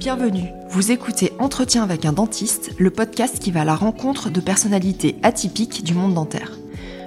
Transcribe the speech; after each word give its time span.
Bienvenue, 0.00 0.54
vous 0.70 0.92
écoutez 0.92 1.34
Entretien 1.38 1.82
avec 1.82 2.06
un 2.06 2.14
dentiste, 2.14 2.70
le 2.78 2.90
podcast 2.90 3.38
qui 3.38 3.50
va 3.50 3.60
à 3.60 3.64
la 3.66 3.74
rencontre 3.74 4.30
de 4.30 4.40
personnalités 4.40 5.16
atypiques 5.22 5.84
du 5.84 5.92
monde 5.92 6.14
dentaire. 6.14 6.52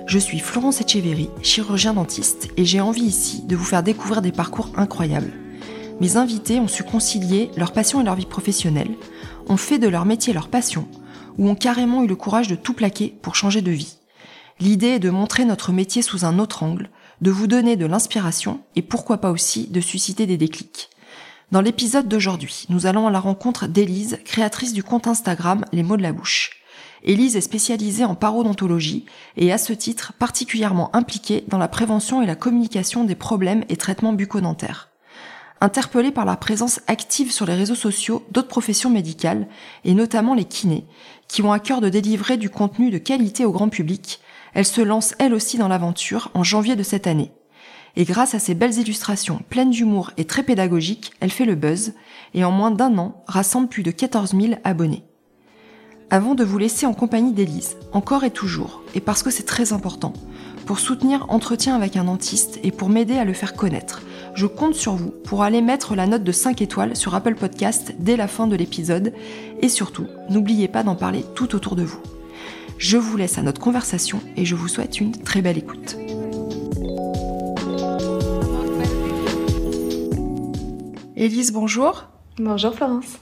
Je 0.05 0.20
suis 0.20 0.38
Florence 0.38 0.80
Echeverry, 0.80 1.32
chirurgien 1.42 1.96
dentiste, 1.96 2.50
et 2.56 2.66
j'ai 2.66 2.82
envie 2.82 3.02
ici 3.02 3.42
de 3.48 3.56
vous 3.56 3.64
faire 3.64 3.82
découvrir 3.82 4.21
des 4.21 4.32
parcours 4.32 4.70
incroyables. 4.75 5.34
Mes 6.02 6.18
invités 6.18 6.60
ont 6.60 6.68
su 6.68 6.84
concilier 6.84 7.50
leur 7.57 7.74
passion 7.74 8.00
et 8.00 8.04
leur 8.04 8.14
vie 8.14 8.28
professionnelle, 8.28 8.92
ont 9.48 9.57
fait 9.57 9.80
de 9.80 9.88
leur 9.88 10.05
métier 10.05 10.32
leur 10.32 10.50
passion, 10.50 10.88
ou 11.39 11.50
ont 11.50 11.55
carrément 11.55 12.04
eu 12.04 12.07
le 12.07 12.16
courage 12.16 12.48
de 12.48 12.55
tout 12.55 12.73
plaquer 12.73 13.18
pour 13.23 13.34
changer 13.34 13.64
de 13.64 13.71
vie. 13.71 13.98
L'idée 14.60 14.89
est 14.89 15.00
de 15.00 15.10
montrer 15.10 15.46
notre 15.46 15.71
métier 15.71 16.04
sous 16.04 16.25
un 16.25 16.38
autre 16.38 16.62
angle, 16.62 16.91
de 17.21 17.32
vous 17.32 17.48
donner 17.48 17.75
de 17.75 17.88
l'inspiration 17.88 18.60
et 18.75 18.83
pourquoi 18.83 19.18
pas 19.18 19.32
aussi 19.32 19.66
de 19.66 19.82
susciter 19.82 20.28
des 20.28 20.38
déclics. 20.38 20.91
Dans 21.54 21.62
l'épisode 21.62 22.07
d'aujourd'hui, 22.07 22.66
nous 22.70 22.88
allons 22.88 23.06
à 23.06 23.12
la 23.12 23.20
rencontre 23.20 23.68
d'Élise, 23.68 24.18
créatrice 24.25 24.74
du 24.74 24.82
compte 24.82 25.06
Instagram 25.06 25.66
Les 25.71 25.84
mots 25.84 25.98
de 25.98 26.02
la 26.02 26.11
bouche. 26.11 26.64
Élise 27.04 27.36
est 27.36 27.42
spécialisée 27.42 28.06
en 28.06 28.16
parodontologie 28.16 29.06
et 29.38 29.52
à 29.54 29.60
ce 29.60 29.71
titre 29.71 30.14
particulièrement 30.18 30.89
impliquée 30.96 31.44
dans 31.50 31.60
la 31.60 31.68
prévention 31.68 32.23
et 32.23 32.25
la 32.25 32.34
communication 32.34 33.03
des 33.03 33.14
problèmes 33.14 33.66
et 33.70 33.78
traitements 33.78 34.14
bucco-dentaires. 34.14 34.89
Interpellée 35.61 36.09
par 36.09 36.25
la 36.25 36.38
présence 36.38 36.80
active 36.88 37.31
sur 37.31 37.45
les 37.45 37.53
réseaux 37.53 37.75
sociaux 37.75 38.25
d'autres 38.31 38.47
professions 38.47 38.89
médicales, 38.89 39.47
et 39.86 39.94
notamment 39.94 40.33
les 40.33 40.45
kinés, 40.45 40.88
qui 41.28 41.44
ont 41.44 41.52
à 41.52 41.59
cœur 41.59 41.81
de 41.81 41.89
délivrer 41.89 42.38
du 42.38 42.50
contenu 42.50 42.89
de 42.89 42.97
qualité 42.97 43.45
au 43.45 43.52
grand 43.52 43.70
public, 43.70 44.22
elle 44.56 44.66
se 44.66 44.81
lance 44.81 45.14
elle 45.20 45.36
aussi 45.36 45.59
dans 45.59 45.67
l'aventure 45.67 46.31
en 46.33 46.44
janvier 46.44 46.75
de 46.75 46.81
cette 46.81 47.06
année 47.06 47.31
et 47.95 48.06
grâce 48.06 48.33
à 48.33 48.39
ses 48.39 48.56
belles 48.56 48.78
illustrations 48.78 49.42
pleines 49.50 49.72
d'humour 49.72 50.11
et 50.17 50.25
très 50.25 50.44
pédagogiques, 50.44 51.13
elle 51.19 51.31
fait 51.31 51.45
le 51.45 51.55
buzz 51.55 51.94
et 52.33 52.44
en 52.44 52.52
moins 52.52 52.72
d'un 52.72 52.97
an 52.97 53.23
rassemble 53.27 53.67
plus 53.67 53.83
de 53.83 53.91
14 53.91 54.36
000 54.39 54.55
abonnés. 54.63 55.03
Avant 56.09 56.36
de 56.36 56.44
vous 56.44 56.58
laisser 56.58 56.86
en 56.86 56.94
compagnie 56.94 57.33
d'Élise, 57.33 57.77
encore 57.91 58.23
et 58.23 58.31
toujours, 58.31 58.83
et 58.94 58.99
parce 58.99 59.23
que 59.23 59.31
c'est 59.31 59.44
très 59.44 59.73
important, 59.73 60.14
pour 60.66 60.80
soutenir 60.80 61.25
Entretien 61.30 61.75
avec 61.75 61.97
un 61.97 62.03
dentiste 62.03 62.59
et 62.64 62.71
pour 62.71 62.89
m'aider 62.89 63.17
à 63.17 63.25
le 63.25 63.33
faire 63.33 63.55
connaître, 63.55 64.02
je 64.36 64.45
compte 64.45 64.75
sur 64.75 64.95
vous 64.95 65.11
pour 65.23 65.44
aller 65.44 65.61
mettre 65.61 65.95
la 65.95 66.08
note 66.08 66.23
de 66.23 66.31
5 66.31 66.61
étoiles 66.61 66.95
sur 66.95 67.16
Apple 67.16 67.36
Podcast 67.36 67.95
dès 67.99 68.16
la 68.16 68.27
fin 68.27 68.47
de 68.47 68.55
l'épisode 68.55 69.14
et 69.61 69.69
surtout, 69.69 70.05
n'oubliez 70.30 70.67
pas 70.67 70.83
d'en 70.83 70.95
parler 70.95 71.25
tout 71.36 71.55
autour 71.55 71.75
de 71.75 71.83
vous. 71.83 71.99
Je 72.77 72.97
vous 72.97 73.17
laisse 73.17 73.38
à 73.38 73.44
notre 73.44 73.61
conversation 73.61 74.19
et 74.36 74.45
je 74.45 74.55
vous 74.55 74.67
souhaite 74.67 74.99
une 74.99 75.11
très 75.11 75.41
belle 75.41 75.58
écoute. 75.58 75.97
Élise, 81.16 81.52
bonjour. 81.52 82.08
Bonjour 82.39 82.73
Florence. 82.73 83.19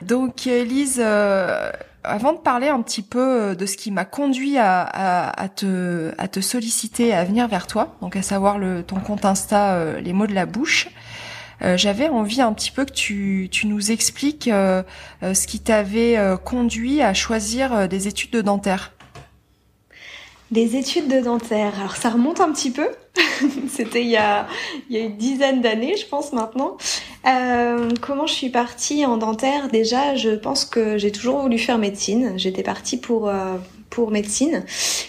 Donc 0.00 0.46
Élise, 0.46 1.02
euh, 1.04 1.70
avant 2.02 2.32
de 2.32 2.38
parler 2.38 2.68
un 2.68 2.80
petit 2.80 3.02
peu 3.02 3.50
euh, 3.50 3.54
de 3.54 3.66
ce 3.66 3.76
qui 3.76 3.90
m'a 3.90 4.06
conduit 4.06 4.56
à, 4.56 5.50
te, 5.54 6.12
à 6.16 6.28
te 6.28 6.40
solliciter, 6.40 7.12
à 7.12 7.24
venir 7.24 7.46
vers 7.46 7.66
toi, 7.66 7.96
donc 8.00 8.16
à 8.16 8.22
savoir 8.22 8.58
le, 8.58 8.82
ton 8.82 9.00
compte 9.00 9.26
Insta, 9.26 9.74
euh, 9.74 10.00
les 10.00 10.14
mots 10.14 10.26
de 10.26 10.34
la 10.34 10.46
bouche, 10.46 10.88
j'avais 11.74 12.08
envie 12.08 12.40
un 12.40 12.54
petit 12.54 12.70
peu 12.70 12.86
que 12.86 12.92
tu, 12.92 13.48
tu 13.52 13.66
nous 13.66 13.90
expliques 13.92 14.48
ce 14.48 15.46
qui 15.46 15.60
t'avait 15.60 16.18
conduit 16.42 17.02
à 17.02 17.12
choisir 17.12 17.86
des 17.86 18.08
études 18.08 18.30
de 18.30 18.40
dentaire. 18.40 18.92
Des 20.50 20.76
études 20.76 21.08
de 21.08 21.20
dentaire. 21.20 21.72
Alors 21.78 21.96
ça 21.96 22.10
remonte 22.10 22.40
un 22.40 22.52
petit 22.52 22.70
peu. 22.70 22.88
C'était 23.68 24.02
il 24.02 24.10
y 24.10 24.16
a, 24.16 24.46
il 24.88 24.96
y 24.96 25.00
a 25.00 25.04
une 25.04 25.16
dizaine 25.16 25.60
d'années, 25.60 25.96
je 25.96 26.06
pense 26.06 26.32
maintenant. 26.32 26.76
Euh, 27.26 27.88
comment 28.00 28.26
je 28.26 28.34
suis 28.34 28.50
partie 28.50 29.06
en 29.06 29.16
dentaire? 29.16 29.68
Déjà, 29.68 30.14
je 30.16 30.30
pense 30.30 30.64
que 30.64 30.98
j'ai 30.98 31.12
toujours 31.12 31.40
voulu 31.40 31.58
faire 31.58 31.78
médecine. 31.78 32.34
J'étais 32.36 32.62
partie 32.62 32.98
pour 32.98 33.28
euh, 33.28 33.56
médecine. 34.10 34.64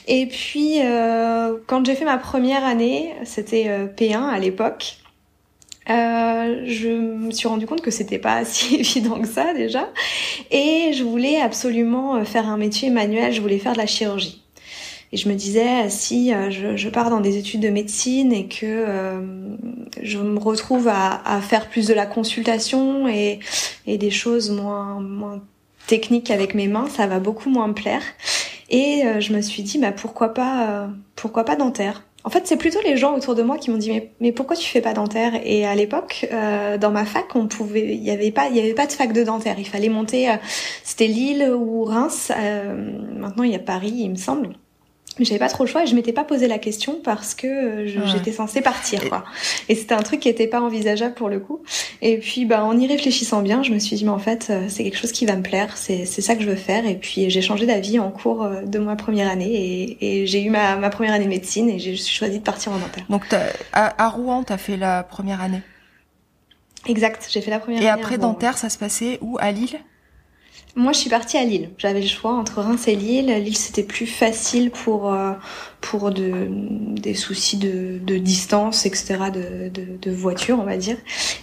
Et 0.08 0.26
puis 0.26 0.80
euh, 0.82 1.58
quand 1.68 1.86
j'ai 1.86 1.96
fait 1.96 2.06
ma 2.06 2.18
première 2.18 2.66
année, 2.66 3.14
c'était 3.24 3.68
euh, 3.70 3.88
P1 3.88 4.28
à 4.28 4.40
l'époque. 4.40 4.98
Euh, 5.90 6.64
je 6.66 6.90
me 6.90 7.32
suis 7.32 7.48
rendu 7.48 7.66
compte 7.66 7.82
que 7.82 7.92
c'était 7.92 8.20
pas 8.20 8.44
si 8.46 8.76
évident 8.76 9.20
que 9.20 9.28
ça 9.28 9.54
déjà, 9.54 9.90
et 10.52 10.92
je 10.94 11.04
voulais 11.04 11.40
absolument 11.40 12.24
faire 12.26 12.50
un 12.50 12.58
métier 12.58 12.90
manuel. 12.90 13.32
Je 13.32 13.42
voulais 13.42 13.60
faire 13.60 13.74
de 13.74 13.78
la 13.78 13.88
chirurgie. 13.88 14.42
Et 15.14 15.18
je 15.18 15.28
me 15.28 15.36
disais, 15.36 15.90
si 15.90 16.34
euh, 16.34 16.50
je, 16.50 16.78
je, 16.78 16.90
pars 16.90 17.10
dans 17.10 17.20
des 17.20 17.38
études 17.38 17.60
de 17.60 17.70
médecine 17.70 18.32
et 18.32 18.48
que 18.48 18.66
euh, 18.66 19.22
je 20.02 20.18
me 20.18 20.40
retrouve 20.40 20.88
à, 20.88 21.22
à, 21.26 21.42
faire 21.42 21.68
plus 21.68 21.88
de 21.88 21.94
la 21.94 22.06
consultation 22.06 23.10
et, 23.10 23.40
et 23.88 23.98
des 23.98 24.12
choses 24.12 24.52
moins, 24.52 25.02
moins 25.02 25.42
techniques 25.88 26.32
avec 26.32 26.56
mes 26.56 26.68
mains, 26.68 26.88
ça 26.88 27.08
va 27.08 27.20
beaucoup 27.20 27.50
moins 27.50 27.68
me 27.68 27.74
plaire. 27.74 28.04
Et 28.70 29.04
euh, 29.06 29.20
je 29.20 29.34
me 29.34 29.42
suis 29.42 29.64
dit, 29.64 29.80
bah 29.80 29.92
pourquoi 29.92 30.34
pas, 30.34 30.88
pourquoi 31.16 31.44
pas 31.44 31.58
dentaire? 31.58 32.04
En 32.24 32.30
fait, 32.30 32.46
c'est 32.46 32.56
plutôt 32.56 32.80
les 32.86 32.98
gens 32.98 33.16
autour 33.16 33.34
de 33.34 33.42
moi 33.42 33.58
qui 33.58 33.72
m'ont 33.72 33.78
dit 33.78 33.90
mais, 33.90 34.12
mais 34.20 34.32
pourquoi 34.32 34.56
tu 34.56 34.70
fais 34.70 34.80
pas 34.80 34.94
dentaire? 34.94 35.34
Et 35.44 35.66
à 35.66 35.74
l'époque, 35.74 36.28
euh, 36.32 36.78
dans 36.78 36.92
ma 36.92 37.04
fac, 37.04 37.36
on 37.36 37.48
pouvait, 37.48 37.96
il 37.96 38.04
y 38.04 38.12
avait 38.12 38.32
pas, 38.32 38.48
il 38.50 38.56
y 38.56 38.60
avait 38.60 38.76
pas 38.76 38.86
de 38.86 38.92
fac 38.92 39.12
de 39.12 39.24
dentaire. 39.24 39.56
Il 39.58 39.68
fallait 39.68 39.90
monter, 39.90 40.30
c'était 40.84 41.08
Lille 41.08 41.52
ou 41.52 41.84
Reims. 41.84 42.32
Euh, 42.38 42.94
maintenant, 43.18 43.44
il 43.44 43.52
y 43.52 43.56
a 43.56 43.60
Paris, 43.60 43.94
il 43.94 44.12
me 44.12 44.16
semble 44.16 44.52
j'avais 45.20 45.40
pas 45.40 45.50
trop 45.50 45.66
le 45.66 45.70
choix 45.70 45.84
et 45.84 45.88
je 45.88 45.94
m'étais 45.94 46.14
pas 46.14 46.24
posé 46.24 46.48
la 46.48 46.58
question 46.58 47.00
parce 47.04 47.36
que 47.36 47.48
euh, 47.48 48.08
j'étais 48.08 48.32
censée 48.32 48.62
partir 48.62 49.08
quoi. 49.10 49.24
Et 49.70 49.76
c'était 49.76 49.94
un 49.94 50.02
truc 50.02 50.20
qui 50.22 50.30
était 50.30 50.48
pas 50.48 50.62
envisageable 50.62 51.14
pour 51.14 51.30
le 51.30 51.40
coup. 51.40 51.62
Et 52.02 52.18
puis 52.18 52.46
bah 52.46 52.64
en 52.64 52.78
y 52.78 52.88
réfléchissant 52.88 53.42
bien, 53.42 53.62
je 53.62 53.72
me 53.72 53.80
suis 53.80 53.96
dit 53.98 54.06
mais 54.06 54.12
en 54.12 54.20
fait 54.20 54.48
euh, 54.50 54.66
c'est 54.70 54.84
quelque 54.84 54.98
chose 54.98 55.12
qui 55.12 55.26
va 55.26 55.36
me 55.36 55.44
plaire, 55.44 55.78
c'est 55.78 56.06
c'est 56.06 56.22
ça 56.22 56.36
que 56.36 56.42
je 56.42 56.50
veux 56.50 56.56
faire 56.56 56.86
et 56.86 56.96
puis 56.96 57.30
j'ai 57.30 57.42
changé 57.42 57.66
d'avis 57.66 58.00
en 58.00 58.10
cours 58.10 58.44
euh, 58.44 58.62
de 58.62 58.80
ma 58.80 58.96
première 58.96 59.30
année 59.30 59.52
et, 59.52 60.22
et 60.22 60.28
j'ai 60.28 60.42
eu 60.42 60.50
ma, 60.50 60.76
ma 60.78 60.90
première 60.90 61.14
année 61.14 61.26
de 61.26 61.30
médecine 61.30 61.70
et 61.70 61.78
j'ai 61.78 61.96
choisi 61.98 62.40
de 62.40 62.44
partir 62.44 62.72
en 62.72 62.78
dentaire. 62.78 63.06
Donc 63.10 63.24
à, 63.74 64.04
à 64.04 64.10
Rouen, 64.10 64.44
tu 64.44 64.54
as 64.54 64.58
fait 64.58 64.78
la 64.78 65.04
première 65.04 65.42
année? 65.42 65.62
Exact, 66.88 67.28
j'ai 67.30 67.42
fait 67.42 67.52
la 67.52 67.60
première 67.60 67.82
et 67.84 67.88
année. 67.88 68.00
Et 68.00 68.04
après 68.04 68.18
dentaire, 68.18 68.58
ça 68.58 68.70
se 68.70 68.78
passait 68.78 69.20
où? 69.22 69.38
À 69.40 69.52
Lille? 69.52 69.78
Moi, 70.76 70.94
je 70.94 71.00
suis 71.00 71.10
partie 71.10 71.38
à 71.38 71.44
Lille. 71.44 71.70
J'avais 71.78 72.02
le 72.02 72.08
choix 72.08 72.34
entre 72.34 72.62
Reims 72.62 72.88
et 72.88 72.96
Lille. 72.96 73.28
Lille, 73.28 73.58
c'était 73.58 73.84
plus 73.84 74.06
facile 74.06 74.72
pour 74.72 75.14
euh, 75.14 75.34
pour 75.82 76.12
de, 76.12 76.48
des 76.50 77.14
soucis 77.14 77.58
de, 77.58 78.00
de 78.02 78.18
distance, 78.18 78.86
etc., 78.86 79.18
de, 79.34 79.70
de, 79.70 79.98
de, 80.00 80.12
voiture, 80.12 80.60
on 80.60 80.64
va 80.64 80.78
dire. 80.78 80.96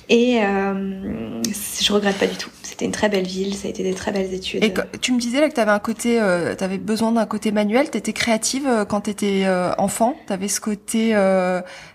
Et 0.09 0.41
euh, 0.43 1.43
je 1.81 1.93
regrette 1.93 2.17
pas 2.17 2.27
du 2.27 2.37
tout. 2.37 2.51
C'était 2.63 2.87
une 2.87 2.93
très 2.93 3.09
belle 3.09 3.27
ville. 3.27 3.55
Ça 3.55 3.67
a 3.67 3.71
été 3.71 3.83
des 3.83 3.95
très 3.95 4.13
belles 4.13 4.33
études. 4.33 4.65
Et 4.65 4.73
tu 5.01 5.13
me 5.13 5.19
disais 5.19 5.41
là 5.41 5.49
que 5.49 5.55
tu 5.55 5.61
avais 5.61 5.73
un 5.73 5.79
côté, 5.79 6.21
euh, 6.21 6.55
tu 6.55 6.65
avais 6.65 6.79
besoin 6.79 7.13
d'un 7.13 7.27
côté 7.27 7.51
manuel. 7.51 7.91
Tu 7.91 7.99
étais 7.99 8.13
créative 8.13 8.67
euh, 8.67 8.85
quand 8.85 9.03
tu 9.03 9.11
étais 9.11 9.43
euh, 9.45 9.73
enfant? 9.77 10.17
Tu 10.27 10.33
avais 10.33 10.49
ce 10.49 10.61
côté 10.61 11.15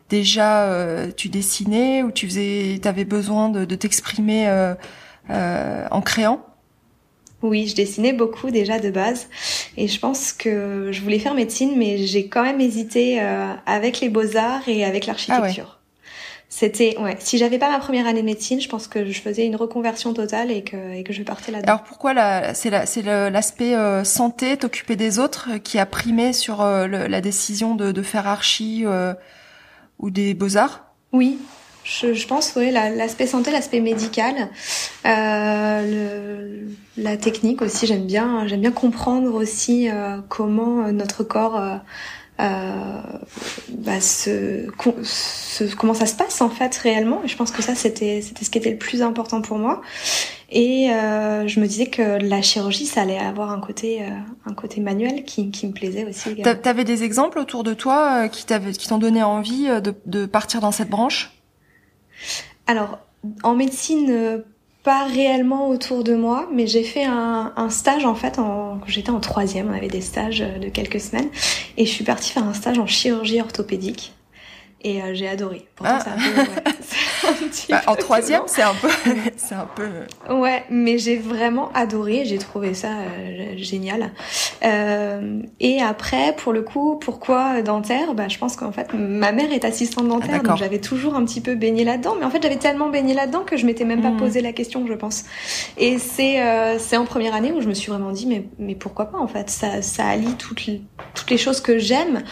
déjà, 0.09 0.69
tu 1.15 1.29
dessinais 1.29 2.03
ou 2.03 2.11
tu 2.11 2.27
faisais, 2.27 2.79
tu 2.81 2.87
avais 2.87 3.05
besoin 3.05 3.49
de, 3.49 3.65
de 3.65 3.75
t'exprimer 3.75 4.47
en 5.29 6.01
créant? 6.01 6.52
Oui, 7.43 7.67
je 7.67 7.75
dessinais 7.75 8.13
beaucoup 8.13 8.49
déjà 8.49 8.79
de 8.79 8.89
base. 8.89 9.27
Et 9.77 9.87
je 9.87 9.99
pense 9.99 10.33
que 10.33 10.89
je 10.91 11.01
voulais 11.01 11.19
faire 11.19 11.35
médecine 11.35 11.73
mais 11.77 11.97
j'ai 11.97 12.27
quand 12.27 12.41
même 12.41 12.59
hésité 12.59 13.21
euh, 13.21 13.53
avec 13.65 13.99
les 13.99 14.09
beaux-arts 14.09 14.67
et 14.67 14.83
avec 14.85 15.05
l'architecture. 15.05 15.77
Ah 15.77 15.79
C'était 16.49 16.95
ouais, 16.99 17.17
si 17.19 17.37
j'avais 17.37 17.59
pas 17.59 17.69
ma 17.69 17.79
première 17.79 18.07
année 18.07 18.21
de 18.21 18.25
médecine, 18.25 18.61
je 18.61 18.69
pense 18.69 18.87
que 18.87 19.05
je 19.05 19.21
faisais 19.21 19.45
une 19.45 19.55
reconversion 19.57 20.13
totale 20.13 20.51
et 20.51 20.63
que 20.63 20.93
et 20.93 21.03
que 21.03 21.11
je 21.11 21.21
partais 21.23 21.51
là-dedans. 21.51 21.73
Alors 21.73 21.83
pourquoi 21.83 22.13
la, 22.13 22.53
c'est 22.53 22.69
la, 22.69 22.85
c'est 22.85 23.01
l'aspect 23.01 23.75
euh, 23.75 24.03
santé, 24.03 24.55
t'occuper 24.57 24.95
des 24.95 25.19
autres 25.19 25.49
euh, 25.51 25.57
qui 25.59 25.79
a 25.79 25.85
primé 25.85 26.31
sur 26.31 26.63
la 26.63 27.21
décision 27.21 27.75
de, 27.75 27.91
de 27.91 28.01
faire 28.01 28.25
archi 28.27 28.85
ou 29.99 30.09
des 30.09 30.33
beaux-arts? 30.33 30.93
Oui, 31.11 31.39
je, 31.83 32.13
je, 32.13 32.27
pense, 32.27 32.53
oui, 32.55 32.71
l'aspect 32.71 33.27
santé, 33.27 33.51
l'aspect 33.51 33.81
médical, 33.81 34.49
euh, 35.05 36.67
le, 36.95 37.01
la 37.01 37.17
technique 37.17 37.61
aussi. 37.61 37.87
J'aime 37.87 38.05
bien, 38.05 38.47
j'aime 38.47 38.61
bien 38.61 38.71
comprendre 38.71 39.33
aussi 39.33 39.89
euh, 39.89 40.19
comment 40.29 40.91
notre 40.91 41.23
corps, 41.23 41.57
euh, 41.57 41.75
euh 42.39 43.01
bah, 43.69 43.99
se, 43.99 44.67
se, 45.03 45.75
comment 45.75 45.93
ça 45.93 46.05
se 46.05 46.15
passe 46.15 46.39
en 46.39 46.49
fait 46.49 46.73
réellement. 46.77 47.21
Je 47.25 47.35
pense 47.35 47.51
que 47.51 47.61
ça, 47.61 47.75
c'était, 47.75 48.21
c'était 48.21 48.45
ce 48.45 48.49
qui 48.49 48.57
était 48.57 48.71
le 48.71 48.77
plus 48.77 49.01
important 49.01 49.41
pour 49.41 49.57
moi. 49.57 49.81
Et 50.49 50.89
euh, 50.91 51.47
je 51.47 51.59
me 51.59 51.67
disais 51.67 51.87
que 51.87 52.17
la 52.23 52.41
chirurgie, 52.41 52.85
ça 52.85 53.01
allait 53.01 53.17
avoir 53.17 53.51
un 53.51 53.59
côté, 53.59 54.03
euh, 54.03 54.09
un 54.45 54.53
côté 54.53 54.79
manuel 54.79 55.25
qui, 55.25 55.51
qui 55.51 55.67
me 55.67 55.73
plaisait 55.73 56.05
aussi. 56.05 56.41
T'avais 56.61 56.85
des 56.85 57.03
exemples 57.03 57.39
autour 57.39 57.63
de 57.63 57.73
toi 57.73 58.29
qui 58.29 58.45
t'avaient, 58.45 58.71
qui 58.71 58.87
t'ont 58.87 58.99
donné 58.99 59.21
envie 59.21 59.65
de, 59.81 59.93
de 60.05 60.25
partir 60.25 60.61
dans 60.61 60.71
cette 60.71 60.89
branche? 60.89 61.42
Alors, 62.67 62.99
en 63.43 63.55
médecine, 63.55 64.09
euh, 64.09 64.39
pas 64.83 65.05
réellement 65.05 65.69
autour 65.69 66.03
de 66.03 66.13
moi, 66.13 66.49
mais 66.53 66.67
j'ai 66.67 66.83
fait 66.83 67.05
un, 67.05 67.69
stage 67.69 68.05
en 68.05 68.15
fait 68.15 68.37
j'étais 68.85 69.11
en 69.11 69.21
troisième, 69.21 69.69
on 69.69 69.73
avait 69.73 69.87
des 69.87 70.01
stages 70.01 70.41
euh, 70.41 70.59
de 70.59 70.67
quelques 70.67 70.99
semaines, 70.99 71.29
et 71.77 71.85
je 71.85 71.91
suis 71.91 72.03
partie 72.03 72.31
faire 72.31 72.43
un 72.43 72.53
stage 72.53 72.79
en 72.79 72.85
chirurgie 72.85 73.39
orthopédique, 73.39 74.13
et 74.83 75.01
euh, 75.01 75.13
j'ai 75.13 75.27
adoré. 75.27 75.65
Pourtant, 75.75 75.97
ah. 76.05 77.29
bah, 77.69 77.81
en 77.87 77.95
troisième, 77.95 78.43
c'est 78.47 78.61
un 78.61 78.73
peu, 78.73 78.89
c'est 79.37 79.55
un 79.55 79.67
peu. 79.75 80.33
Ouais, 80.33 80.63
mais 80.69 80.97
j'ai 80.97 81.17
vraiment 81.17 81.71
adoré. 81.73 82.25
J'ai 82.25 82.37
trouvé 82.37 82.73
ça 82.73 82.89
euh, 82.89 83.53
génial. 83.57 84.11
Euh, 84.63 85.41
et 85.59 85.81
après, 85.81 86.35
pour 86.35 86.51
le 86.51 86.61
coup, 86.61 86.97
pourquoi 86.97 87.61
dentaire? 87.61 88.13
Bah, 88.13 88.27
je 88.27 88.37
pense 88.37 88.55
qu'en 88.55 88.71
fait, 88.71 88.93
ma 88.93 89.31
mère 89.31 89.51
est 89.53 89.63
assistante 89.63 90.07
dentaire, 90.07 90.41
ah, 90.43 90.47
donc 90.47 90.57
j'avais 90.57 90.79
toujours 90.79 91.15
un 91.15 91.23
petit 91.23 91.41
peu 91.41 91.55
baigné 91.55 91.85
là-dedans. 91.85 92.15
Mais 92.19 92.25
en 92.25 92.29
fait, 92.29 92.43
j'avais 92.43 92.57
tellement 92.57 92.89
baigné 92.89 93.13
là-dedans 93.13 93.43
que 93.43 93.55
je 93.55 93.65
m'étais 93.65 93.85
même 93.85 94.01
pas 94.01 94.09
hmm. 94.09 94.17
posé 94.17 94.41
la 94.41 94.51
question, 94.51 94.85
je 94.85 94.93
pense. 94.93 95.23
Et 95.77 95.97
c'est, 95.97 96.41
c'est 96.79 96.97
en 96.97 97.05
première 97.05 97.35
année 97.35 97.51
où 97.53 97.61
je 97.61 97.67
me 97.67 97.73
suis 97.73 97.89
vraiment 97.89 98.11
dit, 98.11 98.25
mais, 98.25 98.45
mais 98.59 98.75
pourquoi 98.75 99.05
pas 99.05 99.17
En 99.17 99.27
fait, 99.27 99.49
ça, 99.49 99.81
ça 99.81 100.05
allie 100.05 100.35
toutes 100.35 100.63
toutes 101.13 101.29
les 101.29 101.37
choses 101.37 101.61
que 101.61 101.79
j'aime. 101.79 102.23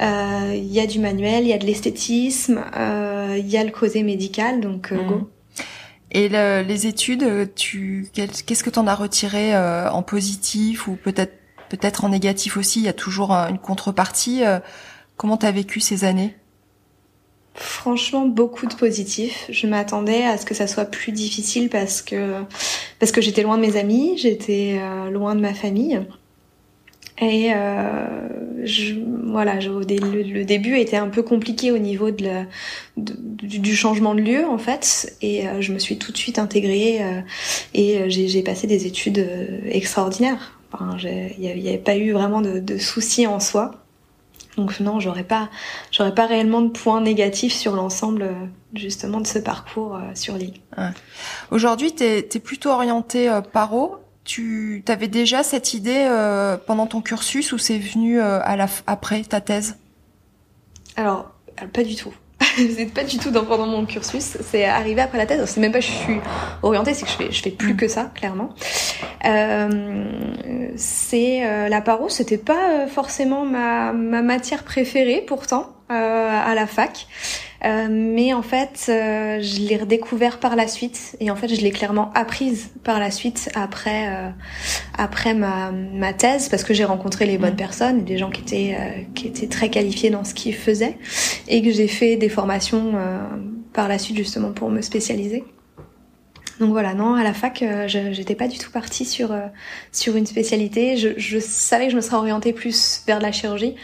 Il 0.00 0.72
y 0.72 0.80
a 0.80 0.86
du 0.86 0.98
manuel, 0.98 1.44
il 1.44 1.48
y 1.48 1.52
a 1.52 1.58
de 1.58 1.66
l'esthétisme, 2.00 2.64
il 3.36 3.48
y 3.48 3.56
a 3.56 3.64
le 3.64 3.70
côté 3.70 4.02
médical, 4.02 4.60
donc 4.60 4.92
go. 4.92 5.16
Hmm. 5.16 5.26
Et 6.12 6.28
les 6.28 6.86
études, 6.86 7.54
tu 7.54 8.08
qu'est-ce 8.12 8.64
que 8.64 8.70
tu 8.70 8.78
en 8.78 8.86
as 8.86 8.94
retiré 8.94 9.56
en 9.56 10.02
positif 10.02 10.88
ou 10.88 10.96
peut-être 10.96 11.40
peut-être 11.70 12.04
en 12.04 12.10
négatif 12.10 12.58
aussi, 12.58 12.80
il 12.80 12.84
y 12.84 12.88
a 12.88 12.92
toujours 12.92 13.32
une 13.32 13.58
contrepartie. 13.58 14.44
Euh, 14.44 14.58
comment 15.16 15.38
tu 15.38 15.46
as 15.46 15.52
vécu 15.52 15.80
ces 15.80 16.04
années? 16.04 16.36
Franchement, 17.54 18.26
beaucoup 18.26 18.66
de 18.66 18.74
positifs. 18.74 19.46
Je 19.48 19.66
m'attendais 19.66 20.24
à 20.24 20.36
ce 20.36 20.44
que 20.44 20.54
ça 20.54 20.66
soit 20.66 20.84
plus 20.84 21.12
difficile 21.12 21.68
parce 21.68 22.02
que 22.02 22.42
parce 22.98 23.12
que 23.12 23.20
j'étais 23.20 23.42
loin 23.42 23.56
de 23.56 23.62
mes 23.62 23.76
amis, 23.76 24.18
j'étais 24.18 24.78
euh, 24.80 25.10
loin 25.10 25.34
de 25.34 25.40
ma 25.40 25.54
famille. 25.54 26.00
Et 27.20 27.52
euh, 27.52 28.64
je, 28.64 28.94
voilà, 29.26 29.56
le, 29.56 30.44
début 30.44 30.78
était 30.78 30.96
un 30.96 31.08
peu 31.08 31.22
compliqué 31.22 31.70
au 31.70 31.78
niveau 31.78 32.10
de, 32.10 32.24
la, 32.24 32.46
du, 32.96 33.76
changement 33.76 34.14
de 34.14 34.20
lieu 34.20 34.46
en 34.46 34.58
fait, 34.58 35.16
et 35.20 35.44
je 35.60 35.72
me 35.72 35.78
suis 35.78 35.98
tout 35.98 36.12
de 36.12 36.16
suite 36.16 36.38
intégrée 36.38 37.00
et 37.74 38.08
j'ai 38.08 38.42
passé 38.42 38.66
des 38.66 38.86
études 38.86 39.24
extraordinaires 39.66 40.60
il 41.02 41.62
n'y 41.62 41.68
avait 41.68 41.78
pas 41.78 41.96
eu 41.96 42.12
vraiment 42.12 42.40
de, 42.40 42.78
soucis 42.78 43.26
en 43.26 43.40
soi. 43.40 43.72
Donc 44.56 44.80
non, 44.80 45.00
j'aurais 45.00 45.24
pas, 45.24 45.48
j'aurais 45.90 46.14
pas 46.14 46.26
réellement 46.26 46.60
de 46.60 46.68
points 46.68 47.00
négatifs 47.00 47.52
sur 47.52 47.76
l'ensemble 47.76 48.22
euh, 48.22 48.34
justement 48.74 49.20
de 49.20 49.26
ce 49.26 49.38
parcours 49.38 49.94
euh, 49.94 50.00
sur 50.14 50.36
l'île. 50.36 50.54
Aujourd'hui, 51.50 51.94
tu 51.94 52.02
es, 52.02 52.22
plutôt 52.40 52.70
orienté 52.70 53.28
euh, 53.28 53.40
paro. 53.40 53.96
Tu 54.30 54.84
avais 54.86 55.08
déjà 55.08 55.42
cette 55.42 55.74
idée 55.74 56.08
pendant 56.64 56.86
ton 56.86 57.00
cursus 57.00 57.52
ou 57.52 57.58
c'est 57.58 57.78
venu 57.78 58.20
à 58.20 58.54
la, 58.54 58.66
après 58.86 59.22
ta 59.22 59.40
thèse? 59.40 59.76
Alors, 60.94 61.32
pas 61.72 61.82
du 61.82 61.96
tout. 61.96 62.14
c'est 62.56 62.86
pas 62.86 63.04
du 63.04 63.18
tout 63.18 63.30
dans, 63.30 63.44
pendant 63.44 63.66
mon 63.66 63.84
cursus. 63.86 64.38
C'est 64.40 64.64
arrivé 64.64 65.00
après 65.00 65.18
la 65.18 65.26
thèse. 65.26 65.44
C'est 65.46 65.60
même 65.60 65.72
pas 65.72 65.80
je 65.80 65.90
suis 65.90 66.20
orientée, 66.62 66.94
c'est 66.94 67.04
que 67.04 67.10
je 67.10 67.16
fais, 67.16 67.32
je 67.32 67.42
fais 67.42 67.50
plus 67.50 67.76
que 67.76 67.88
ça, 67.88 68.10
clairement. 68.14 68.50
Euh, 69.24 70.04
c'est 70.76 71.44
euh, 71.44 71.68
la 71.68 71.80
paro, 71.80 72.08
c'était 72.08 72.38
pas 72.38 72.70
euh, 72.70 72.86
forcément 72.86 73.44
ma, 73.44 73.92
ma 73.92 74.22
matière 74.22 74.62
préférée 74.62 75.24
pourtant 75.26 75.66
euh, 75.66 75.79
à 75.90 76.54
la 76.54 76.66
fac. 76.66 77.06
Euh, 77.64 77.88
mais 77.90 78.32
en 78.32 78.42
fait, 78.42 78.86
euh, 78.88 79.40
je 79.42 79.60
l'ai 79.60 79.76
redécouvert 79.76 80.40
par 80.40 80.56
la 80.56 80.66
suite 80.66 81.16
et 81.20 81.30
en 81.30 81.36
fait, 81.36 81.48
je 81.48 81.60
l'ai 81.60 81.70
clairement 81.70 82.10
apprise 82.14 82.70
par 82.84 82.98
la 82.98 83.10
suite 83.10 83.50
après 83.54 84.08
euh, 84.08 84.30
après 84.96 85.34
ma, 85.34 85.70
ma 85.70 86.14
thèse 86.14 86.48
parce 86.48 86.64
que 86.64 86.72
j'ai 86.72 86.84
rencontré 86.84 87.26
les 87.26 87.36
bonnes 87.36 87.52
mm. 87.52 87.56
personnes, 87.56 88.04
des 88.04 88.16
gens 88.16 88.30
qui 88.30 88.40
étaient 88.40 89.06
qui 89.14 89.26
étaient 89.26 89.48
très 89.48 89.68
qualifiés 89.68 90.10
dans 90.10 90.24
ce 90.24 90.32
qu'ils 90.32 90.54
faisaient 90.54 90.96
et 91.48 91.62
que 91.62 91.70
j'ai 91.70 91.88
fait 91.88 92.16
des 92.16 92.30
formations 92.30 92.94
par 93.72 93.88
la 93.88 93.98
suite 93.98 94.16
justement 94.16 94.52
pour 94.52 94.70
me 94.70 94.80
spécialiser. 94.80 95.44
Donc 96.60 96.72
voilà, 96.72 96.92
non, 96.92 97.14
à 97.14 97.24
la 97.24 97.32
fac, 97.32 97.62
euh, 97.62 97.88
j'étais 97.88 98.34
pas 98.34 98.46
du 98.46 98.58
tout 98.58 98.70
partie 98.70 99.06
sur 99.06 99.32
euh, 99.32 99.46
sur 99.92 100.16
une 100.16 100.26
spécialité. 100.26 100.98
Je, 100.98 101.08
je, 101.16 101.38
savais 101.38 101.86
que 101.86 101.92
je 101.92 101.96
me 101.96 102.02
serais 102.02 102.18
orientée 102.18 102.52
plus 102.52 103.02
vers 103.06 103.18
la 103.18 103.32
chirurgie, 103.32 103.76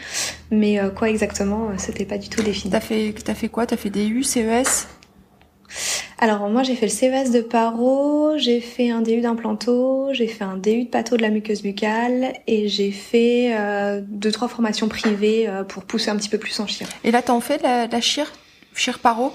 mais 0.51 0.79
euh, 0.79 0.89
quoi 0.89 1.09
exactement, 1.09 1.69
c'était 1.77 2.05
pas 2.05 2.19
du 2.19 2.29
tout 2.29 2.43
défini. 2.43 2.71
T'as 2.71 2.79
fait 2.79 3.15
t'as 3.25 3.33
fait 3.33 3.49
quoi? 3.49 3.65
T'as 3.65 3.77
fait 3.77 3.89
DU, 3.89 4.23
CES 4.23 4.87
alors 6.19 6.49
moi 6.49 6.63
j'ai 6.63 6.75
fait 6.75 6.87
le 6.87 6.91
CES 6.91 7.29
de 7.29 7.41
paro, 7.41 8.37
j'ai 8.37 8.59
fait 8.61 8.89
un 8.89 9.01
DU 9.01 9.21
d'implanto, 9.21 10.07
j'ai 10.13 10.25
fait 10.25 10.45
un 10.45 10.57
DU 10.57 10.85
de 10.85 10.89
patho 10.89 11.15
de 11.15 11.21
la 11.21 11.29
muqueuse 11.29 11.61
buccale 11.61 12.33
et 12.47 12.69
j'ai 12.69 12.91
fait 12.91 13.53
euh, 13.55 14.01
deux 14.01 14.31
trois 14.31 14.47
formations 14.47 14.87
privées 14.87 15.47
pour 15.67 15.83
pousser 15.83 16.09
un 16.09 16.15
petit 16.15 16.29
peu 16.29 16.39
plus 16.39 16.59
en 16.59 16.65
chir. 16.65 16.87
Et 17.03 17.11
là 17.11 17.21
t'en 17.21 17.39
fais 17.39 17.57
de 17.57 17.63
la, 17.63 17.85
de 17.85 17.91
la 17.91 18.01
chir, 18.01 18.31
chir 18.73 18.97
paro? 18.97 19.33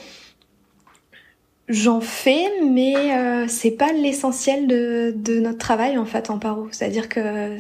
J'en 1.73 2.03
fais, 2.03 2.45
mais 2.63 3.17
euh, 3.17 3.47
c'est 3.49 3.71
pas 3.71 3.95
l'essentiel 3.95 4.67
de, 4.67 5.15
de, 5.17 5.41
notre 5.41 5.57
travail 5.57 5.97
en 5.97 6.05
fait 6.05 6.29
en 6.29 6.39
paro. 6.39 6.69
C'est-à-dire 6.71 7.09
que 7.09 7.57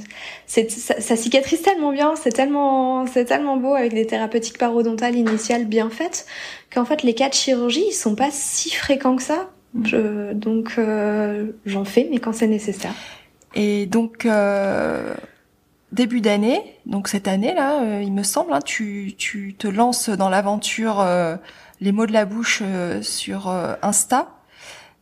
c'est, 0.46 0.70
ça, 0.70 1.00
ça, 1.00 1.16
cicatrise 1.16 1.62
tellement 1.62 1.92
bien, 1.92 2.14
c'est 2.14 2.32
tellement, 2.32 3.06
c'est 3.06 3.24
tellement 3.24 3.56
beau 3.56 3.74
avec 3.74 3.94
des 3.94 4.06
thérapeutiques 4.06 4.58
parodontales 4.58 5.16
initiales 5.16 5.64
bien 5.64 5.88
faites 5.88 6.26
qu'en 6.74 6.84
fait 6.84 7.02
les 7.02 7.14
cas 7.14 7.30
de 7.30 7.34
chirurgie 7.34 7.84
ils 7.88 7.94
sont 7.94 8.14
pas 8.14 8.28
si 8.30 8.70
fréquents 8.70 9.16
que 9.16 9.22
ça. 9.22 9.48
Mm. 9.72 9.86
Je, 9.86 10.32
donc 10.34 10.74
euh, 10.76 11.52
j'en 11.64 11.86
fais, 11.86 12.06
mais 12.10 12.18
quand 12.18 12.34
c'est 12.34 12.48
nécessaire. 12.48 12.92
Et 13.54 13.86
donc 13.86 14.26
euh, 14.26 15.14
début 15.90 16.20
d'année, 16.20 16.60
donc 16.84 17.08
cette 17.08 17.28
année 17.28 17.54
là, 17.54 17.80
euh, 17.80 18.02
il 18.02 18.12
me 18.12 18.24
semble, 18.24 18.52
hein, 18.52 18.60
tu, 18.62 19.14
tu 19.16 19.54
te 19.56 19.68
lances 19.68 20.10
dans 20.10 20.28
l'aventure 20.28 21.02
les 21.82 21.92
mots 21.92 22.06
de 22.06 22.12
la 22.12 22.24
bouche 22.24 22.60
euh, 22.62 23.02
sur 23.02 23.48
euh, 23.48 23.74
Insta. 23.82 24.28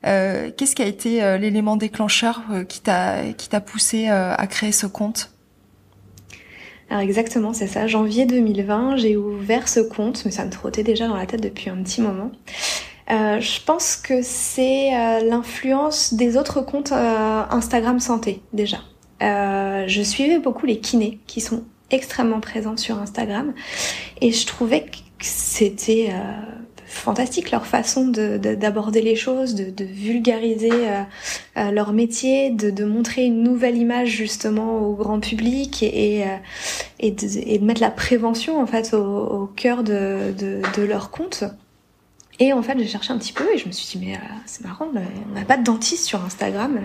Euh, 0.06 0.50
qu'est-ce 0.56 0.75
qui 0.75 0.82
a 0.82 0.87
été 0.87 1.38
l'élément 1.38 1.77
déclencheur 1.77 2.41
qui 2.69 2.81
t'a 2.81 3.32
qui 3.37 3.50
t'a 3.50 3.61
poussé 3.61 4.09
à 4.09 4.47
créer 4.47 4.73
ce 4.73 4.87
compte? 4.87 5.31
Alors 6.88 7.03
exactement, 7.03 7.53
c'est 7.53 7.67
ça. 7.67 7.87
Janvier 7.87 8.25
2020, 8.25 8.97
j'ai 8.97 9.19
ouvert 9.19 9.69
ce 9.69 9.81
compte, 9.81 10.25
mais 10.25 10.31
ça 10.31 10.47
me 10.47 10.50
trottait 10.50 10.82
déjà 10.82 11.06
dans 11.06 11.17
la 11.17 11.27
tête 11.27 11.43
depuis 11.43 11.69
un 11.69 11.77
petit 11.82 12.00
moment. 12.00 12.32
je 13.11 13.65
pense 13.67 13.94
que 13.97 14.23
c'est 14.23 15.21
l'influence 15.21 16.15
des 16.15 16.38
autres 16.38 16.62
comptes 16.62 16.93
Instagram 16.93 18.00
santé 18.00 18.41
déjà. 18.55 18.79
je 19.21 20.03
suivais 20.03 20.38
beaucoup 20.38 20.65
les 20.65 20.81
kinés 20.81 21.19
qui 21.26 21.43
sont 21.43 21.65
extrêmement 21.91 22.41
présents 22.41 22.79
sur 22.79 22.99
Instagram 22.99 23.53
et 24.23 24.33
je 24.33 24.47
trouvais 24.47 24.87
que 24.87 24.97
c'était 25.21 26.09
fantastique 26.90 27.52
leur 27.52 27.66
façon 27.66 28.09
d'aborder 28.09 29.00
de, 29.00 29.04
les 29.04 29.16
choses, 29.16 29.54
de, 29.54 29.85
vulgariser 29.85 30.70
euh, 30.73 31.02
euh, 31.56 31.70
leur 31.70 31.92
métier, 31.92 32.50
de, 32.50 32.85
montrer 32.85 33.25
une 33.25 33.42
nouvelle 33.42 33.76
image 33.76 34.09
justement 34.09 34.78
au 34.78 34.94
grand 34.94 35.20
public 35.20 35.82
et, 35.82 36.25
euh, 36.25 37.09
de, 37.09 37.49
et 37.49 37.59
de, 37.59 37.64
mettre 37.64 37.80
la 37.80 37.90
prévention 37.90 38.61
en 38.61 38.66
fait 38.66 38.92
au, 38.92 39.47
cœur 39.56 39.85
de, 39.85 40.35
leur 40.82 41.11
compte. 41.11 41.44
Et 42.40 42.52
en 42.52 42.62
fait, 42.62 42.76
j'ai 42.78 42.88
cherché 42.88 43.12
un 43.12 43.18
petit 43.18 43.35
peu 43.35 43.47
et 43.54 43.59
je 43.59 43.66
me 43.66 43.73
suis 43.73 43.99
dit 43.99 44.04
mais 44.04 44.18
c'est 44.47 44.64
marrant, 44.64 44.88
on 44.92 45.35
n'a 45.35 45.44
pas 45.44 45.56
de 45.56 45.62
dentiste 45.62 46.04
sur 46.04 46.25
Instagram. 46.25 46.80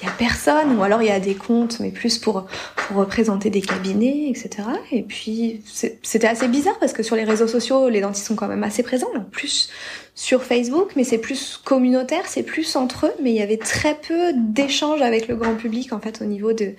Il 0.00 0.06
y 0.06 0.08
a 0.08 0.12
personne, 0.12 0.78
ou 0.78 0.82
alors 0.82 1.02
il 1.02 1.08
y 1.08 1.12
a 1.12 1.20
des 1.20 1.34
comptes, 1.34 1.80
mais 1.80 1.90
plus 1.90 2.18
pour, 2.18 2.46
pour 2.76 2.96
représenter 2.96 3.50
des 3.50 3.60
cabinets, 3.60 4.28
etc. 4.30 4.68
Et 4.92 5.02
puis 5.02 5.62
c'était 6.02 6.26
assez 6.26 6.48
bizarre 6.48 6.78
parce 6.78 6.92
que 6.92 7.02
sur 7.02 7.16
les 7.16 7.24
réseaux 7.24 7.48
sociaux, 7.48 7.88
les 7.88 8.00
dentistes 8.00 8.26
sont 8.26 8.36
quand 8.36 8.48
même 8.48 8.64
assez 8.64 8.82
présents, 8.82 9.10
en 9.16 9.20
plus 9.20 9.68
sur 10.14 10.42
Facebook, 10.42 10.92
mais 10.96 11.04
c'est 11.04 11.18
plus 11.18 11.60
communautaire, 11.64 12.24
c'est 12.26 12.42
plus 12.42 12.76
entre 12.76 13.06
eux, 13.06 13.12
mais 13.22 13.30
il 13.30 13.36
y 13.36 13.42
avait 13.42 13.56
très 13.56 13.94
peu 13.94 14.32
d'échanges 14.34 15.02
avec 15.02 15.28
le 15.28 15.36
grand 15.36 15.54
public 15.54 15.92
en 15.92 16.00
fait 16.00 16.20
au 16.20 16.26
niveau 16.26 16.52
de, 16.52 16.74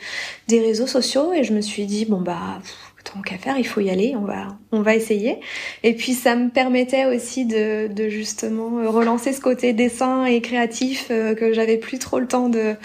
des 0.48 0.60
réseaux 0.60 0.88
sociaux, 0.88 1.34
et 1.34 1.44
je 1.44 1.54
me 1.54 1.62
suis 1.62 1.86
dit 1.86 2.06
bon 2.06 2.22
bah 2.22 2.60
tant 3.04 3.22
qu'à 3.22 3.38
faire, 3.38 3.58
il 3.58 3.66
faut 3.66 3.82
y 3.82 3.90
aller, 3.90 4.16
on 4.16 4.24
va, 4.24 4.58
on 4.72 4.82
va 4.82 4.96
essayer. 4.96 5.40
Et 5.84 5.94
puis 5.94 6.14
ça 6.14 6.36
me 6.36 6.50
permettait 6.50 7.06
aussi 7.06 7.46
de, 7.46 7.88
de 7.88 8.10
justement 8.10 8.80
euh, 8.80 8.90
relancer 8.90 9.34
ce 9.34 9.42
côté 9.42 9.74
dessin 9.74 10.26
et 10.26 10.42
créatif 10.42 11.08
euh, 11.12 11.36
que 11.36 11.54
j'avais 11.54 11.78
plus 11.78 12.00
trop 12.00 12.20
le 12.20 12.28
temps 12.28 12.50
de, 12.50 12.76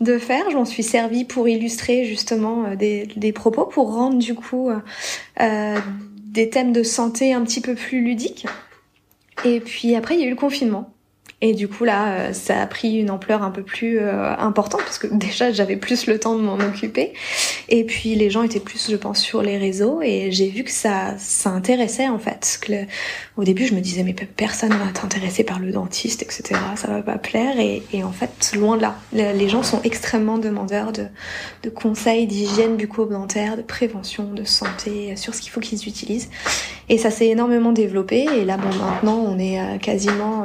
de 0.00 0.18
faire. 0.18 0.50
Je 0.50 0.56
m'en 0.56 0.64
suis 0.64 0.82
servi 0.82 1.24
pour 1.24 1.48
illustrer 1.48 2.04
justement 2.04 2.64
euh, 2.64 2.76
des, 2.76 3.06
des 3.16 3.32
propos, 3.32 3.66
pour 3.66 3.94
rendre 3.94 4.18
du 4.18 4.34
coup 4.34 4.70
euh, 5.40 5.78
des 6.24 6.50
thèmes 6.50 6.72
de 6.72 6.82
santé 6.82 7.32
un 7.32 7.42
petit 7.42 7.60
peu 7.60 7.74
plus 7.74 8.00
ludiques. 8.02 8.46
Et 9.44 9.60
puis 9.60 9.94
après, 9.94 10.14
il 10.14 10.20
y 10.20 10.24
a 10.24 10.26
eu 10.26 10.30
le 10.30 10.36
confinement. 10.36 10.95
Et 11.42 11.52
du 11.52 11.68
coup 11.68 11.84
là, 11.84 12.08
euh, 12.12 12.32
ça 12.32 12.62
a 12.62 12.66
pris 12.66 12.98
une 12.98 13.10
ampleur 13.10 13.42
un 13.42 13.50
peu 13.50 13.62
plus 13.62 13.98
euh, 13.98 14.34
importante 14.38 14.80
parce 14.80 14.98
que 14.98 15.06
déjà 15.10 15.52
j'avais 15.52 15.76
plus 15.76 16.06
le 16.06 16.18
temps 16.18 16.34
de 16.34 16.40
m'en 16.40 16.54
occuper. 16.54 17.12
Et 17.68 17.84
puis 17.84 18.14
les 18.14 18.30
gens 18.30 18.42
étaient 18.42 18.60
plus, 18.60 18.90
je 18.90 18.96
pense, 18.96 19.20
sur 19.20 19.42
les 19.42 19.58
réseaux 19.58 20.00
et 20.02 20.30
j'ai 20.30 20.48
vu 20.48 20.64
que 20.64 20.70
ça, 20.70 21.14
ça 21.18 21.50
intéressait 21.50 22.08
en 22.08 22.18
fait. 22.18 22.58
Au 23.36 23.44
début, 23.44 23.66
je 23.66 23.74
me 23.74 23.80
disais 23.80 24.02
mais 24.02 24.14
personne 24.14 24.70
va 24.70 24.90
t'intéresser 24.94 25.44
par 25.44 25.58
le 25.58 25.72
dentiste, 25.72 26.22
etc. 26.22 26.58
Ça 26.76 26.88
va 26.88 27.02
pas 27.02 27.18
plaire. 27.18 27.60
Et, 27.60 27.82
et 27.92 28.02
en 28.02 28.12
fait, 28.12 28.52
loin 28.56 28.78
de 28.78 28.82
là, 28.82 28.96
les 29.12 29.48
gens 29.48 29.62
sont 29.62 29.82
extrêmement 29.82 30.38
demandeurs 30.38 30.92
de, 30.92 31.06
de 31.62 31.70
conseils 31.70 32.26
d'hygiène 32.26 32.76
bucco-dentaire, 32.76 33.58
de 33.58 33.62
prévention, 33.62 34.32
de 34.32 34.44
santé, 34.44 35.14
sur 35.16 35.34
ce 35.34 35.42
qu'il 35.42 35.50
faut 35.50 35.60
qu'ils 35.60 35.86
utilisent. 35.86 36.30
Et 36.88 36.98
ça 36.98 37.10
s'est 37.10 37.28
énormément 37.28 37.72
développé. 37.72 38.26
Et 38.36 38.44
là, 38.44 38.56
bon, 38.56 38.68
maintenant, 38.68 39.16
on 39.16 39.38
est 39.38 39.78
quasiment 39.80 40.44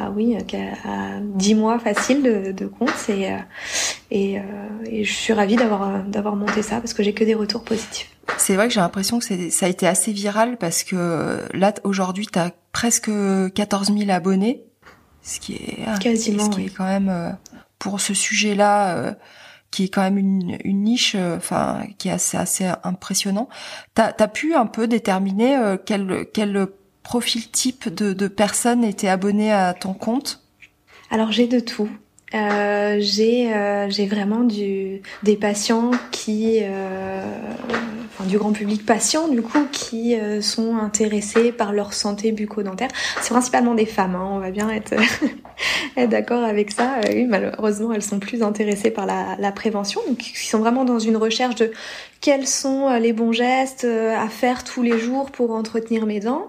ah 0.00 0.10
oui, 0.14 0.36
à 0.36 1.18
10 1.20 1.54
mois 1.56 1.80
facile 1.80 2.22
de, 2.22 2.52
de 2.52 2.66
compte 2.66 2.90
et, 3.08 3.32
euh, 3.32 3.36
et, 4.12 4.38
euh, 4.38 4.42
et, 4.86 5.04
je 5.04 5.12
suis 5.12 5.32
ravie 5.32 5.56
d'avoir 5.56 6.04
d'avoir 6.04 6.36
monté 6.36 6.62
ça 6.62 6.76
parce 6.76 6.94
que 6.94 7.02
j'ai 7.02 7.14
que 7.14 7.24
des 7.24 7.34
retours 7.34 7.64
positifs. 7.64 8.08
C'est 8.36 8.54
vrai 8.54 8.68
que 8.68 8.74
j'ai 8.74 8.80
l'impression 8.80 9.18
que 9.18 9.24
ça 9.50 9.66
a 9.66 9.68
été 9.68 9.88
assez 9.88 10.12
viral 10.12 10.56
parce 10.56 10.84
que 10.84 11.42
là 11.52 11.74
aujourd'hui 11.82 12.28
tu 12.28 12.38
as 12.38 12.52
presque 12.70 13.10
14 13.54 13.92
000 13.92 14.10
abonnés, 14.10 14.62
ce 15.22 15.40
qui 15.40 15.54
est 15.54 15.98
quasiment 16.00 16.44
ce 16.44 16.56
qui 16.56 16.66
est 16.66 16.70
quand 16.70 16.84
même 16.84 17.08
euh, 17.08 17.30
pour 17.80 18.00
ce 18.00 18.14
sujet-là 18.14 19.16
qui 19.70 19.84
est 19.84 19.88
quand 19.88 20.02
même 20.02 20.18
une, 20.18 20.58
une 20.64 20.82
niche, 20.82 21.14
enfin 21.14 21.82
qui 21.98 22.08
est 22.08 22.12
assez 22.12 22.36
assez 22.36 22.70
impressionnant. 22.84 23.48
T'as 23.94 24.12
as 24.18 24.28
pu 24.28 24.54
un 24.54 24.66
peu 24.66 24.86
déterminer 24.86 25.76
quel 25.84 26.26
quel 26.32 26.66
profil 27.02 27.50
type 27.50 27.88
de, 27.88 28.12
de 28.12 28.28
personnes 28.28 28.84
étaient 28.84 29.08
abonnées 29.08 29.52
à 29.52 29.74
ton 29.74 29.94
compte? 29.94 30.42
Alors 31.10 31.32
j'ai 31.32 31.46
de 31.46 31.60
tout. 31.60 31.88
Euh, 32.34 32.96
j'ai 33.00 33.54
euh, 33.54 33.88
j'ai 33.88 34.04
vraiment 34.06 34.44
du 34.44 35.00
des 35.22 35.36
patients 35.36 35.92
qui 36.10 36.58
euh, 36.60 37.22
enfin 38.12 38.28
du 38.28 38.36
grand 38.36 38.52
public 38.52 38.84
patient 38.84 39.28
du 39.28 39.40
coup 39.40 39.66
qui 39.72 40.14
euh, 40.14 40.42
sont 40.42 40.76
intéressés 40.76 41.52
par 41.52 41.72
leur 41.72 41.94
santé 41.94 42.32
bucco-dentaire. 42.32 42.90
C'est 43.22 43.30
principalement 43.30 43.74
des 43.74 43.86
femmes 43.86 44.14
hein, 44.14 44.28
on 44.30 44.40
va 44.40 44.50
bien 44.50 44.68
être, 44.68 44.92
être 45.96 46.10
d'accord 46.10 46.44
avec 46.44 46.70
ça. 46.70 46.96
Euh, 47.06 47.12
oui 47.14 47.24
malheureusement 47.24 47.94
elles 47.94 48.02
sont 48.02 48.18
plus 48.18 48.42
intéressées 48.42 48.90
par 48.90 49.06
la, 49.06 49.36
la 49.38 49.50
prévention. 49.50 50.02
Donc 50.06 50.18
qui 50.18 50.46
sont 50.46 50.58
vraiment 50.58 50.84
dans 50.84 50.98
une 50.98 51.16
recherche 51.16 51.54
de 51.54 51.72
quels 52.20 52.46
sont 52.46 52.90
les 52.98 53.14
bons 53.14 53.32
gestes 53.32 53.84
à 53.84 54.28
faire 54.28 54.64
tous 54.64 54.82
les 54.82 54.98
jours 54.98 55.30
pour 55.30 55.52
entretenir 55.52 56.04
mes 56.04 56.20
dents. 56.20 56.48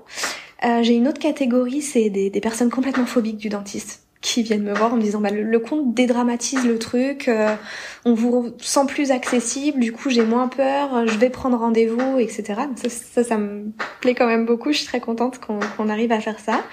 J'ai 0.61 0.95
une 0.95 1.07
autre 1.07 1.19
catégorie, 1.19 1.81
c'est 1.81 2.09
des, 2.09 2.29
des, 2.29 2.41
personnes 2.41 2.69
complètement 2.69 3.05
phobiques 3.05 3.37
du 3.37 3.47
dentiste 3.47 4.08
qui 4.21 4.43
viennent 4.43 4.63
me 4.63 4.73
voir 4.73 4.93
en 4.93 4.97
me 4.97 5.01
disant 5.01 5.21
bah, 5.21 5.29
le, 5.31 5.59
compte 5.59 5.93
dédramatise 5.93 6.65
le 6.65 6.77
truc, 6.77 7.27
euh, 7.27 7.55
on 8.03 8.13
vous 8.13 8.49
sent 8.59 8.85
plus 8.87 9.11
accessible, 9.11 9.79
du 9.79 9.93
coup 9.93 10.09
j'ai 10.09 10.23
moins 10.23 10.49
peur, 10.49 11.07
je 11.07 11.17
vais 11.17 11.29
prendre 11.29 11.57
rendez-vous, 11.57 12.19
etc. 12.19 12.61
ça, 12.75 12.89
ça, 12.89 13.23
ça, 13.23 13.37
me 13.37 13.71
plaît 14.01 14.15
quand 14.15 14.27
même 14.27 14.45
beaucoup, 14.45 14.73
je 14.73 14.79
suis 14.79 14.87
très 14.87 14.99
contente 14.99 15.39
qu'on 15.39 15.89
arrive 15.89 16.11
à 16.11 16.19
faire 16.19 16.39
ça. 16.39 16.63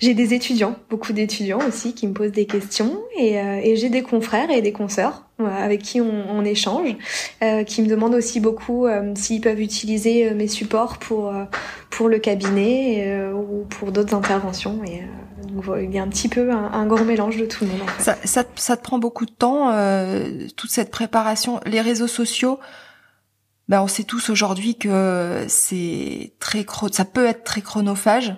J'ai 0.00 0.14
des 0.14 0.34
étudiants, 0.34 0.76
beaucoup 0.90 1.12
d'étudiants 1.12 1.60
aussi 1.66 1.94
qui 1.94 2.06
me 2.06 2.12
posent 2.12 2.32
des 2.32 2.46
questions 2.46 3.00
et, 3.16 3.38
euh, 3.38 3.60
et 3.62 3.76
j'ai 3.76 3.88
des 3.88 4.02
confrères 4.02 4.50
et 4.50 4.60
des 4.60 4.72
consoeurs 4.72 5.24
avec 5.46 5.82
qui 5.82 6.00
on, 6.00 6.24
on 6.30 6.44
échange, 6.44 6.96
euh, 7.42 7.64
qui 7.64 7.82
me 7.82 7.88
demandent 7.88 8.14
aussi 8.14 8.40
beaucoup 8.40 8.86
euh, 8.86 9.12
s'ils 9.14 9.40
peuvent 9.40 9.60
utiliser 9.60 10.28
euh, 10.28 10.34
mes 10.34 10.48
supports 10.48 10.98
pour 10.98 11.28
euh, 11.28 11.44
pour 11.90 12.08
le 12.08 12.18
cabinet 12.18 13.30
ou 13.34 13.64
pour 13.68 13.90
d'autres 13.90 14.14
interventions. 14.14 14.80
Et 14.84 15.02
donc, 15.50 15.64
il 15.80 15.92
y 15.92 15.98
a 15.98 16.02
un 16.02 16.08
petit 16.08 16.28
peu 16.28 16.50
un, 16.52 16.86
grand 16.86 17.04
mélange 17.04 17.36
de 17.36 17.46
tout 17.46 17.66
ça, 17.98 18.16
ça, 18.24 18.44
ça, 18.54 18.76
te 18.76 18.82
prend 18.82 18.98
beaucoup 18.98 19.26
de 19.26 19.30
temps, 19.30 19.72
toute 20.56 20.70
cette 20.70 20.90
préparation, 20.90 21.60
les 21.66 21.80
réseaux 21.80 22.06
sociaux. 22.06 22.58
Ben, 23.68 23.82
on 23.82 23.86
sait 23.86 24.02
tous 24.02 24.30
aujourd'hui 24.30 24.76
que 24.76 25.44
c'est 25.48 26.32
très 26.40 26.66
ça 26.90 27.04
peut 27.04 27.26
être 27.26 27.44
très 27.44 27.60
chronophage. 27.60 28.34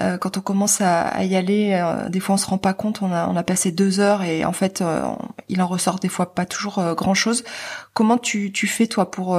Euh, 0.00 0.18
quand 0.18 0.36
on 0.36 0.40
commence 0.40 0.80
à, 0.80 1.24
y 1.24 1.36
aller, 1.36 1.72
euh, 1.72 2.08
des 2.08 2.20
fois 2.20 2.34
on 2.34 2.38
se 2.38 2.46
rend 2.46 2.58
pas 2.58 2.74
compte, 2.74 3.02
on 3.02 3.12
a, 3.12 3.26
on 3.28 3.36
a 3.36 3.42
passé 3.42 3.72
deux 3.72 4.00
heures 4.00 4.22
et 4.22 4.44
en 4.44 4.52
fait 4.52 4.80
euh, 4.80 5.02
il 5.48 5.60
en 5.60 5.66
ressort 5.66 5.98
des 5.98 6.08
fois 6.08 6.34
pas 6.34 6.46
toujours 6.46 6.94
grand 6.94 7.14
chose. 7.14 7.44
Comment 7.94 8.18
tu, 8.18 8.52
tu 8.52 8.66
fais 8.66 8.86
toi 8.86 9.10
pour 9.10 9.38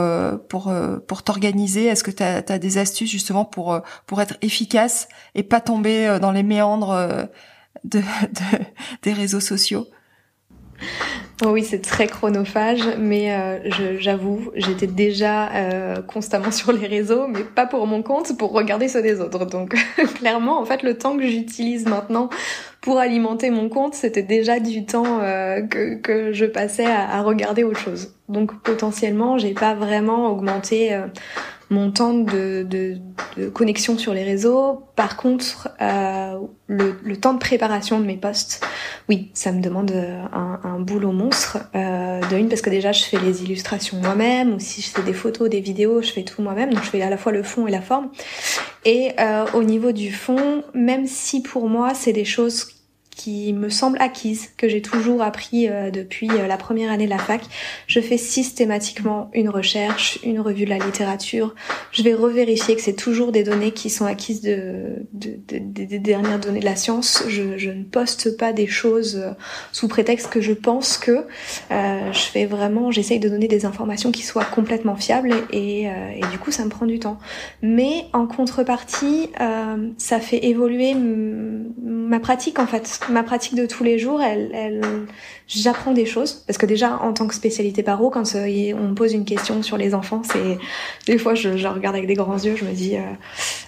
pour 0.50 0.74
pour 1.08 1.24
t'organiser? 1.24 1.86
Est-ce 1.86 2.04
que 2.04 2.12
tu 2.12 2.24
as, 2.24 2.42
des 2.42 2.78
astuces 2.78 3.10
justement 3.10 3.46
pour 3.46 3.82
pour 4.06 4.22
être 4.22 4.36
efficace 4.42 5.08
et 5.36 5.44
pas 5.44 5.62
tomber 5.62 6.18
dans 6.20 6.32
les 6.32 6.44
méandres 6.44 7.28
de, 7.84 8.00
de 8.00 8.04
des 9.04 9.14
réseaux 9.14 9.40
sociaux? 9.40 9.88
Oui, 11.46 11.64
c'est 11.64 11.82
très 11.82 12.08
chronophage, 12.08 12.82
mais 12.98 13.34
euh, 13.34 13.98
j'avoue, 14.00 14.52
j'étais 14.56 14.88
déjà 14.88 15.50
euh, 15.54 16.02
constamment 16.02 16.52
sur 16.52 16.74
les 16.74 16.86
réseaux, 16.86 17.28
mais 17.28 17.44
pas 17.44 17.66
pour 17.66 17.88
mon 17.88 18.04
compte, 18.04 18.38
pour 18.38 18.52
regarder 18.52 18.88
ceux 18.88 19.02
des 19.02 19.22
autres. 19.22 19.46
Donc 19.46 19.76
clairement, 20.16 20.60
en 20.60 20.66
fait, 20.66 20.84
le 20.84 20.98
temps 20.98 21.18
que 21.18 21.28
j'utilise 21.28 21.86
maintenant 21.86 22.30
pour 22.82 23.00
alimenter 23.00 23.52
mon 23.52 23.70
compte, 23.70 23.94
c'était 23.94 24.24
déjà 24.24 24.60
du 24.60 24.86
temps 24.86 25.20
euh, 25.22 25.62
que, 25.62 26.32
je 26.34 26.46
passais 26.46 26.86
à, 26.86 27.22
regarder 27.22 27.64
autre 27.64 27.80
chose. 27.80 28.14
Donc 28.28 28.62
potentiellement, 28.62 29.38
j'ai 29.38 29.54
pas 29.54 29.74
vraiment 29.74 30.32
augmenté 30.32 30.98
mon 31.70 31.92
temps 31.92 32.14
de, 32.14 32.64
de, 32.64 32.98
connexion 33.50 33.98
sur 33.98 34.14
les 34.14 34.24
réseaux. 34.24 34.84
Par 34.96 35.18
contre, 35.18 35.70
euh, 35.82 36.38
le, 36.68 36.96
le, 37.04 37.18
temps 37.18 37.34
de 37.34 37.40
préparation 37.40 38.00
de 38.00 38.06
mes 38.06 38.18
posts, 38.18 38.66
oui, 39.08 39.30
ça 39.34 39.52
me 39.52 39.62
demande 39.62 39.92
un, 39.92 40.60
un 40.64 40.80
boulot 40.80 41.12
monstre. 41.12 41.60
Euh, 41.76 42.22
de 42.30 42.38
une, 42.38 42.50
parce 42.50 42.62
que 42.62 42.70
déjà, 42.70 42.92
je 42.92 43.04
fais 43.04 43.20
les 43.20 43.44
illustrations 43.44 43.98
moi-même, 43.98 44.54
ou 44.56 44.60
si 44.60 44.82
je 44.82 44.90
fais 44.90 45.04
des 45.04 45.14
photos, 45.14 45.50
des 45.50 45.62
vidéos, 45.62 46.02
je 46.02 46.12
fais 46.12 46.24
tout 46.24 46.42
moi-même. 46.42 46.74
Donc, 46.74 46.84
je 46.84 46.90
fais 46.90 47.02
à 47.02 47.10
la 47.10 47.18
fois 47.18 47.32
le 47.32 47.44
fond 47.44 47.68
et 47.68 47.72
la 47.72 47.82
forme. 47.82 48.10
Et 48.86 49.12
euh, 49.20 49.46
au 49.54 49.64
niveau 49.64 49.92
du 49.92 50.12
fond, 50.12 50.64
même 50.74 51.06
si 51.06 51.42
pour 51.42 51.70
moi, 51.70 51.94
c'est 51.94 52.14
des 52.14 52.26
choses 52.26 52.79
qui 53.20 53.52
me 53.52 53.70
semble 53.70 54.02
acquise, 54.02 54.50
que 54.56 54.70
j'ai 54.70 54.82
toujours 54.82 55.22
appris 55.22 55.68
euh, 55.68 55.92
depuis 55.92 56.30
euh, 56.32 56.48
la 56.48 56.56
première 56.56 56.90
année 56.90 57.04
de 57.04 57.10
la 57.10 57.18
fac. 57.18 57.42
Je 57.86 58.00
fais 58.00 58.18
systématiquement 58.18 59.30
une 59.34 59.50
recherche, 59.50 60.20
une 60.24 60.40
revue 60.40 60.64
de 60.64 60.70
la 60.70 60.78
littérature. 60.78 61.54
Je 61.92 62.02
vais 62.02 62.14
revérifier 62.14 62.78
que 62.78 62.82
c'est 62.82 62.96
toujours 62.96 63.34
des 63.34 63.44
données 63.44 63.72
qui 63.72 63.90
sont 63.90 64.06
acquises 64.06 64.40
de, 64.40 65.06
de, 65.12 65.32
de, 65.50 65.60
des 65.60 66.00
dernières 66.00 66.40
données 66.40 66.62
de 66.62 66.66
la 66.66 66.78
science. 66.78 67.26
Je, 67.28 67.58
je, 67.58 67.72
ne 67.72 67.84
poste 67.84 68.38
pas 68.38 68.54
des 68.54 68.68
choses 68.68 69.18
euh, 69.18 69.32
sous 69.74 69.90
prétexte 69.90 70.30
que 70.30 70.40
je 70.40 70.54
pense 70.54 70.98
que. 70.98 71.26
Euh, 71.72 72.14
je 72.14 72.20
fais 72.20 72.46
vraiment, 72.46 72.90
j'essaye 72.90 73.20
de 73.20 73.28
donner 73.28 73.50
des 73.50 73.66
informations 73.66 74.14
qui 74.14 74.24
soient 74.24 74.46
complètement 74.46 74.96
fiables 74.96 75.36
et, 75.52 75.84
et 75.84 76.22
du 76.32 76.40
coup 76.40 76.52
ça 76.52 76.64
me 76.64 76.70
prend 76.70 76.86
du 76.86 77.00
temps. 77.00 77.20
Mais 77.62 78.06
en 78.14 78.28
contrepartie, 78.28 79.30
ça 79.98 80.20
fait 80.20 80.46
évoluer 80.46 80.96
ma 80.96 82.20
pratique 82.20 82.60
en 82.60 82.68
fait 82.68 82.88
ma 83.12 83.24
pratique 83.24 83.56
de 83.56 83.66
tous 83.66 83.84
les 83.84 84.00
jours, 84.00 84.22
elle, 84.22 84.52
elle 84.54 84.82
j'apprends 85.50 85.94
des 85.94 86.06
choses. 86.06 86.44
Parce 86.48 86.58
que 86.58 86.66
déjà 86.66 86.98
en 86.98 87.14
tant 87.14 87.28
que 87.28 87.34
spécialité 87.34 87.84
paro, 87.84 88.10
quand 88.10 88.36
euh, 88.36 88.74
on 88.76 88.90
me 88.90 88.94
pose 88.94 89.14
une 89.14 89.26
question 89.26 89.62
sur 89.64 89.78
les 89.78 89.94
enfants, 89.94 90.22
c'est 90.24 90.58
des 91.06 91.18
fois 91.18 91.34
je, 91.34 91.58
je, 91.58 91.68
regarde 91.68 91.96
avec 91.96 92.08
des 92.08 92.14
grands 92.14 92.38
yeux, 92.38 92.56
je 92.56 92.64
me 92.64 92.72
dis 92.72 92.96
euh, 92.96 93.02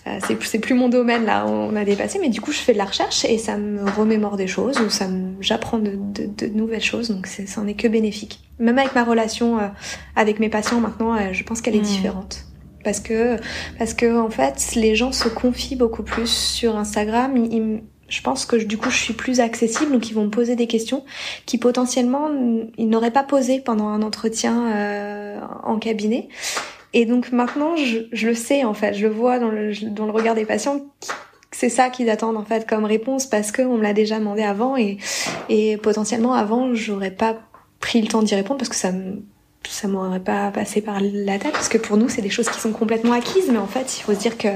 euh 0.07 0.19
c'est 0.43 0.59
plus 0.59 0.75
mon 0.75 0.89
domaine 0.89 1.25
là, 1.25 1.45
on 1.47 1.75
a 1.75 1.83
dépassé, 1.83 2.19
mais 2.19 2.29
du 2.29 2.39
coup 2.39 2.51
je 2.51 2.59
fais 2.59 2.73
de 2.73 2.77
la 2.77 2.85
recherche 2.85 3.25
et 3.25 3.37
ça 3.37 3.57
me 3.57 3.89
remémore 3.89 4.37
des 4.37 4.47
choses 4.47 4.79
ou 4.79 4.89
ça 4.89 5.07
j'apprends 5.39 5.79
de, 5.79 5.93
de, 5.95 6.25
de, 6.25 6.47
nouvelles 6.47 6.83
choses, 6.83 7.09
donc 7.09 7.27
ça 7.27 7.61
n'est 7.61 7.73
que 7.73 7.87
bénéfique. 7.87 8.39
Même 8.59 8.77
avec 8.77 8.93
ma 8.93 9.03
relation 9.03 9.57
euh, 9.57 9.67
avec 10.15 10.39
mes 10.39 10.49
patients 10.49 10.79
maintenant, 10.79 11.17
je 11.33 11.43
pense 11.43 11.61
qu'elle 11.61 11.75
est 11.75 11.79
mmh. 11.79 11.83
différente. 11.83 12.45
Parce 12.83 12.99
que 12.99 13.37
parce 13.77 13.93
que 13.93 14.19
en 14.19 14.29
fait 14.29 14.73
les 14.75 14.95
gens 14.95 15.11
se 15.11 15.29
confient 15.29 15.75
beaucoup 15.75 16.03
plus 16.03 16.31
sur 16.31 16.77
Instagram. 16.77 17.37
Ils, 17.37 17.81
je 18.11 18.21
pense 18.21 18.45
que 18.45 18.57
du 18.57 18.77
coup 18.77 18.91
je 18.91 18.97
suis 18.97 19.13
plus 19.13 19.39
accessible, 19.39 19.91
donc 19.91 20.09
ils 20.09 20.13
vont 20.13 20.25
me 20.25 20.29
poser 20.29 20.55
des 20.57 20.67
questions 20.67 21.05
qui 21.45 21.57
potentiellement 21.57 22.29
ils 22.77 22.89
n'auraient 22.89 23.11
pas 23.11 23.23
posé 23.23 23.61
pendant 23.61 23.87
un 23.87 24.01
entretien 24.01 24.69
euh, 24.75 25.39
en 25.63 25.79
cabinet. 25.79 26.27
Et 26.93 27.05
donc 27.05 27.31
maintenant 27.31 27.77
je, 27.77 27.99
je, 28.11 28.27
le 28.27 28.35
sais 28.35 28.65
en 28.65 28.73
fait, 28.73 28.93
je 28.93 29.07
le 29.07 29.13
vois 29.13 29.39
dans 29.39 29.49
le, 29.49 29.73
dans 29.89 30.05
le 30.05 30.11
regard 30.11 30.35
des 30.35 30.45
patients. 30.45 30.81
C'est 31.51 31.69
ça 31.69 31.89
qu'ils 31.89 32.09
attendent 32.09 32.37
en 32.37 32.43
fait 32.43 32.67
comme 32.67 32.83
réponse 32.83 33.25
parce 33.25 33.53
qu'on 33.53 33.77
me 33.77 33.83
l'a 33.83 33.93
déjà 33.93 34.19
demandé 34.19 34.43
avant 34.43 34.75
et, 34.75 34.97
et 35.47 35.77
potentiellement 35.77 36.33
avant 36.33 36.73
j'aurais 36.75 37.11
pas 37.11 37.37
pris 37.79 38.01
le 38.01 38.09
temps 38.09 38.23
d'y 38.23 38.35
répondre 38.35 38.57
parce 38.57 38.69
que 38.69 38.75
ça 38.75 38.91
me 38.91 39.23
ça 39.69 39.87
m'aurait 39.87 40.19
pas 40.19 40.51
passé 40.51 40.81
par 40.81 40.99
la 41.01 41.39
tête 41.39 41.53
parce 41.53 41.69
que 41.69 41.77
pour 41.77 41.97
nous 41.97 42.09
c'est 42.09 42.21
des 42.21 42.29
choses 42.29 42.49
qui 42.49 42.59
sont 42.59 42.71
complètement 42.71 43.13
acquises 43.13 43.49
mais 43.51 43.57
en 43.57 43.67
fait 43.67 43.97
il 43.97 44.01
faut 44.01 44.13
se 44.13 44.19
dire 44.19 44.37
que, 44.37 44.47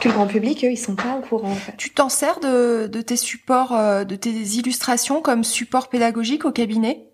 que 0.00 0.08
le 0.08 0.14
grand 0.14 0.26
public 0.26 0.64
eux 0.64 0.70
ils 0.70 0.76
sont 0.76 0.94
pas 0.94 1.16
au 1.18 1.20
courant 1.20 1.50
en 1.50 1.56
fait. 1.56 1.74
Tu 1.76 1.90
t'en 1.90 2.08
sers 2.08 2.40
de, 2.40 2.86
de 2.86 3.02
tes 3.02 3.16
supports 3.16 3.72
euh, 3.72 4.04
de 4.04 4.16
tes 4.16 4.30
illustrations 4.30 5.20
comme 5.22 5.44
support 5.44 5.88
pédagogique 5.88 6.44
au 6.44 6.52
cabinet? 6.52 7.06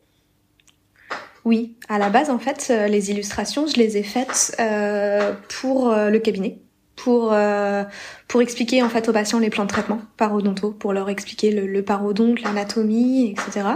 Oui, 1.45 1.77
à 1.89 1.99
la 1.99 2.11
base 2.11 2.31
en 2.31 2.39
fait 2.39 2.69
euh, 2.71 2.89
les 2.89 3.11
illustrations 3.11 3.67
je 3.67 3.77
les 3.77 3.97
ai 3.97 4.03
faites 4.03 4.57
euh, 4.61 5.33
pour 5.49 5.95
le 5.95 6.19
cabinet 6.19 6.59
pour 6.99 7.33
euh, 7.33 7.85
pour 8.27 8.43
expliquer 8.43 8.83
en 8.83 8.89
fait 8.89 9.09
aux 9.09 9.13
patients 9.13 9.39
les 9.39 9.51
plans 9.51 9.65
de 9.65 9.71
traitement 9.71 10.01
parodonto, 10.17 10.73
pour 10.73 10.93
leur 10.93 11.09
expliquer 11.09 11.51
le, 11.51 11.67
le 11.67 11.83
parodonte, 11.83 12.43
l'anatomie, 12.43 13.31
etc. 13.31 13.67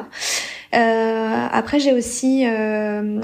Euh, 0.75 1.47
après, 1.53 1.81
j'ai 1.81 1.93
aussi 1.93 2.45
euh, 2.47 3.21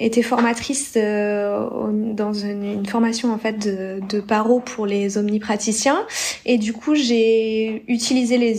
été 0.00 0.22
formatrice 0.22 0.94
euh, 0.96 1.68
dans 1.92 2.32
une, 2.32 2.86
formation 2.86 3.32
en 3.32 3.38
fait 3.38 3.58
de, 3.58 4.00
de 4.08 4.20
paro 4.20 4.60
pour 4.60 4.86
les 4.86 5.18
omnipraticiens, 5.18 6.06
et 6.46 6.56
du 6.56 6.72
coup, 6.72 6.94
j'ai 6.94 7.84
utilisé 7.88 8.38
les, 8.38 8.54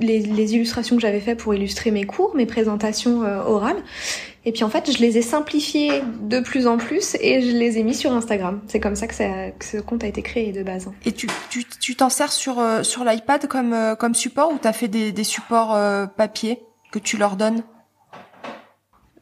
les, 0.00 0.20
les 0.20 0.54
illustrations 0.54 0.96
que 0.96 1.02
j'avais 1.02 1.20
fait 1.20 1.34
pour 1.34 1.54
illustrer 1.54 1.90
mes 1.90 2.04
cours, 2.04 2.34
mes 2.34 2.46
présentations 2.46 3.22
orales. 3.46 3.82
Et 4.44 4.50
puis 4.50 4.64
en 4.64 4.70
fait, 4.70 4.90
je 4.90 4.98
les 4.98 5.18
ai 5.18 5.22
simplifiés 5.22 6.02
de 6.20 6.40
plus 6.40 6.66
en 6.66 6.76
plus 6.76 7.16
et 7.20 7.42
je 7.42 7.56
les 7.56 7.78
ai 7.78 7.84
mis 7.84 7.94
sur 7.94 8.12
Instagram. 8.12 8.60
C'est 8.66 8.80
comme 8.80 8.96
ça 8.96 9.06
que, 9.06 9.14
ça, 9.14 9.50
que 9.56 9.64
ce 9.64 9.76
compte 9.76 10.02
a 10.02 10.08
été 10.08 10.20
créé 10.20 10.50
de 10.50 10.64
base. 10.64 10.90
Et 11.06 11.12
tu 11.12 11.28
tu 11.48 11.64
tu 11.64 11.94
t'en 11.94 12.08
sers 12.08 12.32
sur 12.32 12.60
sur 12.82 13.04
l'iPad 13.04 13.46
comme 13.46 13.94
comme 14.00 14.16
support 14.16 14.52
ou 14.52 14.58
t'as 14.60 14.72
fait 14.72 14.88
des 14.88 15.12
des 15.12 15.22
supports 15.22 15.78
papier 16.16 16.58
que 16.90 16.98
tu 16.98 17.16
leur 17.16 17.36
donnes? 17.36 17.62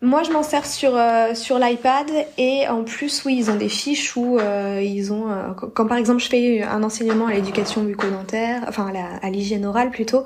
Moi, 0.03 0.23
je 0.23 0.31
m'en 0.31 0.43
sers 0.43 0.65
sur 0.65 0.93
euh, 0.97 1.35
sur 1.35 1.59
l'iPad 1.59 2.07
et 2.39 2.67
en 2.69 2.85
plus, 2.85 3.23
oui, 3.27 3.37
ils 3.37 3.51
ont 3.51 3.57
des 3.57 3.69
fiches 3.69 4.17
où 4.17 4.39
euh, 4.39 4.81
ils 4.83 5.13
ont, 5.13 5.31
euh, 5.31 5.53
comme 5.53 5.89
par 5.89 5.99
exemple, 5.99 6.23
je 6.23 6.29
fais 6.29 6.63
un 6.63 6.83
enseignement 6.83 7.27
à 7.27 7.35
l'éducation 7.35 7.83
bucco-dentaire, 7.83 8.65
enfin 8.67 8.91
à 9.21 9.29
l'hygiène 9.29 9.67
orale 9.67 9.91
plutôt. 9.91 10.25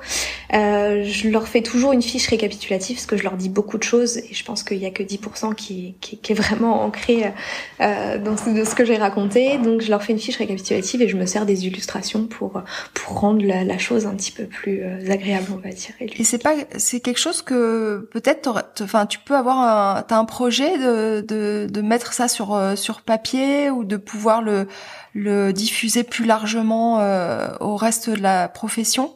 je 0.51 1.29
leur 1.29 1.49
fais 1.49 1.61
toujours 1.61 1.91
une 1.91 2.01
fiche 2.01 2.27
récapitulative 2.27 2.95
parce 2.95 3.05
que 3.05 3.17
je 3.17 3.23
leur 3.23 3.33
dis 3.33 3.49
beaucoup 3.49 3.77
de 3.77 3.83
choses 3.83 4.17
et 4.17 4.29
je 4.31 4.45
pense 4.45 4.63
qu'il 4.63 4.77
y 4.77 4.85
a 4.85 4.91
que 4.91 5.03
10% 5.03 5.55
qui, 5.55 5.95
qui, 5.99 6.19
qui, 6.19 6.31
est 6.31 6.35
vraiment 6.35 6.81
ancré 6.83 7.33
dans 7.79 8.37
ce, 8.37 8.63
ce 8.63 8.75
que 8.75 8.85
j'ai 8.85 8.95
raconté. 8.95 9.57
Donc, 9.57 9.81
je 9.81 9.89
leur 9.89 10.03
fais 10.03 10.13
une 10.13 10.19
fiche 10.19 10.37
récapitulative 10.37 11.01
et 11.01 11.09
je 11.09 11.17
me 11.17 11.25
sers 11.25 11.45
des 11.45 11.67
illustrations 11.67 12.27
pour 12.27 12.61
pour 12.93 13.19
rendre 13.19 13.45
la, 13.45 13.65
la 13.65 13.77
chose 13.77 14.05
un 14.05 14.15
petit 14.15 14.31
peu 14.31 14.45
plus 14.45 14.83
agréable, 15.09 15.47
on 15.53 15.57
va 15.57 15.73
dire. 15.73 15.91
Et, 15.99 16.21
et 16.21 16.23
c'est 16.23 16.41
pas, 16.41 16.53
c'est 16.77 17.01
quelque 17.01 17.19
chose 17.19 17.41
que 17.41 18.07
peut-être, 18.13 18.63
enfin, 18.81 19.05
tu 19.05 19.19
peux 19.19 19.35
avoir 19.35 19.64
un 19.65 20.25
projet 20.25 20.77
de, 20.77 21.21
de, 21.21 21.67
de, 21.69 21.81
mettre 21.81 22.13
ça 22.13 22.27
sur 22.27 22.53
euh, 22.53 22.75
sur 22.75 23.01
papier 23.01 23.69
ou 23.69 23.83
de 23.83 23.97
pouvoir 23.97 24.41
le 24.41 24.67
le 25.13 25.53
diffuser 25.53 26.03
plus 26.03 26.25
largement 26.25 26.99
euh, 26.99 27.47
au 27.59 27.75
reste 27.75 28.09
de 28.09 28.21
la 28.21 28.47
profession? 28.47 29.13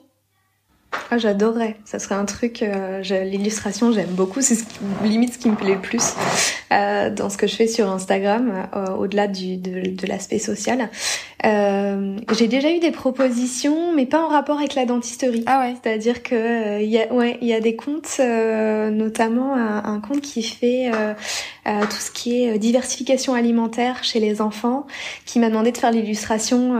Ah, 1.12 1.18
j'adorerais. 1.18 1.76
Ça 1.86 1.98
serait 1.98 2.16
un 2.16 2.26
truc. 2.26 2.62
Euh, 2.62 3.02
L'illustration, 3.24 3.92
j'aime 3.92 4.10
beaucoup. 4.10 4.42
C'est 4.42 4.56
ce 4.56 4.64
limite 5.04 5.34
ce 5.34 5.38
qui 5.40 5.50
me 5.50 5.56
plaît 5.56 5.74
le 5.74 5.82
plus 5.82 6.14
euh, 6.72 7.10
dans 7.10 7.30
ce 7.30 7.38
que 7.38 7.48
je 7.48 7.56
fais 7.56 7.68
sur 7.68 7.90
Instagram, 7.90 8.68
euh, 8.76 8.96
au-delà 8.96 9.28
du 9.28 9.58
de, 9.58 9.90
de 9.90 10.08
l'aspect 10.08 10.40
social. 10.40 10.90
J'ai 11.44 12.48
déjà 12.48 12.72
eu 12.72 12.80
des 12.80 12.92
propositions, 12.92 13.94
mais 13.96 14.06
pas 14.06 14.24
en 14.24 14.28
rapport 14.28 14.60
avec 14.60 14.76
la 14.76 14.86
dentisterie. 14.86 15.44
Ah 15.48 15.62
ouais. 15.62 15.76
C'est-à-dire 15.82 16.22
que 16.22 16.82
il 16.82 16.90
y 16.90 17.00
a 17.00 17.12
ouais, 17.12 17.38
il 17.42 17.48
y 17.48 17.54
a 17.54 17.60
des 17.60 17.76
comptes, 17.76 18.20
notamment 18.20 19.56
un, 19.56 19.84
un, 19.84 20.00
compte 20.00 20.22
qui 20.22 20.44
fait 20.44 20.92
tout 21.90 21.98
ce 21.98 22.12
qui 22.12 22.44
est 22.44 22.60
diversification 22.60 23.34
alimentaire 23.34 24.04
chez 24.04 24.20
les 24.20 24.42
enfants, 24.42 24.88
qui 25.26 25.40
m'a 25.40 25.50
demandé 25.50 25.72
de 25.72 25.78
faire 25.78 25.92
l'illustration 25.92 26.74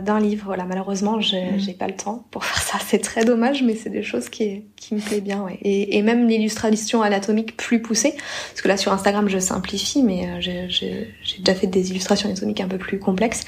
d'un 0.00 0.20
livre. 0.20 0.44
Voilà, 0.46 0.64
malheureusement, 0.64 1.20
j'ai 1.20 1.50
mmh. 1.50 1.74
pas 1.78 1.86
le 1.86 1.96
temps 1.96 2.24
pour 2.30 2.44
faire 2.46 2.62
ça. 2.62 2.78
C'est 2.86 3.00
très 3.00 3.24
dommage 3.24 3.48
mais 3.62 3.74
c'est 3.74 3.90
des 3.90 4.02
choses 4.02 4.28
qui, 4.28 4.64
qui 4.76 4.94
me 4.94 5.00
plaisent 5.00 5.22
bien. 5.22 5.42
Ouais. 5.42 5.58
Et, 5.62 5.96
et 5.96 6.02
même 6.02 6.26
l'illustration 6.26 7.02
anatomique 7.02 7.56
plus 7.56 7.80
poussée, 7.80 8.14
parce 8.50 8.62
que 8.62 8.68
là 8.68 8.76
sur 8.76 8.92
Instagram 8.92 9.28
je 9.28 9.38
simplifie, 9.38 10.02
mais 10.02 10.28
euh, 10.28 10.40
j'ai 10.40 11.14
déjà 11.38 11.54
fait 11.54 11.66
des 11.66 11.90
illustrations 11.90 12.28
anatomiques 12.28 12.60
un 12.60 12.68
peu 12.68 12.78
plus 12.78 12.98
complexes. 12.98 13.44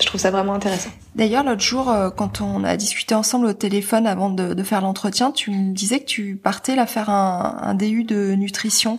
Je 0.00 0.06
trouve 0.06 0.20
ça 0.20 0.30
vraiment 0.30 0.54
intéressant. 0.54 0.90
D'ailleurs, 1.14 1.44
l'autre 1.44 1.62
jour, 1.62 1.90
euh, 1.90 2.10
quand 2.10 2.40
on 2.40 2.64
a 2.64 2.76
discuté 2.76 3.14
ensemble 3.14 3.46
au 3.46 3.52
téléphone 3.52 4.06
avant 4.06 4.30
de, 4.30 4.54
de 4.54 4.62
faire 4.62 4.80
l'entretien, 4.80 5.30
tu 5.30 5.50
me 5.50 5.72
disais 5.72 6.00
que 6.00 6.06
tu 6.06 6.36
partais 6.36 6.76
là 6.76 6.86
faire 6.86 7.10
un, 7.10 7.58
un 7.62 7.74
DU 7.74 8.04
de 8.04 8.34
nutrition. 8.34 8.98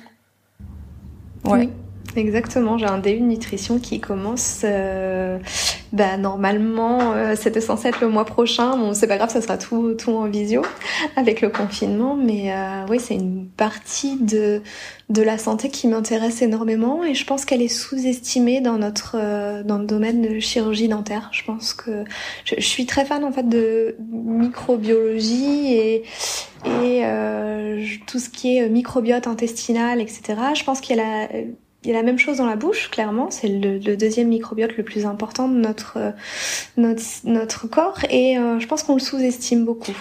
Oui. 1.44 1.70
Exactement, 2.16 2.78
j'ai 2.78 2.86
un 2.86 2.98
DU 2.98 3.20
de 3.20 3.24
nutrition 3.24 3.80
qui 3.80 4.00
commence. 4.02 4.62
Euh, 4.66 5.40
bah, 5.94 6.18
normalement, 6.18 7.14
euh, 7.14 7.36
c'était 7.38 7.62
censé 7.62 7.88
être 7.88 8.02
le 8.02 8.10
mois 8.10 8.26
prochain. 8.26 8.76
Bon, 8.78 8.94
c'est 8.94 9.08
pas 9.08 9.18
grave, 9.18 9.30
ça 9.30 9.42
sera 9.42 9.58
tout, 9.58 9.94
tout 9.94 10.12
en 10.12 10.28
visio 10.28 10.62
avec 11.16 11.42
le 11.42 11.50
confinement. 11.50 12.16
Mais 12.16 12.52
euh, 12.54 12.86
oui, 12.90 13.00
c'est 13.00 13.16
une 13.16 13.48
partie 13.48 14.18
de 14.18 14.62
de 15.10 15.22
la 15.22 15.38
santé 15.38 15.70
qui 15.70 15.90
m'intéresse 15.90 16.42
énormément 16.42 17.04
et 17.04 17.16
je 17.16 17.26
pense 17.26 17.44
qu'elle 17.44 17.62
est 17.62 17.68
sous-estimée 17.68 18.62
dans 18.62 18.78
notre 18.78 19.18
euh, 19.20 19.62
dans 19.62 19.78
le 19.78 19.86
domaine 19.86 20.22
de 20.22 20.40
chirurgie 20.40 20.88
dentaire. 20.88 21.30
Je 21.34 21.44
pense 21.44 21.74
que 21.74 22.06
je, 22.46 22.56
je 22.58 22.66
suis 22.66 22.86
très 22.86 23.04
fan 23.06 23.24
en 23.26 23.32
fait 23.32 23.48
de 23.48 23.96
microbiologie 24.10 25.74
et 25.74 26.04
et 26.66 27.02
euh, 27.04 27.84
tout 28.08 28.20
ce 28.20 28.30
qui 28.30 28.58
est 28.58 28.70
microbiote 28.70 29.28
intestinal, 29.28 30.00
etc. 30.00 30.22
Je 30.56 30.64
pense 30.64 30.80
qu'il 30.80 30.96
y 30.96 31.00
a 31.00 31.04
la 31.04 31.28
il 31.84 31.90
y 31.90 31.94
a 31.94 31.98
la 31.98 32.04
même 32.04 32.20
chose 32.20 32.38
dans 32.38 32.46
la 32.46 32.56
bouche, 32.56 32.90
clairement. 32.92 33.32
C'est 33.32 33.48
le, 33.48 33.80
deuxième 33.96 34.28
microbiote 34.28 34.78
le 34.78 34.84
plus 34.84 35.06
important 35.06 35.48
de 35.48 35.58
notre 35.58 36.14
notre, 36.78 37.02
notre 37.24 37.68
corps 37.68 38.00
et 38.10 38.38
euh, 38.38 38.60
je 38.60 38.68
pense 38.68 38.84
qu'on 38.84 38.94
le 38.94 39.00
sous-estime 39.00 39.66
beaucoup. 39.66 39.98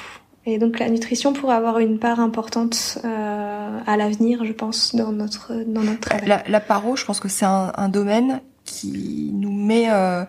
Et 0.47 0.59
donc 0.59 0.79
la 0.79 0.88
nutrition 0.88 1.33
pourrait 1.33 1.57
avoir 1.57 1.79
une 1.79 1.99
part 1.99 2.21
importante 2.21 2.99
euh, 3.05 3.79
à 3.87 3.97
l'avenir, 3.97 4.45
je 4.45 4.53
pense, 4.53 4.95
dans 4.95 5.12
notre 5.12 5.53
dans 5.66 5.83
notre 5.83 6.01
travail. 6.01 6.29
La, 6.29 6.43
la 6.49 6.61
paro, 6.61 6.97
je 6.97 7.05
pense 7.05 7.21
que 7.21 7.29
c'est 7.29 7.45
un, 7.47 7.73
un, 7.77 7.88
domaine 7.88 8.40
qui 8.64 9.31
nous 9.35 9.53
met 9.53 9.90
euh, 9.90 10.25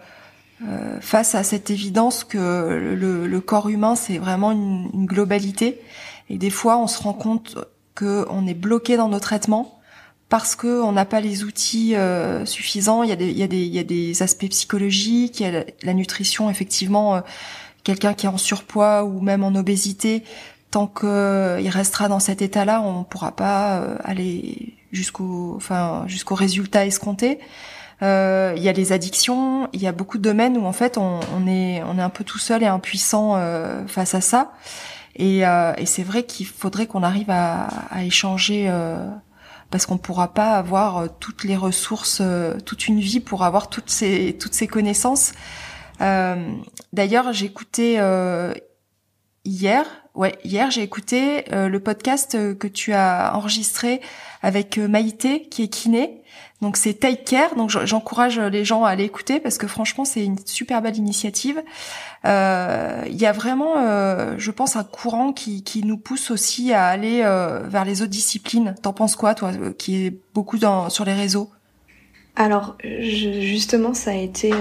euh, 0.68 0.98
face 1.02 1.36
à 1.36 1.44
cette 1.44 1.70
évidence 1.70 2.24
que 2.24 2.38
le, 2.98 3.28
le 3.28 3.42
corps 3.42 3.70
humain 3.70 3.96
c'est 3.96 4.18
vraiment 4.18 4.52
une, 4.52 4.90
une, 4.94 5.06
globalité. 5.06 5.82
Et 6.30 6.38
des 6.38 6.50
fois, 6.50 6.78
on 6.78 6.88
se 6.88 7.02
rend 7.02 7.14
compte 7.14 7.58
que 7.96 8.26
on 8.30 8.48
est 8.48 8.54
bloqué 8.54 8.96
dans 8.96 9.10
nos 9.10 9.20
traitements 9.20 9.81
parce 10.32 10.56
que 10.56 10.82
on 10.82 10.94
n'a 10.94 11.06
pas 11.06 11.22
les 11.22 11.44
outils 11.44 11.96
euh, 11.96 12.46
suffisants. 12.46 13.04
Il 13.04 13.10
y, 13.10 13.12
a 13.14 13.18
des, 13.18 13.30
il, 13.30 13.38
y 13.38 13.44
a 13.44 13.48
des, 13.48 13.62
il 13.62 13.74
y 13.76 13.80
a 13.80 13.84
des 13.84 14.24
aspects 14.24 14.48
psychologiques, 14.50 15.42
il 15.42 15.44
y 15.44 15.56
a 15.56 15.66
la, 15.84 15.94
nutrition, 15.94 16.50
effectivement. 16.50 17.18
Euh, 17.18 17.22
quelqu'un 17.84 18.14
qui 18.14 18.26
est 18.26 18.30
en 18.30 18.38
surpoids 18.38 19.04
ou 19.04 19.20
même 19.20 19.44
en 19.44 19.54
obésité, 19.56 20.24
tant 20.72 20.88
qu'il 20.88 21.10
euh, 21.10 21.62
restera 21.70 22.08
dans 22.08 22.20
cet 22.20 22.42
état-là, 22.42 22.82
on 22.82 23.00
ne 23.00 23.04
pourra 23.04 23.36
pas 23.36 23.80
euh, 23.80 23.98
aller 24.04 24.74
jusqu'au, 24.94 25.54
enfin, 25.58 26.06
résultat 26.30 26.86
escompté. 26.86 27.40
Euh, 28.02 28.54
il 28.56 28.64
y 28.64 28.70
a 28.70 28.72
les 28.72 28.94
addictions, 28.94 29.68
il 29.74 29.82
y 29.82 29.88
a 29.88 29.92
beaucoup 29.92 30.18
de 30.18 30.24
domaines 30.24 30.58
où 30.58 30.66
en 30.66 30.72
fait 30.72 30.98
on, 30.98 31.20
on 31.36 31.46
est 31.46 31.84
on 31.84 32.00
est 32.00 32.02
un 32.02 32.10
peu 32.10 32.24
tout 32.24 32.40
seul 32.40 32.64
et 32.64 32.68
impuissant 32.68 33.40
face 33.86 34.16
à 34.16 34.22
ça. 34.22 34.54
Et, 35.18 35.42
et 35.42 35.86
c'est 35.86 36.02
vrai 36.02 36.24
qu'il 36.24 36.48
faudrait 36.48 36.88
qu'on 36.88 37.04
arrive 37.04 37.30
à, 37.30 37.68
à 37.92 38.04
échanger 38.04 38.72
parce 39.72 39.86
qu'on 39.86 39.98
pourra 39.98 40.34
pas 40.34 40.58
avoir 40.58 40.98
euh, 40.98 41.08
toutes 41.20 41.46
les 41.46 41.56
ressources, 41.56 42.20
euh, 42.22 42.60
toute 42.66 42.88
une 42.88 43.00
vie 43.00 43.22
pour 43.22 43.44
avoir 43.44 43.70
toutes 43.70 43.90
ces 43.90 44.38
connaissances. 44.70 45.32
Euh, 46.02 46.54
D'ailleurs, 46.94 47.32
j'ai 47.32 47.46
écouté 47.46 47.96
euh, 48.00 48.54
hier, 49.46 49.86
ouais, 50.14 50.38
hier 50.44 50.70
j'ai 50.70 50.84
écouté 50.84 51.46
le 51.52 51.80
podcast 51.80 52.38
que 52.58 52.68
tu 52.68 52.92
as 52.92 53.32
enregistré 53.34 54.02
avec 54.42 54.78
Maïté 54.78 55.48
qui 55.48 55.64
est 55.64 55.68
kiné 55.70 56.22
donc 56.62 56.78
c'est 56.78 56.94
Take 56.94 57.24
Care. 57.24 57.56
Donc 57.56 57.70
j'encourage 57.70 58.40
les 58.40 58.64
gens 58.64 58.84
à 58.84 58.90
aller 58.90 59.04
écouter 59.04 59.40
parce 59.40 59.58
que 59.58 59.68
franchement 59.68 60.06
c'est 60.06 60.24
une 60.24 60.38
super 60.46 60.82
belle 60.82 60.98
initiative. 60.98 61.62
Euh, 62.26 63.04
il 63.08 63.20
y 63.20 63.26
a 63.26 63.32
vraiment, 63.32 63.78
euh, 63.78 64.36
je 64.38 64.52
pense, 64.52 64.76
un 64.76 64.84
courant 64.84 65.34
qui, 65.34 65.64
qui 65.64 65.84
nous 65.84 65.98
pousse 65.98 66.30
aussi 66.30 66.72
à 66.72 66.86
aller 66.86 67.22
euh, 67.24 67.62
vers 67.68 67.84
les 67.84 68.02
autres 68.02 68.12
disciplines. 68.12 68.76
T'en 68.82 68.94
penses 68.94 69.16
quoi, 69.16 69.34
toi, 69.34 69.52
qui 69.78 70.06
est 70.06 70.14
beaucoup 70.34 70.60
dans, 70.60 70.90
sur 70.90 71.04
les 71.04 71.14
réseaux? 71.14 71.50
Alors 72.36 72.78
justement, 72.84 73.94
ça 73.94 74.12
a 74.12 74.16
été 74.16 74.52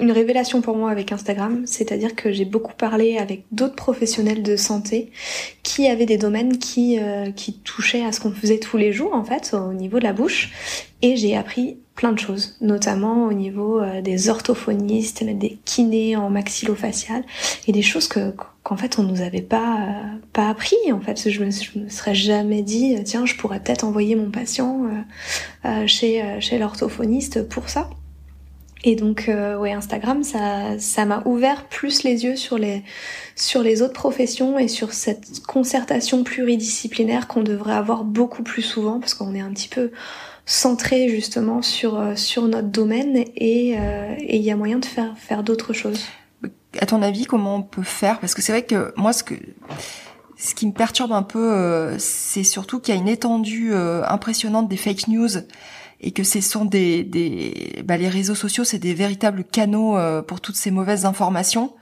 une 0.00 0.12
révélation 0.12 0.60
pour 0.60 0.76
moi 0.76 0.90
avec 0.90 1.12
Instagram, 1.12 1.62
c'est-à-dire 1.66 2.14
que 2.14 2.32
j'ai 2.32 2.44
beaucoup 2.44 2.74
parlé 2.74 3.18
avec 3.18 3.44
d'autres 3.52 3.74
professionnels 3.74 4.42
de 4.42 4.56
santé 4.56 5.10
qui 5.62 5.88
avaient 5.88 6.06
des 6.06 6.18
domaines 6.18 6.58
qui 6.58 6.98
euh, 6.98 7.30
qui 7.30 7.58
touchaient 7.58 8.04
à 8.04 8.12
ce 8.12 8.20
qu'on 8.20 8.32
faisait 8.32 8.58
tous 8.58 8.76
les 8.76 8.92
jours 8.92 9.14
en 9.14 9.24
fait 9.24 9.54
au 9.54 9.72
niveau 9.72 9.98
de 9.98 10.04
la 10.04 10.12
bouche. 10.12 10.52
Et 11.02 11.16
j'ai 11.16 11.36
appris 11.36 11.78
plein 11.94 12.12
de 12.12 12.18
choses, 12.18 12.56
notamment 12.60 13.26
au 13.26 13.32
niveau 13.32 13.80
euh, 13.80 14.00
des 14.02 14.28
orthophonistes, 14.28 15.24
des 15.24 15.58
kinés 15.64 16.16
en 16.16 16.30
maxillofacial 16.30 17.22
et 17.66 17.72
des 17.72 17.82
choses 17.82 18.08
que 18.08 18.34
qu'en 18.62 18.76
fait 18.76 18.98
on 18.98 19.02
nous 19.02 19.22
avait 19.22 19.42
pas 19.42 19.80
euh, 19.80 20.18
pas 20.32 20.48
appris 20.48 20.76
en 20.92 21.00
fait. 21.00 21.30
Je 21.30 21.44
me, 21.44 21.50
je 21.50 21.78
me 21.78 21.88
serais 21.88 22.14
jamais 22.14 22.62
dit 22.62 22.96
tiens 23.04 23.24
je 23.26 23.34
pourrais 23.34 23.60
peut-être 23.60 23.84
envoyer 23.84 24.16
mon 24.16 24.30
patient 24.30 24.82
chez 25.86 26.22
chez 26.40 26.58
l'orthophoniste 26.58 27.48
pour 27.48 27.68
ça 27.68 27.88
et 28.88 28.94
donc, 28.94 29.28
euh, 29.28 29.58
ouais, 29.58 29.72
Instagram, 29.72 30.22
ça, 30.22 30.78
ça 30.78 31.04
m'a 31.06 31.20
ouvert 31.24 31.64
plus 31.64 32.04
les 32.04 32.22
yeux 32.22 32.36
sur 32.36 32.56
les, 32.56 32.84
sur 33.34 33.64
les 33.64 33.82
autres 33.82 33.94
professions 33.94 34.60
et 34.60 34.68
sur 34.68 34.92
cette 34.92 35.44
concertation 35.44 36.22
pluridisciplinaire 36.22 37.26
qu'on 37.26 37.42
devrait 37.42 37.74
avoir 37.74 38.04
beaucoup 38.04 38.44
plus 38.44 38.62
souvent 38.62 39.00
parce 39.00 39.14
qu'on 39.14 39.34
est 39.34 39.40
un 39.40 39.50
petit 39.50 39.68
peu 39.68 39.90
centré 40.44 41.08
justement 41.08 41.62
sur 41.62 42.00
sur 42.14 42.46
notre 42.46 42.68
domaine 42.68 43.24
et 43.34 43.76
il 44.28 44.40
y 44.40 44.52
a 44.52 44.56
moyen 44.56 44.78
de 44.78 44.84
faire 44.84 45.18
faire 45.18 45.42
d'autres 45.42 45.72
choses. 45.72 46.04
À 46.78 46.86
ton 46.86 47.02
avis, 47.02 47.24
comment 47.24 47.56
on 47.56 47.62
peut 47.62 47.82
faire? 47.82 48.20
Parce 48.20 48.36
que 48.36 48.42
c'est 48.42 48.52
vrai 48.52 48.62
que 48.62 48.94
moi, 48.96 49.12
ce 49.12 49.24
que 49.24 49.34
ce 50.36 50.54
qui 50.54 50.68
me 50.68 50.72
perturbe 50.72 51.10
un 51.10 51.24
peu, 51.24 51.96
c'est 51.98 52.44
surtout 52.44 52.78
qu'il 52.78 52.94
y 52.94 52.96
a 52.96 53.00
une 53.00 53.08
étendue 53.08 53.74
impressionnante 53.74 54.68
des 54.68 54.76
fake 54.76 55.08
news 55.08 55.30
et 56.00 56.12
que 56.12 56.24
ce 56.24 56.40
sont 56.40 56.64
des, 56.64 57.04
des 57.04 57.82
bah, 57.84 57.96
les 57.96 58.08
réseaux 58.08 58.34
sociaux, 58.34 58.64
c'est 58.64 58.78
des 58.78 58.94
véritables 58.94 59.44
canaux 59.44 59.96
pour 60.26 60.40
toutes 60.40 60.56
ces 60.56 60.70
mauvaises 60.70 61.04
informations 61.06 61.72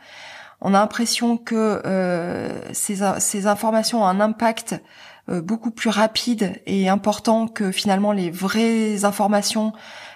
on 0.64 0.72
a 0.72 0.78
l'impression 0.78 1.36
que 1.36 1.82
euh, 1.84 2.72
ces, 2.72 3.00
ces, 3.18 3.46
informations 3.46 4.02
ont 4.02 4.06
un 4.06 4.18
impact 4.18 4.80
euh, 5.28 5.42
beaucoup 5.42 5.70
plus 5.70 5.90
rapide 5.90 6.60
et 6.66 6.88
important 6.88 7.48
que 7.48 7.70
finalement 7.70 8.12
les 8.12 8.30
vraies 8.30 9.04
informations 9.04 9.74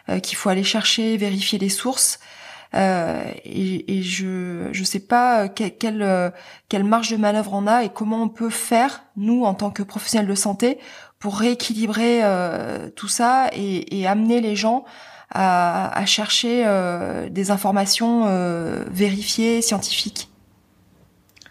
euh, 0.09 0.21
qu'il 0.21 0.39
faut 0.39 0.49
aller 0.49 0.65
chercher, 0.65 1.19
vérifier 1.19 1.59
les 1.59 1.69
sources. 1.69 2.19
et, 2.75 4.03
je 4.03 4.69
je 4.73 4.85
sais 4.85 5.01
pas 5.01 5.49
quelle 5.49 6.33
quelle 6.69 6.85
marge 6.85 7.11
de 7.11 7.17
manœuvre 7.17 7.53
on 7.55 7.67
a 7.67 7.85
et 7.85 7.89
comment 7.89 8.23
on 8.23 8.29
peut 8.29 8.51
faire 8.51 9.05
nous 9.17 9.45
en 9.45 9.55
tant 9.55 9.71
que 9.71 9.83
professionnels 9.83 10.29
de 10.29 10.35
santé 10.35 10.79
pour 11.19 11.39
rééquilibrer 11.39 12.23
tout 12.97 13.09
ça 13.09 13.51
et, 13.53 14.01
et, 14.01 14.07
amener 14.07 14.41
les 14.41 14.57
gens 14.57 14.85
à, 15.31 15.99
à 15.99 16.07
chercher 16.07 16.65
des 17.31 17.51
informations 17.51 18.27
vérifiées 18.91 19.61
scientifiques 19.61 20.29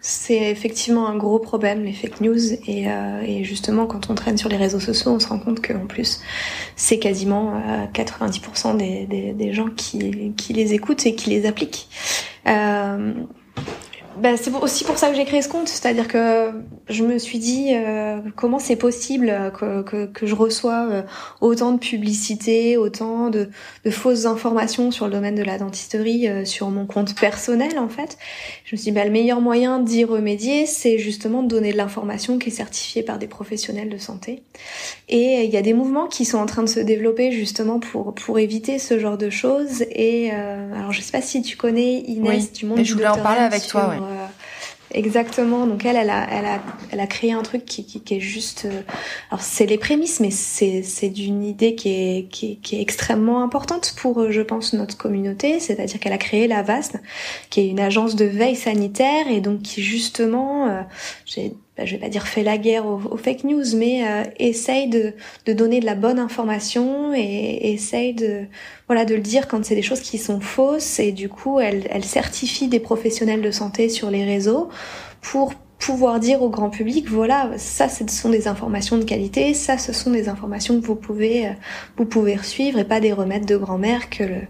c'est 0.10 0.50
effectivement 0.52 1.10
un 1.10 1.18
gros 1.18 1.38
problème, 1.38 1.84
les 1.84 1.92
fake 1.92 2.22
news. 2.22 2.54
Et, 2.66 2.90
euh, 2.90 3.22
et, 3.26 3.44
justement, 3.44 3.86
quand 3.88 4.10
on 4.10 4.16
traîne 4.16 4.38
sur 4.38 4.48
les 4.48 4.56
réseaux 4.56 4.80
sociaux, 4.80 5.12
on 5.12 5.20
se 5.20 5.28
rend 5.28 5.38
compte 5.38 5.66
qu'en 5.66 5.86
plus, 5.86 6.22
c'est 6.78 6.98
quasiment 6.98 7.62
90% 7.94 8.68
euh, 8.68 8.78
des, 8.78 9.06
des, 9.06 9.34
des, 9.34 9.54
gens 9.54 9.68
qui, 9.68 10.34
qui 10.38 10.54
les 10.54 10.74
écoutent 10.74 11.06
et 11.06 11.14
qui 11.14 11.30
les 11.30 11.46
appliquent. 11.46 11.90
Euh, 14.18 14.22
bah, 14.22 14.38
c'est 14.38 14.54
aussi 14.54 14.84
pour 14.84 14.98
ça 14.98 15.10
que 15.10 15.16
j'ai 15.16 15.26
créé 15.26 15.42
ce 15.42 15.50
compte, 15.50 15.68
c'est-à-dire 15.68 16.08
que 16.08 16.52
je 16.90 17.04
me 17.04 17.18
suis 17.18 17.40
dit 17.40 17.70
euh, 17.72 18.20
comment 18.36 18.60
c'est 18.60 18.76
possible 18.76 19.34
que, 19.60 19.82
que, 19.82 20.06
que, 20.06 20.26
je 20.26 20.36
reçois 20.36 20.88
euh, 20.90 21.02
autant 21.42 21.72
de 21.72 21.80
publicité, 21.80 22.78
autant 22.78 23.30
de, 23.30 23.50
de, 23.84 23.90
fausses 23.90 24.26
informations 24.26 24.92
sur 24.92 25.06
le 25.06 25.12
domaine 25.12 25.36
de 25.36 25.44
la 25.44 25.58
dentisterie 25.58 26.28
euh, 26.28 26.46
sur 26.46 26.70
mon 26.70 26.86
compte 26.86 27.16
personnel 27.16 27.78
en 27.80 27.90
fait. 27.90 28.18
Je 28.66 28.76
me 28.76 28.78
suis 28.78 28.92
dit 28.92 28.96
bah, 28.96 29.06
le 29.06 29.12
meilleur 29.12 29.42
moyen 29.42 29.80
d'y 29.80 30.04
remédier, 30.04 30.66
c'est 30.66 30.98
justement 30.98 31.44
de 31.44 31.48
donner 31.48 31.72
de 31.72 31.78
l'information 31.78 32.38
qui 32.38 32.50
est 32.50 32.54
certifiée 32.54 33.04
par 33.04 33.18
des 33.20 33.28
professionnels 33.28 33.90
de 33.90 33.98
santé. 33.98 34.44
Et 35.10 35.44
il 35.44 35.52
y 35.52 35.58
a 35.58 35.62
des 35.62 35.74
mouvements 35.74 36.08
qui 36.08 36.26
sont 36.26 36.38
en 36.38 36.46
train 36.46 36.64
de 36.64 36.70
se 36.70 36.80
développer 36.80 37.32
justement 37.32 37.80
pour 37.80 38.14
pour 38.14 38.40
éviter 38.40 38.80
ce 38.80 39.00
genre 39.00 39.18
de 39.18 39.30
choses. 39.30 39.84
Et 39.92 40.32
alors 40.32 40.92
je 40.92 41.02
sais 41.02 41.12
pas 41.12 41.22
si 41.22 41.42
tu 41.42 41.58
connais 41.58 42.00
Inès 42.00 42.54
du 42.54 42.66
monde. 42.66 42.78
Mais 42.78 42.86
je 42.86 42.94
voulais 42.94 43.08
en 43.08 43.18
parler 43.18 43.42
avec 43.42 43.68
toi. 43.68 43.90
Ouais. 43.90 44.07
Exactement. 44.92 45.68
Donc 45.68 45.86
elle, 45.86 45.98
elle 45.98 46.10
a, 46.10 46.28
elle 46.32 46.46
a, 46.46 46.62
elle 46.92 47.00
a 47.02 47.08
créé 47.08 47.34
un 47.34 47.44
truc 47.44 47.66
qui, 47.66 47.86
qui, 47.86 48.02
qui 48.02 48.16
est 48.16 48.20
juste. 48.20 48.66
Euh, 48.66 48.82
alors 49.30 49.42
c'est 49.42 49.66
les 49.66 49.78
prémices, 49.78 50.20
mais 50.22 50.32
c'est, 50.32 50.82
c'est 50.82 51.10
d'une 51.10 51.44
idée 51.44 51.76
qui 51.76 51.90
est, 51.90 52.30
qui 52.30 52.54
est, 52.54 52.56
qui 52.56 52.78
est 52.78 52.82
extrêmement 52.82 53.44
importante 53.44 53.94
pour, 53.98 54.22
euh, 54.22 54.32
je 54.32 54.42
pense, 54.42 54.74
notre 54.74 54.98
communauté. 54.98 55.60
C'est-à-dire 55.60 56.00
qu'elle 56.00 56.14
a 56.14 56.18
créé 56.18 56.48
la 56.48 56.64
VAST, 56.64 56.98
qui 57.50 57.62
est 57.62 57.68
une 57.68 57.82
agence 57.82 58.16
de 58.16 58.26
veille 58.26 58.56
sanitaire 58.56 59.28
et 59.30 59.42
donc 59.42 59.62
qui 59.62 59.82
justement, 59.84 60.68
euh, 60.68 60.82
j'ai 61.26 61.54
bah, 61.78 61.86
je 61.86 61.92
vais 61.92 62.00
pas 62.00 62.10
dire 62.10 62.28
fait 62.28 62.44
la 62.44 62.58
guerre 62.58 62.86
aux, 62.86 63.18
fake 63.18 63.44
news, 63.44 63.76
mais 63.76 64.08
euh, 64.08 64.24
essaye 64.40 64.90
de, 64.90 65.14
de, 65.46 65.54
donner 65.54 65.80
de 65.80 65.86
la 65.86 65.96
bonne 65.96 66.18
information 66.20 67.14
et 67.16 67.72
essaye 67.74 68.14
de 68.14 68.46
voilà 68.88 69.06
de 69.06 69.14
le 69.14 69.22
dire 69.22 69.48
quand 69.48 69.64
c'est 69.64 69.76
des 69.76 69.82
choses 69.82 70.02
qui 70.02 70.18
sont 70.18 70.40
fausses. 70.40 71.00
Et 71.00 71.12
du 71.12 71.30
coup 71.30 71.60
elle, 71.60 71.88
elle 71.92 72.04
certifie 72.04 72.68
des 72.68 72.80
professionnels 72.80 73.42
de 73.42 73.52
santé 73.52 73.90
sur 73.90 74.10
les 74.10 74.26
réseaux 74.26 74.70
pour 75.22 75.54
pouvoir 75.80 76.20
dire 76.20 76.42
au 76.42 76.50
grand 76.50 76.70
public 76.70 77.08
voilà 77.08 77.52
ça 77.58 77.88
ce 77.88 78.06
sont 78.08 78.30
des 78.30 78.48
informations 78.48 78.98
de 78.98 79.04
qualité 79.04 79.54
ça 79.54 79.78
ce 79.78 79.94
sont 79.94 80.10
des 80.10 80.28
informations 80.28 80.80
que 80.80 80.86
vous 80.86 80.96
pouvez 80.96 81.48
euh, 81.48 81.52
vous 81.98 82.06
pouvez 82.06 82.38
suivre 82.40 82.80
et 82.80 82.84
pas 82.84 83.00
des 83.00 83.14
remèdes 83.14 83.46
de 83.46 83.58
grand-mère 83.58 84.10
que 84.10 84.24
le, 84.24 84.42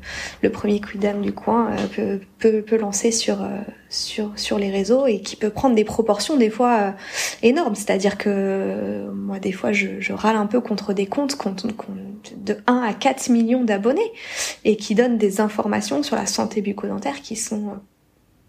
le 0.42 0.50
premier 0.50 0.80
quidam 0.80 1.22
du 1.22 1.34
coin 1.34 1.72
euh, 1.72 1.88
peut, 1.94 2.20
peut, 2.40 2.62
peut 2.62 2.78
lancer 2.78 3.12
sur 3.12 3.42
euh, 3.42 3.60
sur 3.90 4.32
sur 4.38 4.58
les 4.58 4.72
réseaux 4.72 5.06
et 5.06 5.22
qui 5.22 5.36
peut 5.36 5.50
prendre 5.50 5.76
des 5.76 5.86
proportions 5.86 6.36
des 6.36 6.50
fois 6.50 6.94
énormes. 7.42 7.76
C'est-à-dire 7.76 8.18
que 8.18 9.10
moi 9.14 9.40
des 9.40 9.54
fois 9.54 9.72
je, 9.72 10.00
je, 10.00 10.12
râle 10.12 10.36
un 10.36 10.46
peu 10.46 10.60
contre 10.60 10.92
des 10.92 11.06
comptes, 11.06 11.36
comptes 11.36 11.66
de 12.36 12.58
1 12.68 12.82
à 12.82 12.94
4 12.94 13.30
millions 13.30 13.64
d'abonnés 13.64 14.12
et 14.66 14.76
qui 14.76 14.94
donnent 14.94 15.18
des 15.18 15.40
informations 15.40 16.04
sur 16.04 16.18
la 16.18 16.26
santé 16.26 16.62
bucco-dentaire 16.62 17.22
qui 17.22 17.38
sont 17.38 17.78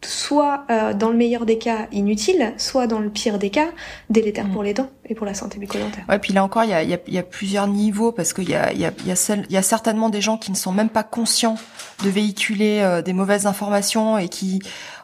soit 0.04 0.64
euh, 0.70 0.94
dans 0.94 1.08
le 1.10 1.16
meilleur 1.16 1.44
des 1.44 1.58
cas 1.58 1.88
inutile, 1.90 2.54
soit 2.56 2.86
dans 2.86 3.00
le 3.00 3.10
pire 3.10 3.38
des 3.38 3.50
cas 3.50 3.66
délétère 4.10 4.46
mm. 4.46 4.52
pour 4.52 4.62
les 4.62 4.72
dents 4.72 4.88
et 5.06 5.14
pour 5.14 5.26
la 5.26 5.34
santé 5.34 5.58
bucco-dentaire. 5.58 6.04
Ouais, 6.08 6.20
puis 6.20 6.32
là 6.32 6.44
encore, 6.44 6.62
il 6.64 6.70
y 6.70 6.74
a, 6.74 6.82
y, 6.84 6.94
a, 6.94 6.98
y 7.08 7.18
a, 7.18 7.22
plusieurs 7.24 7.66
niveaux 7.66 8.12
parce 8.12 8.32
qu'il 8.32 8.48
y 8.48 8.54
a, 8.54 8.72
y, 8.72 8.84
a, 8.84 8.92
y, 9.04 9.10
a 9.10 9.36
y 9.48 9.56
a 9.56 9.62
certainement 9.62 10.08
des 10.08 10.20
gens 10.20 10.36
qui 10.38 10.52
ne 10.52 10.56
sont 10.56 10.70
même 10.72 10.88
pas 10.88 11.02
conscients 11.02 11.56
de 12.04 12.10
véhiculer 12.10 12.80
euh, 12.80 13.02
des 13.02 13.12
mauvaises 13.12 13.46
informations 13.46 14.18
et 14.18 14.28
qui, 14.28 14.60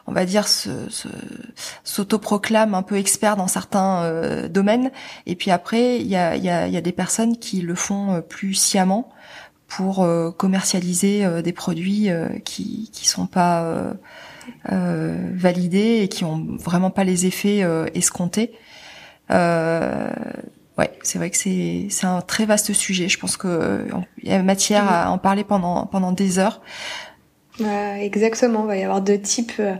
on 0.07 0.13
va 0.13 0.23
dire, 0.23 0.45
s'autoproclament 1.83 2.71
se, 2.71 2.77
un 2.77 2.83
peu 2.83 2.95
experts 2.95 3.35
dans 3.35 3.47
certains 3.47 4.03
euh, 4.03 4.47
domaines. 4.47 4.91
Et 5.25 5.35
puis 5.35 5.51
après, 5.51 5.99
il 5.99 6.07
y 6.07 6.15
a, 6.15 6.37
y, 6.37 6.49
a, 6.49 6.67
y 6.67 6.77
a 6.77 6.81
des 6.81 6.93
personnes 6.93 7.37
qui 7.37 7.59
le 7.61 7.75
font 7.75 8.23
plus 8.27 8.53
sciemment 8.53 9.09
pour 9.67 10.07
commercialiser 10.37 11.41
des 11.41 11.51
produits 11.51 12.09
qui 12.45 12.91
qui 12.93 13.07
sont 13.07 13.25
pas 13.25 13.95
euh, 14.71 15.31
et 15.73 16.07
qui 16.07 16.23
ont 16.23 16.45
vraiment 16.57 16.89
pas 16.89 17.03
les 17.03 17.25
effets 17.25 17.63
euh, 17.63 17.85
escomptés. 17.93 18.51
Euh, 19.31 20.09
ouais, 20.77 20.91
c'est 21.03 21.17
vrai 21.17 21.29
que 21.29 21.37
c'est 21.37 21.87
c'est 21.89 22.07
un 22.07 22.21
très 22.21 22.45
vaste 22.45 22.73
sujet. 22.73 23.09
Je 23.09 23.19
pense 23.19 23.37
que 23.37 23.87
il 24.21 24.29
y 24.29 24.33
a 24.33 24.41
matière 24.43 24.91
à 24.91 25.11
en 25.11 25.17
parler 25.17 25.43
pendant 25.43 25.85
pendant 25.85 26.11
des 26.11 26.39
heures. 26.39 26.61
Euh, 27.61 27.95
exactement, 27.95 28.63
il 28.63 28.67
va 28.67 28.77
y 28.77 28.83
avoir 28.83 29.01
deux 29.01 29.19
types, 29.19 29.53
euh, 29.59 29.75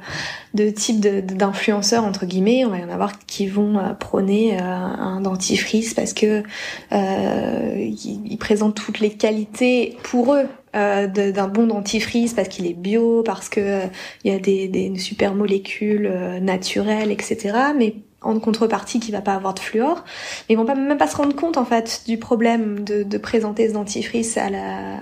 deux 0.54 0.72
types 0.72 1.02
d'influenceurs 1.02 2.06
entre 2.06 2.26
guillemets. 2.26 2.64
On 2.66 2.70
va 2.70 2.78
y 2.78 2.84
en 2.84 2.90
avoir 2.90 3.20
qui 3.26 3.48
vont 3.48 3.78
euh, 3.80 3.94
prôner 3.94 4.58
un 4.58 5.20
dentifrice 5.22 5.94
parce 5.94 6.14
que 6.14 6.44
ils, 6.92 8.38
présentent 8.40 8.76
toutes 8.76 9.00
les 9.00 9.12
qualités 9.12 9.98
pour 10.04 10.36
eux 10.36 10.48
d'un 10.76 11.48
bon 11.48 11.68
dentifrice 11.68 12.34
parce 12.34 12.48
qu'il 12.48 12.66
est 12.68 12.74
bio, 12.74 13.24
parce 13.24 13.50
que 13.50 13.82
il 14.24 14.34
y 14.34 14.36
a 14.36 14.40
des, 14.40 14.94
super 14.98 15.34
molécules 15.34 16.10
naturelles, 16.42 17.12
etc. 17.12 17.58
Mais 17.78 17.96
en 18.22 18.40
contrepartie 18.40 19.00
qui 19.00 19.12
va 19.12 19.22
pas 19.22 19.36
avoir 19.36 19.54
de 19.54 19.60
fluor, 19.60 20.04
ils 20.50 20.58
vont 20.58 20.66
pas, 20.66 20.76
même 20.76 20.98
pas 20.98 21.08
se 21.08 21.16
rendre 21.16 21.36
compte 21.36 21.58
en 21.58 21.66
fait 21.66 22.04
du 22.08 22.18
problème 22.18 22.84
de, 22.84 23.04
de 23.04 23.18
présenter 23.18 23.70
ce 23.70 23.74
dentifrice 23.74 24.38
à 24.38 24.50
la 24.50 24.98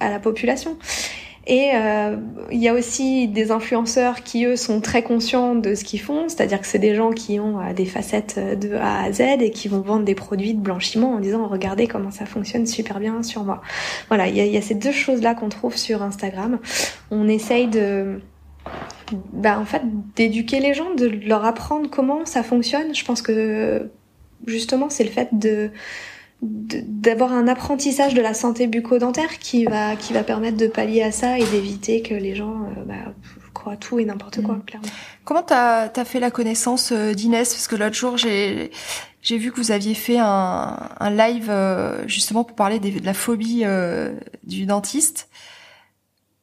à 0.00 0.10
la 0.10 0.18
population. 0.18 0.76
Et 1.50 1.72
euh, 1.74 2.16
il 2.52 2.62
y 2.62 2.68
a 2.68 2.74
aussi 2.74 3.26
des 3.26 3.50
influenceurs 3.50 4.22
qui, 4.22 4.44
eux, 4.44 4.54
sont 4.54 4.80
très 4.80 5.02
conscients 5.02 5.56
de 5.56 5.74
ce 5.74 5.82
qu'ils 5.82 6.00
font, 6.00 6.28
c'est-à-dire 6.28 6.60
que 6.60 6.66
c'est 6.66 6.78
des 6.78 6.94
gens 6.94 7.10
qui 7.10 7.40
ont 7.40 7.58
euh, 7.60 7.72
des 7.72 7.86
facettes 7.86 8.38
de 8.38 8.76
A 8.76 9.02
à 9.02 9.10
Z 9.10 9.20
et 9.40 9.50
qui 9.50 9.66
vont 9.66 9.80
vendre 9.80 10.04
des 10.04 10.14
produits 10.14 10.54
de 10.54 10.60
blanchiment 10.60 11.14
en 11.14 11.18
disant 11.18 11.48
regardez 11.48 11.88
comment 11.88 12.12
ça 12.12 12.24
fonctionne 12.24 12.66
super 12.66 13.00
bien 13.00 13.24
sur 13.24 13.42
moi. 13.42 13.62
Voilà, 14.06 14.28
il 14.28 14.36
y 14.36 14.40
a, 14.40 14.46
y 14.46 14.56
a, 14.56 14.62
ces 14.62 14.76
deux 14.76 14.92
choses-là 14.92 15.34
qu'on 15.34 15.48
trouve 15.48 15.76
sur 15.76 16.04
Instagram. 16.04 16.60
On 17.10 17.26
essaye 17.26 17.66
de 17.66 18.20
bah, 19.32 19.58
en 19.58 19.64
fait 19.64 19.82
d'éduquer 20.14 20.60
les 20.60 20.72
gens, 20.72 20.94
de 20.94 21.06
leur 21.06 21.44
apprendre 21.44 21.90
comment 21.90 22.26
ça 22.26 22.44
fonctionne. 22.44 22.94
Je 22.94 23.04
pense 23.04 23.22
que 23.22 23.90
justement 24.46 24.88
c'est 24.88 25.02
le 25.02 25.10
fait 25.10 25.30
de 25.32 25.72
d'avoir 26.42 27.32
un 27.32 27.48
apprentissage 27.48 28.14
de 28.14 28.22
la 28.22 28.32
santé 28.32 28.66
bucco-dentaire 28.66 29.38
qui 29.38 29.64
va 29.66 29.96
qui 29.96 30.12
va 30.12 30.22
permettre 30.22 30.56
de 30.56 30.66
pallier 30.66 31.02
à 31.02 31.12
ça 31.12 31.38
et 31.38 31.44
d'éviter 31.44 32.00
que 32.00 32.14
les 32.14 32.34
gens 32.34 32.62
euh, 32.62 32.84
bah, 32.86 33.12
croient 33.52 33.76
tout 33.76 33.98
et 33.98 34.04
n'importe 34.06 34.42
quoi 34.42 34.54
mm. 34.54 34.64
clairement. 34.64 34.88
Comment 35.24 35.42
t'as 35.42 35.90
as 35.94 36.04
fait 36.04 36.20
la 36.20 36.30
connaissance 36.30 36.92
euh, 36.92 37.12
d'Inès? 37.12 37.52
Parce 37.52 37.68
que 37.68 37.76
l'autre 37.76 37.94
jour 37.94 38.16
j'ai 38.16 38.70
j'ai 39.20 39.36
vu 39.36 39.52
que 39.52 39.60
vous 39.60 39.70
aviez 39.70 39.94
fait 39.94 40.18
un, 40.18 40.78
un 40.98 41.10
live 41.10 41.48
euh, 41.50 42.08
justement 42.08 42.42
pour 42.42 42.56
parler 42.56 42.78
de 42.78 43.04
la 43.04 43.12
phobie 43.12 43.64
du 44.44 44.64
dentiste. 44.64 45.28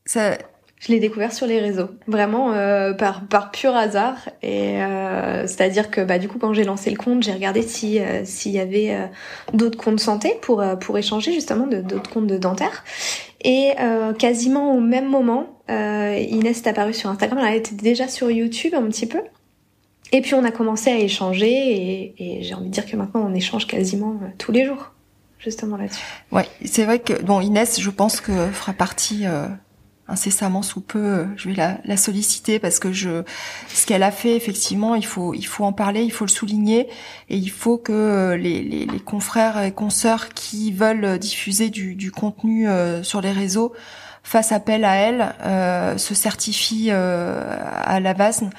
Ça, 0.05 0.37
je 0.79 0.91
l'ai 0.91 0.99
découvert 0.99 1.33
sur 1.33 1.47
les 1.47 1.59
réseaux, 1.59 1.89
vraiment 2.07 2.51
euh, 2.53 2.93
par 2.93 3.27
par 3.27 3.49
pur 3.49 3.75
hasard. 3.75 4.29
Et 4.43 4.83
euh, 4.83 5.47
c'est-à-dire 5.47 5.89
que 5.89 6.01
bah 6.01 6.19
du 6.19 6.27
coup 6.27 6.37
quand 6.37 6.53
j'ai 6.53 6.63
lancé 6.63 6.91
le 6.91 6.97
compte, 6.97 7.23
j'ai 7.23 7.33
regardé 7.33 7.63
si 7.63 7.99
euh, 7.99 8.21
s'il 8.25 8.51
y 8.51 8.59
avait 8.59 8.93
euh, 8.93 9.07
d'autres 9.53 9.77
comptes 9.77 9.99
santé 9.99 10.35
pour 10.41 10.63
pour 10.79 10.97
échanger 10.99 11.33
justement 11.33 11.65
d'autres 11.65 12.11
comptes 12.11 12.27
de 12.27 12.37
dentaire. 12.37 12.83
Et 13.43 13.71
quasiment 14.19 14.75
au 14.75 14.79
même 14.79 15.07
moment, 15.07 15.61
Inès 15.69 16.57
est 16.57 16.67
apparue 16.67 16.93
sur 16.93 17.09
Instagram. 17.09 17.39
Elle 17.47 17.55
était 17.55 17.75
déjà 17.75 18.07
sur 18.07 18.29
YouTube 18.29 18.73
un 18.73 18.83
petit 18.83 19.05
peu. 19.05 19.19
Et 20.11 20.21
puis 20.21 20.33
on 20.33 20.43
a 20.43 20.51
commencé 20.51 20.89
à 20.89 20.97
échanger 20.97 21.51
et, 21.51 22.15
et 22.17 22.43
j'ai 22.43 22.53
envie 22.55 22.67
de 22.67 22.71
dire 22.71 22.85
que 22.85 22.95
maintenant 22.95 23.25
on 23.25 23.33
échange 23.33 23.67
quasiment 23.67 24.19
tous 24.37 24.51
les 24.51 24.65
jours. 24.65 24.91
justement 25.39 25.77
là-dessus. 25.77 26.03
Ouais, 26.31 26.47
c'est 26.65 26.83
vrai 26.83 26.99
que 26.99 27.21
bon 27.21 27.39
Inès, 27.41 27.79
je 27.79 27.89
pense 27.89 28.21
que 28.21 28.47
fera 28.47 28.73
partie 28.73 29.25
incessamment 30.07 30.61
sous 30.61 30.81
peu, 30.81 31.27
je 31.35 31.49
vais 31.49 31.55
la, 31.55 31.79
la, 31.85 31.97
solliciter 31.97 32.59
parce 32.59 32.79
que 32.79 32.91
je, 32.91 33.23
ce 33.67 33.85
qu'elle 33.85 34.03
a 34.03 34.11
fait 34.11 34.35
effectivement, 34.35 34.95
il 34.95 35.05
faut, 35.05 35.33
il 35.33 35.45
faut 35.45 35.65
en 35.65 35.73
parler, 35.73 36.03
il 36.03 36.11
faut 36.11 36.25
le 36.25 36.31
souligner 36.31 36.87
et 37.29 37.37
il 37.37 37.51
faut 37.51 37.77
que 37.77 38.33
les, 38.39 38.61
les, 38.61 38.85
les 38.85 38.99
confrères 38.99 39.61
et 39.61 39.71
consoeurs 39.71 40.29
qui 40.29 40.71
veulent 40.71 41.19
diffuser 41.19 41.69
du, 41.69 41.95
du 41.95 42.11
contenu 42.11 42.69
euh, 42.69 43.03
sur 43.03 43.21
les 43.21 43.31
réseaux 43.31 43.73
fassent 44.27 44.51
appel 44.51 44.83
à 44.83 44.95
elle, 44.95 45.33
euh, 45.45 45.97
se 45.97 46.13
certifient 46.13 46.89
euh, 46.91 47.57
à 47.81 48.01
la 48.01 48.11
VASN, 48.11 48.49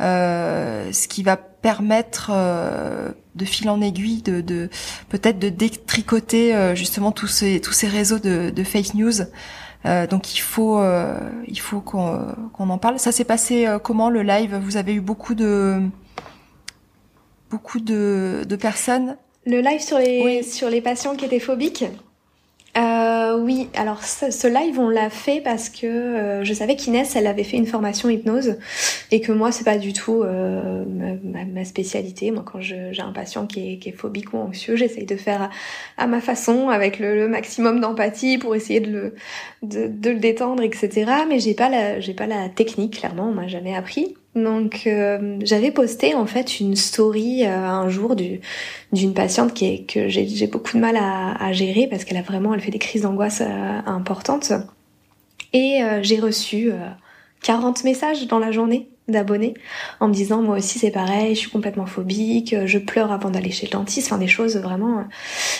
euh, 0.00 0.90
ce 0.92 1.06
qui 1.06 1.22
va 1.22 1.36
permettre 1.36 2.32
euh, 2.34 3.10
de 3.36 3.44
fil 3.44 3.70
en 3.70 3.80
aiguille 3.80 4.22
de, 4.22 4.40
de 4.40 4.68
peut-être 5.10 5.38
de 5.38 5.48
détricoter 5.48 6.74
justement 6.74 7.12
tous 7.12 7.28
ces 7.28 7.60
tous 7.60 7.72
ces 7.72 7.86
réseaux 7.86 8.18
de, 8.18 8.50
de 8.50 8.64
fake 8.64 8.94
news 8.94 9.12
euh, 9.84 10.06
donc 10.06 10.34
il 10.34 10.40
faut 10.40 10.78
euh, 10.78 11.18
il 11.46 11.58
faut 11.58 11.80
qu'on 11.80 12.34
en 12.58 12.78
parle. 12.78 12.98
Ça 12.98 13.12
s'est 13.12 13.24
passé 13.24 13.66
euh, 13.66 13.78
comment 13.78 14.10
le 14.10 14.22
live? 14.22 14.54
Vous 14.62 14.76
avez 14.76 14.94
eu 14.94 15.00
beaucoup 15.00 15.34
de 15.34 15.80
beaucoup 17.50 17.80
de, 17.80 18.44
de 18.48 18.56
personnes? 18.56 19.16
Le 19.44 19.60
live 19.60 19.80
sur 19.80 19.98
les 19.98 20.42
sur 20.42 20.70
les 20.70 20.80
patients 20.80 21.16
qui 21.16 21.24
étaient 21.24 21.40
phobiques? 21.40 21.84
Euh, 22.78 23.38
oui, 23.38 23.68
alors 23.74 24.02
ce, 24.02 24.46
live 24.46 24.78
on 24.78 24.88
l'a 24.88 25.10
fait 25.10 25.42
parce 25.42 25.68
que 25.68 25.86
euh, 25.86 26.44
je 26.44 26.54
savais 26.54 26.74
qu'Inès 26.74 27.14
elle 27.16 27.26
avait 27.26 27.44
fait 27.44 27.58
une 27.58 27.66
formation 27.66 28.08
hypnose 28.08 28.56
et 29.10 29.20
que 29.20 29.30
moi 29.30 29.52
c'est 29.52 29.64
pas 29.64 29.76
du 29.76 29.92
tout 29.92 30.22
euh, 30.22 30.82
ma, 31.22 31.64
spécialité. 31.66 32.30
Moi 32.30 32.44
quand 32.50 32.62
j'ai 32.62 32.92
un 33.00 33.12
patient 33.12 33.46
qui 33.46 33.78
est, 33.84 33.92
phobique 33.92 34.32
ou 34.32 34.38
anxieux, 34.38 34.74
j'essaye 34.76 35.04
de 35.04 35.16
faire 35.16 35.50
à, 35.98 36.06
ma 36.06 36.22
façon 36.22 36.70
avec 36.70 36.98
le, 36.98 37.28
maximum 37.28 37.80
d'empathie 37.80 38.38
pour 38.38 38.54
essayer 38.54 38.80
de 38.80 38.90
le 38.90 39.14
de, 39.62 40.10
le 40.10 40.18
détendre, 40.18 40.62
etc. 40.62 41.04
Mais 41.28 41.40
j'ai 41.40 41.54
pas 41.54 41.68
la 41.68 42.00
j'ai 42.00 42.14
pas 42.14 42.26
la 42.26 42.48
technique 42.48 42.98
clairement, 42.98 43.28
on 43.28 43.34
m'a 43.34 43.48
jamais 43.48 43.76
appris. 43.76 44.16
Donc 44.34 44.86
euh, 44.86 45.36
j'avais 45.42 45.70
posté 45.70 46.14
en 46.14 46.24
fait 46.24 46.58
une 46.58 46.74
story 46.74 47.44
euh, 47.44 47.54
un 47.54 47.90
jour 47.90 48.16
d'une 48.16 49.14
patiente 49.14 49.52
qui 49.52 49.66
est, 49.66 49.82
que 49.86 50.08
j'ai 50.08 50.46
beaucoup 50.46 50.74
de 50.74 50.80
mal 50.80 50.96
à, 50.96 51.34
à 51.44 51.52
gérer 51.52 51.86
parce 51.86 52.04
qu'elle 52.04 52.16
a 52.16 52.22
vraiment 52.22 52.54
elle 52.54 52.60
fait 52.60 52.70
des 52.70 52.78
crises 52.78 53.02
d'angoisse 53.02 53.42
euh, 53.42 53.80
importantes. 53.84 54.52
Et 55.54 55.82
j'ai 56.00 56.18
reçu 56.18 56.72
40 57.42 57.84
messages 57.84 58.26
dans 58.26 58.38
la 58.38 58.52
journée 58.52 58.88
d'abonnés 59.06 59.52
en 60.00 60.08
me 60.08 60.14
disant 60.14 60.40
moi 60.40 60.56
aussi 60.56 60.78
c'est 60.78 60.90
pareil, 60.90 61.34
je 61.34 61.40
suis 61.40 61.50
complètement 61.50 61.84
phobique, 61.84 62.56
je 62.64 62.78
pleure 62.78 63.12
avant 63.12 63.28
d'aller 63.28 63.50
chez 63.50 63.66
le 63.66 63.72
dentiste, 63.72 64.10
enfin 64.10 64.18
des 64.18 64.28
choses 64.28 64.56
vraiment 64.56 65.04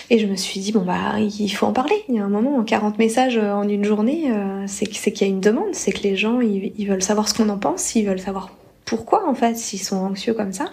et 0.09 0.19
je 0.19 0.27
me 0.27 0.37
suis 0.37 0.61
dit 0.61 0.73
bon 0.73 0.81
bah 0.81 1.19
il 1.19 1.51
faut 1.51 1.67
en 1.67 1.75
parler. 1.75 2.05
Il 2.09 2.15
y 2.15 2.21
a 2.21 2.25
un 2.25 2.31
moment 2.31 2.65
40 2.65 2.99
messages 2.99 3.37
en 3.37 3.69
une 3.69 3.85
journée, 3.85 4.33
c'est 4.67 4.87
qu'il 4.87 5.27
y 5.27 5.31
a 5.31 5.31
une 5.31 5.41
demande, 5.41 5.75
c'est 5.75 5.93
que 5.93 6.05
les 6.05 6.17
gens 6.17 6.41
ils 6.41 6.87
veulent 6.87 7.03
savoir 7.03 7.29
ce 7.29 7.35
qu'on 7.35 7.51
en 7.51 7.59
pense, 7.59 7.95
ils 7.95 8.07
veulent 8.07 8.19
savoir 8.19 8.49
pourquoi 8.85 9.29
en 9.29 9.35
fait 9.35 9.57
s'ils 9.57 9.83
sont 9.83 9.97
anxieux 9.97 10.35
comme 10.35 10.53
ça. 10.53 10.67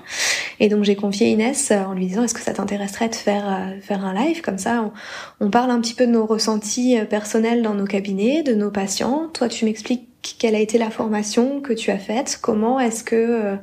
Et 0.59 0.67
donc 0.67 0.83
j'ai 0.83 0.95
confié 0.95 1.29
Inès 1.29 1.71
euh, 1.71 1.83
en 1.83 1.93
lui 1.93 2.07
disant 2.07 2.23
est-ce 2.23 2.33
que 2.33 2.41
ça 2.41 2.53
t'intéresserait 2.53 3.09
de 3.09 3.15
faire 3.15 3.47
euh, 3.47 3.79
faire 3.81 4.03
un 4.03 4.13
live? 4.13 4.41
Comme 4.41 4.57
ça 4.57 4.91
on, 5.39 5.49
parle 5.49 5.71
un 5.71 5.79
petit 5.79 5.93
peu 5.93 6.05
de 6.05 6.11
nos 6.11 6.25
ressentis 6.25 6.99
euh, 6.99 7.05
personnels 7.05 7.61
dans 7.61 7.73
nos 7.73 7.85
cabinets, 7.85 8.43
de 8.43 8.53
nos 8.53 8.71
patients. 8.71 9.29
Toi 9.33 9.47
tu 9.47 9.65
m'expliques 9.65 10.08
quelle 10.21 10.55
a 10.55 10.59
été 10.59 10.77
la 10.77 10.89
formation 10.89 11.61
que 11.61 11.71
tu 11.71 11.91
as 11.91 11.97
faite, 11.97 12.39
comment 12.41 12.79
est-ce 12.79 13.03
que 13.03 13.15
euh, 13.15 13.55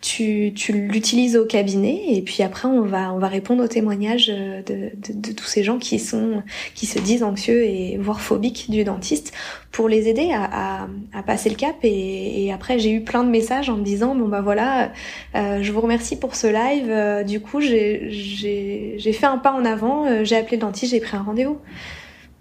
tu, 0.00 0.52
tu 0.54 0.72
l'utilises 0.72 1.36
au 1.36 1.44
cabinet 1.44 2.00
et 2.08 2.22
puis 2.22 2.42
après 2.44 2.68
on 2.68 2.82
va 2.82 3.12
on 3.12 3.18
va 3.18 3.26
répondre 3.26 3.64
aux 3.64 3.68
témoignages 3.68 4.30
euh, 4.30 4.62
de, 4.62 4.90
de, 4.94 5.32
tous 5.32 5.46
ces 5.46 5.64
gens 5.64 5.78
qui 5.78 5.98
sont 5.98 6.42
qui 6.74 6.86
se 6.86 7.00
disent 7.00 7.24
anxieux 7.24 7.64
et 7.64 7.96
voire 7.98 8.20
phobiques 8.20 8.70
du 8.70 8.84
dentiste 8.84 9.32
pour 9.72 9.88
les 9.88 10.08
aider 10.08 10.30
à, 10.32 10.86
à, 11.12 11.22
passer 11.22 11.50
le 11.50 11.56
cap. 11.56 11.76
Et, 11.82 12.52
après 12.52 12.78
j'ai 12.78 12.92
eu 12.92 13.02
plein 13.02 13.24
de 13.24 13.28
messages 13.28 13.68
en 13.68 13.76
me 13.76 13.84
disant 13.84 14.14
bon 14.14 14.28
bah 14.28 14.40
voilà 14.40 14.92
euh, 15.34 15.58
je 15.62 15.72
vous 15.72 15.80
remercie 15.80 16.16
pour 16.16 16.36
ce 16.36 16.46
live 16.46 17.26
du 17.26 17.40
coup 17.40 17.60
j'ai 17.60 18.08
j'ai 18.10 19.12
fait 19.12 19.26
un 19.26 19.38
pas 19.38 19.52
en 19.52 19.64
avant 19.64 20.24
j'ai 20.24 20.36
appelé 20.36 20.56
le 20.56 20.62
dentiste 20.62 20.92
j'ai 20.92 21.00
pris 21.00 21.16
un 21.16 21.22
rendez-vous 21.22 21.58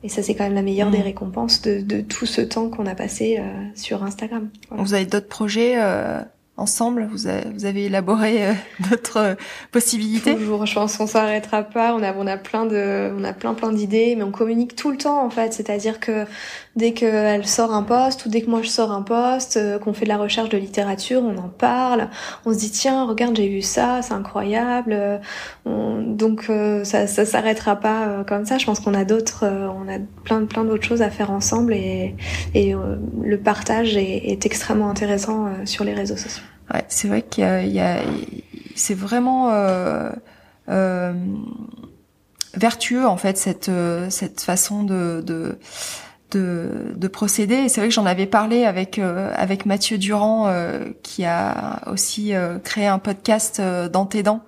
et 0.05 0.09
ça, 0.09 0.21
c'est 0.21 0.35
quand 0.35 0.43
même 0.43 0.53
la 0.53 0.61
meilleure 0.61 0.91
des 0.91 0.99
mm. 0.99 1.03
récompenses 1.03 1.63
de, 1.63 1.81
de, 1.81 2.01
tout 2.01 2.27
ce 2.27 2.39
temps 2.39 2.69
qu'on 2.69 2.85
a 2.85 2.93
passé 2.93 3.37
euh, 3.39 3.43
sur 3.73 4.03
Instagram. 4.03 4.49
Vous 4.69 4.93
avez 4.93 5.07
d'autres 5.07 5.27
projets 5.27 5.81
euh, 5.81 6.21
ensemble 6.57 7.07
vous 7.11 7.27
avez, 7.27 7.49
vous 7.49 7.65
avez 7.65 7.85
élaboré 7.85 8.47
euh, 8.47 8.53
d'autres 8.89 9.17
euh, 9.17 9.35
possibilités? 9.71 10.35
Toujours, 10.35 10.65
je 10.65 10.73
pense 10.73 10.97
qu'on 10.97 11.07
s'arrêtera 11.07 11.63
pas. 11.63 11.93
On 11.93 12.01
a, 12.01 12.13
on 12.13 12.27
a 12.27 12.37
plein 12.37 12.65
de, 12.65 13.11
on 13.17 13.23
a 13.23 13.33
plein 13.33 13.53
plein 13.53 13.71
d'idées, 13.71 14.15
mais 14.15 14.23
on 14.23 14.31
communique 14.31 14.75
tout 14.75 14.91
le 14.91 14.97
temps 14.97 15.23
en 15.23 15.29
fait. 15.29 15.53
C'est-à-dire 15.53 15.99
que 15.99 16.25
dès 16.75 16.93
qu'elle 16.93 17.45
sort 17.45 17.73
un 17.73 17.83
poste 17.83 18.25
ou 18.25 18.29
dès 18.29 18.41
que 18.41 18.49
moi 18.49 18.61
je 18.61 18.69
sors 18.69 18.91
un 18.91 19.01
poste, 19.01 19.57
euh, 19.57 19.79
qu'on 19.79 19.93
fait 19.93 20.05
de 20.05 20.09
la 20.09 20.17
recherche 20.17 20.49
de 20.49 20.57
littérature, 20.57 21.21
on 21.21 21.37
en 21.37 21.49
parle. 21.49 22.09
On 22.45 22.53
se 22.53 22.59
dit 22.59 22.71
tiens, 22.71 23.05
regarde, 23.05 23.35
j'ai 23.35 23.49
vu 23.49 23.61
ça, 23.61 24.01
c'est 24.01 24.13
incroyable. 24.13 25.21
On, 25.65 26.01
donc 26.01 26.49
ça, 26.83 27.07
ça 27.07 27.25
s'arrêtera 27.25 27.75
pas 27.75 28.23
comme 28.27 28.45
ça. 28.45 28.57
Je 28.57 28.65
pense 28.65 28.79
qu'on 28.79 28.93
a 28.93 29.03
d'autres, 29.03 29.45
on 29.45 29.89
a 29.89 29.99
plein 30.23 30.45
plein 30.45 30.63
d'autres 30.63 30.85
choses 30.85 31.01
à 31.01 31.09
faire 31.09 31.31
ensemble 31.31 31.73
et, 31.73 32.15
et 32.53 32.73
le 33.23 33.37
partage 33.37 33.97
est, 33.97 34.31
est 34.31 34.45
extrêmement 34.45 34.89
intéressant 34.89 35.49
sur 35.65 35.83
les 35.83 35.93
réseaux 35.93 36.17
sociaux. 36.17 36.44
Ouais, 36.73 36.83
c'est 36.87 37.07
vrai 37.07 37.21
qu'il 37.21 37.43
y 37.43 37.79
a, 37.79 37.99
c'est 38.75 38.95
vraiment 38.95 39.51
euh, 39.51 40.09
euh, 40.69 41.13
vertueux 42.55 43.05
en 43.05 43.17
fait 43.17 43.37
cette 43.37 43.69
cette 44.09 44.41
façon 44.41 44.83
de 44.83 45.21
de 45.25 45.59
de, 46.31 46.93
de 46.95 47.07
procéder. 47.07 47.69
C'est 47.69 47.81
vrai 47.81 47.87
que 47.87 47.93
j'en 47.93 48.05
avais 48.05 48.25
parlé 48.25 48.65
avec 48.65 48.99
euh, 48.99 49.31
avec 49.35 49.65
Mathieu 49.65 49.97
Durand 49.97 50.47
euh, 50.47 50.91
qui 51.03 51.25
a 51.25 51.81
aussi 51.87 52.33
euh, 52.33 52.59
créé 52.59 52.87
un 52.87 52.99
podcast 52.99 53.61
dans 53.61 54.05
tes 54.05 54.23
dents 54.23 54.43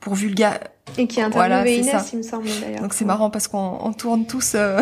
pour 0.00 0.14
vulga 0.14 0.60
et 0.96 1.06
qui 1.06 1.20
a 1.20 1.26
interviewé 1.26 1.48
voilà, 1.48 1.68
Inès, 1.68 2.10
il 2.12 2.18
me 2.18 2.22
semble 2.22 2.48
d'ailleurs. 2.60 2.80
Donc 2.80 2.94
c'est 2.94 3.04
marrant 3.04 3.30
parce 3.30 3.48
qu'on 3.48 3.78
on 3.82 3.92
tourne 3.92 4.26
tous 4.26 4.52
euh, 4.54 4.80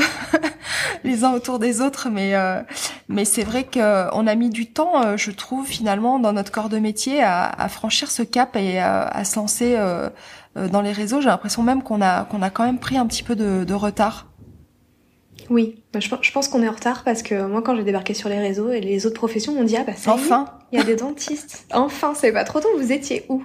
les 1.04 1.24
uns 1.24 1.32
autour 1.32 1.58
des 1.58 1.80
autres, 1.80 2.08
mais 2.10 2.34
euh, 2.34 2.60
mais 3.08 3.24
c'est 3.24 3.44
vrai 3.44 3.64
que 3.64 4.14
on 4.14 4.26
a 4.26 4.34
mis 4.34 4.50
du 4.50 4.70
temps, 4.70 5.02
euh, 5.02 5.16
je 5.16 5.30
trouve 5.30 5.66
finalement 5.66 6.18
dans 6.18 6.32
notre 6.32 6.52
corps 6.52 6.68
de 6.68 6.78
métier 6.78 7.22
à, 7.22 7.44
à 7.48 7.68
franchir 7.68 8.10
ce 8.10 8.22
cap 8.22 8.56
et 8.56 8.78
à, 8.78 9.02
à 9.02 9.24
se 9.24 9.36
lancer 9.36 9.76
dans 10.54 10.80
les 10.82 10.92
réseaux. 10.92 11.20
J'ai 11.20 11.28
l'impression 11.28 11.62
même 11.62 11.82
qu'on 11.82 12.00
a 12.00 12.24
qu'on 12.24 12.42
a 12.42 12.50
quand 12.50 12.64
même 12.64 12.78
pris 12.78 12.96
un 12.96 13.06
petit 13.06 13.22
peu 13.22 13.36
de, 13.36 13.64
de 13.64 13.74
retard. 13.74 14.26
Oui, 15.48 15.82
bah, 15.92 16.00
je, 16.00 16.08
je 16.22 16.32
pense 16.32 16.48
qu'on 16.48 16.60
est 16.62 16.68
en 16.68 16.72
retard 16.72 17.04
parce 17.04 17.22
que 17.22 17.46
moi 17.46 17.62
quand 17.62 17.76
j'ai 17.76 17.84
débarqué 17.84 18.14
sur 18.14 18.28
les 18.28 18.38
réseaux 18.38 18.72
et 18.72 18.80
les 18.80 19.06
autres 19.06 19.14
professions 19.14 19.54
m'ont 19.54 19.64
dit 19.64 19.76
ah 19.76 19.84
bah 19.86 19.92
ça 19.94 20.12
enfin 20.12 20.46
il 20.72 20.78
y 20.78 20.82
a 20.82 20.84
des 20.84 20.96
dentistes. 20.96 21.66
Enfin, 21.72 22.14
c'est 22.14 22.32
pas 22.32 22.44
trop 22.44 22.60
tôt, 22.60 22.68
vous 22.76 22.92
étiez 22.92 23.24
où? 23.28 23.42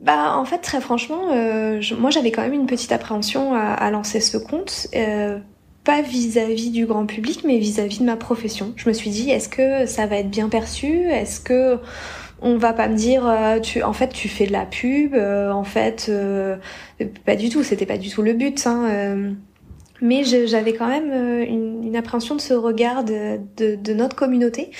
Bah 0.00 0.36
en 0.36 0.44
fait 0.44 0.58
très 0.58 0.80
franchement, 0.80 1.32
euh, 1.32 1.80
moi 1.98 2.10
j'avais 2.10 2.30
quand 2.30 2.42
même 2.42 2.52
une 2.52 2.66
petite 2.66 2.92
appréhension 2.92 3.54
à, 3.54 3.72
à 3.72 3.90
lancer 3.90 4.20
ce 4.20 4.36
compte, 4.36 4.86
euh, 4.94 5.38
pas 5.84 6.02
vis-à-vis 6.02 6.70
du 6.70 6.86
grand 6.86 7.06
public, 7.06 7.42
mais 7.44 7.58
vis-à-vis 7.58 8.00
de 8.00 8.04
ma 8.04 8.16
profession. 8.16 8.72
Je 8.76 8.88
me 8.88 8.94
suis 8.94 9.10
dit 9.10 9.30
est-ce 9.30 9.48
que 9.48 9.86
ça 9.86 10.06
va 10.06 10.16
être 10.16 10.30
bien 10.30 10.48
perçu? 10.48 11.08
Est-ce 11.08 11.40
que 11.40 11.80
on 12.40 12.56
va 12.56 12.72
pas 12.72 12.88
me 12.88 12.96
dire 12.96 13.26
euh, 13.26 13.60
tu 13.60 13.82
en 13.82 13.92
fait 13.92 14.08
tu 14.08 14.28
fais 14.28 14.46
de 14.46 14.52
la 14.52 14.64
pub 14.64 15.14
euh, 15.14 15.50
en 15.50 15.64
fait 15.64 16.06
euh, 16.08 16.56
pas 17.24 17.36
du 17.36 17.48
tout 17.48 17.62
c'était 17.62 17.86
pas 17.86 17.98
du 17.98 18.10
tout 18.10 18.22
le 18.22 18.32
but 18.32 18.66
hein, 18.66 19.34
mais 20.00 20.22
j'avais 20.22 20.74
quand 20.74 20.86
même 20.86 21.12
une, 21.42 21.84
une, 21.84 21.96
appréhension 21.96 22.36
de 22.36 22.40
ce 22.40 22.54
regard 22.54 23.02
de, 23.02 23.40
de, 23.56 23.74
de 23.74 23.94
notre 23.94 24.14
communauté 24.14 24.70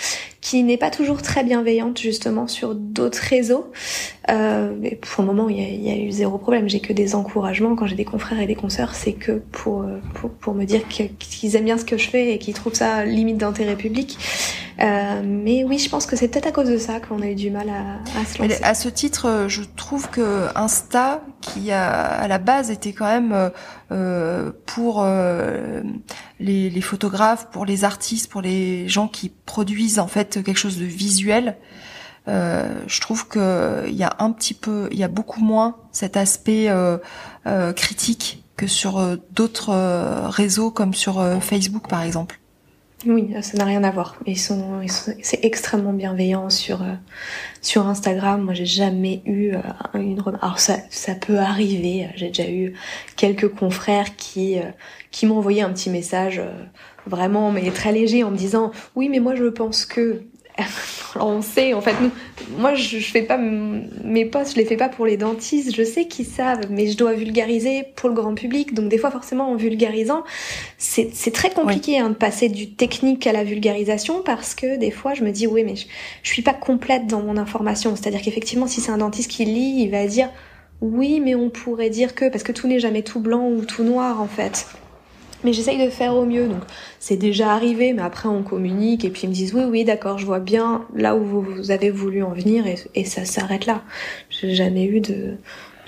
qui 0.49 0.63
n'est 0.63 0.79
pas 0.79 0.91
toujours 0.91 1.21
très 1.21 1.45
bienveillante 1.45 1.99
justement 1.99 2.47
sur 2.47 2.75
d'autres 2.75 3.19
réseaux. 3.19 3.71
Euh, 4.31 4.73
mais 4.81 4.97
pour 4.97 5.23
le 5.23 5.27
moment, 5.27 5.51
il 5.51 5.61
y, 5.61 5.65
a, 5.65 5.69
il 5.69 5.83
y, 5.83 5.91
a, 5.91 5.97
eu 5.97 6.11
zéro 6.11 6.39
problème. 6.39 6.69
J'ai 6.69 6.81
que 6.81 6.95
des 6.95 7.15
encouragements 7.15 7.77
quand 7.77 7.87
j'ai 7.87 7.97
des 7.97 8.07
confrères 8.07 8.41
et 8.41 8.47
des 8.47 8.55
consoeurs, 8.55 8.95
c'est 8.95 9.13
que 9.13 9.43
pour, 9.53 9.85
pour, 10.15 10.31
pour 10.31 10.55
me 10.55 10.65
dire 10.65 10.83
qu'ils 10.89 11.57
aiment 11.57 11.65
bien 11.65 11.77
ce 11.77 11.85
que 11.85 11.99
je 11.99 12.09
fais 12.09 12.33
et 12.33 12.39
qu'ils 12.39 12.55
trouvent 12.55 12.75
ça 12.75 13.05
limite 13.05 13.37
d'intérêt 13.37 13.77
public. 13.77 14.17
Euh, 14.81 15.23
mais 15.25 15.65
oui, 15.65 15.79
je 15.79 15.91
pense 15.91 16.07
que 16.07 16.15
c'est 16.15 16.29
peut-être 16.29 16.47
à 16.47 16.53
cause 16.53 16.71
de 16.71 16.79
ça 16.79 17.01
qu'on 17.01 17.21
a 17.21 17.27
eu 17.27 17.35
du 17.35 17.51
mal 17.51 17.69
à, 17.69 18.19
à 18.19 18.25
se 18.25 18.41
lancer. 18.41 18.63
à 18.63 18.75
ce 18.75 18.89
titre, 18.89 19.47
je 19.49 19.63
trouve 19.77 20.09
que 20.09 20.47
Insta, 20.55 21.23
qui 21.41 21.73
a, 21.73 22.05
à 22.05 22.29
la 22.29 22.39
base 22.39 22.71
était 22.71 22.93
quand 22.93 23.07
même 23.07 23.51
euh, 23.91 24.53
pour 24.67 25.03
euh, 25.03 25.83
les, 26.41 26.81
photographes, 26.81 27.51
pour 27.51 27.65
les 27.65 27.85
artistes, 27.85 28.31
pour 28.31 28.41
les 28.41 28.89
gens 28.89 29.09
qui 29.09 29.29
produisent 29.29 29.99
en 29.99 30.07
fait 30.07 30.43
quelque 30.43 30.59
chose 30.59 30.79
de 30.79 30.85
visuel, 30.85 31.57
euh, 32.29 32.83
je 32.87 33.01
trouve 33.01 33.27
que 33.27 33.85
il 33.89 33.97
y 33.97 34.05
a 34.05 34.17
un 34.19 34.31
petit 34.33 34.55
peu, 34.55 34.89
il 34.93 34.99
y 34.99 35.05
a 35.05 35.09
beaucoup 35.09 35.41
moins 35.41 35.77
cet 35.93 36.17
aspect 36.17 36.69
euh, 36.69 36.99
critique 37.73 38.45
que 38.57 38.67
sur 38.67 39.17
d'autres 39.31 39.73
réseaux 40.29 40.71
comme 40.71 40.95
sur 40.95 41.25
Facebook 41.41 41.89
par 41.89 42.03
exemple. 42.03 42.41
Oui, 43.07 43.33
ça 43.43 43.57
n'a 43.57 43.65
rien 43.65 43.85
à 43.85 43.93
voir. 43.93 44.17
Ils 44.27 44.39
sont, 44.39 44.81
c'est 45.23 45.45
extrêmement 45.45 45.93
bienveillant 45.93 46.51
sur 46.51 46.83
euh, 46.83 46.95
sur 47.63 47.87
Instagram. 47.87 48.43
Moi, 48.43 48.55
j'ai 48.55 48.67
jamais 48.67 49.23
eu 49.25 49.53
euh, 49.55 49.61
une 49.95 50.21
remarque. 50.21 50.43
Alors 50.43 50.59
ça, 50.59 50.79
ça 50.91 51.15
peut 51.15 51.39
arriver. 51.39 52.09
J'ai 52.17 52.29
déjà 52.29 52.51
eu 52.51 52.75
quelques 53.15 53.49
confrères 53.49 54.17
qui 54.17 54.59
euh, 54.59 54.63
qui 55.13 55.27
m'ont 55.27 55.39
envoyé 55.39 55.63
un 55.63 55.73
petit 55.73 55.91
message 55.91 56.43
vraiment 57.07 57.53
mais 57.53 57.71
très 57.71 57.93
léger 57.93 58.25
en 58.25 58.31
me 58.31 58.37
disant 58.37 58.73
oui 58.95 59.09
mais 59.09 59.21
moi 59.21 59.35
je 59.35 59.45
pense 59.45 59.87
que 59.87 60.25
on 61.21 61.43
sait, 61.43 61.75
en 61.75 61.81
fait, 61.81 61.95
nous, 62.01 62.11
moi 62.59 62.75
je, 62.75 62.99
je 62.99 63.11
fais 63.11 63.23
pas 63.23 63.39
mes 63.39 64.25
posts, 64.25 64.53
je 64.53 64.57
les 64.57 64.65
fais 64.65 64.77
pas 64.77 64.89
pour 64.89 65.07
les 65.07 65.17
dentistes, 65.17 65.75
je 65.75 65.83
sais 65.83 66.07
qu'ils 66.07 66.27
savent, 66.27 66.71
mais 66.71 66.89
je 66.89 66.97
dois 66.97 67.13
vulgariser 67.13 67.85
pour 67.97 68.09
le 68.09 68.15
grand 68.15 68.35
public. 68.35 68.75
Donc 68.75 68.89
des 68.89 68.99
fois, 68.99 69.11
forcément, 69.11 69.51
en 69.51 69.57
vulgarisant, 69.57 70.25
c'est 70.79 71.33
très 71.33 71.51
compliqué 71.51 71.99
hein, 71.99 72.11
de 72.11 72.15
passer 72.15 72.49
du 72.49 72.71
technique 72.71 73.27
à 73.27 73.33
la 73.33 73.45
vulgarisation 73.45 74.23
parce 74.23 74.55
que 74.55 74.77
des 74.77 74.91
fois, 74.91 75.15
je 75.15 75.25
me 75.25 75.31
dis 75.31 75.47
oui, 75.47 75.65
mais 75.65 75.77
je, 75.77 75.87
je 76.23 76.33
suis 76.33 76.43
pas 76.43 76.55
complète 76.55 77.07
dans 77.07 77.21
mon 77.21 77.37
information. 77.37 77.97
C'est-à-dire 77.97 78.23
qu'effectivement, 78.23 78.67
si 78.67 78.81
c'est 78.81 78.93
un 78.93 78.99
dentiste 78.99 79.31
qui 79.31 79.45
lit, 79.45 79.83
il 79.83 79.91
va 79.91 80.07
dire 80.07 80.31
oui, 80.81 81.21
mais 81.21 81.35
on 81.35 81.51
pourrait 81.51 81.91
dire 81.91 82.15
que 82.15 82.29
parce 82.29 82.45
que 82.45 82.53
tout 82.53 82.69
n'est 82.69 82.79
jamais 82.79 83.03
tout 83.03 83.21
blanc 83.21 83.49
ou 83.49 83.65
tout 83.65 83.83
noir 83.83 84.21
en 84.21 84.29
fait. 84.29 84.67
Mais 85.45 85.53
j'essaye 85.53 85.85
de 85.85 85.91
faire 85.91 86.17
au 86.17 86.25
mieux. 86.25 86.49
Donc 86.49 86.63
c'est 86.99 87.17
déjà 87.17 87.53
arrivé, 87.53 87.93
mais 87.93 88.03
après 88.03 88.29
on 88.29 88.43
communique 88.43 89.05
et 89.05 89.11
puis 89.11 89.23
ils 89.25 89.29
me 89.29 89.35
disent 89.35 89.55
oui 89.55 89.63
oui 89.69 89.85
d'accord, 89.85 90.19
je 90.19 90.27
vois 90.27 90.41
bien 90.41 90.87
là 90.95 91.17
où 91.17 91.25
vous, 91.25 91.71
avez 91.71 91.91
voulu 91.91 92.23
en 92.23 92.33
venir 92.33 92.65
et, 92.95 93.05
ça 93.05 93.25
s'arrête 93.25 93.67
là. 93.67 93.83
J'ai 94.31 94.55
jamais 94.55 94.85
eu 94.85 95.01
de 95.01 95.37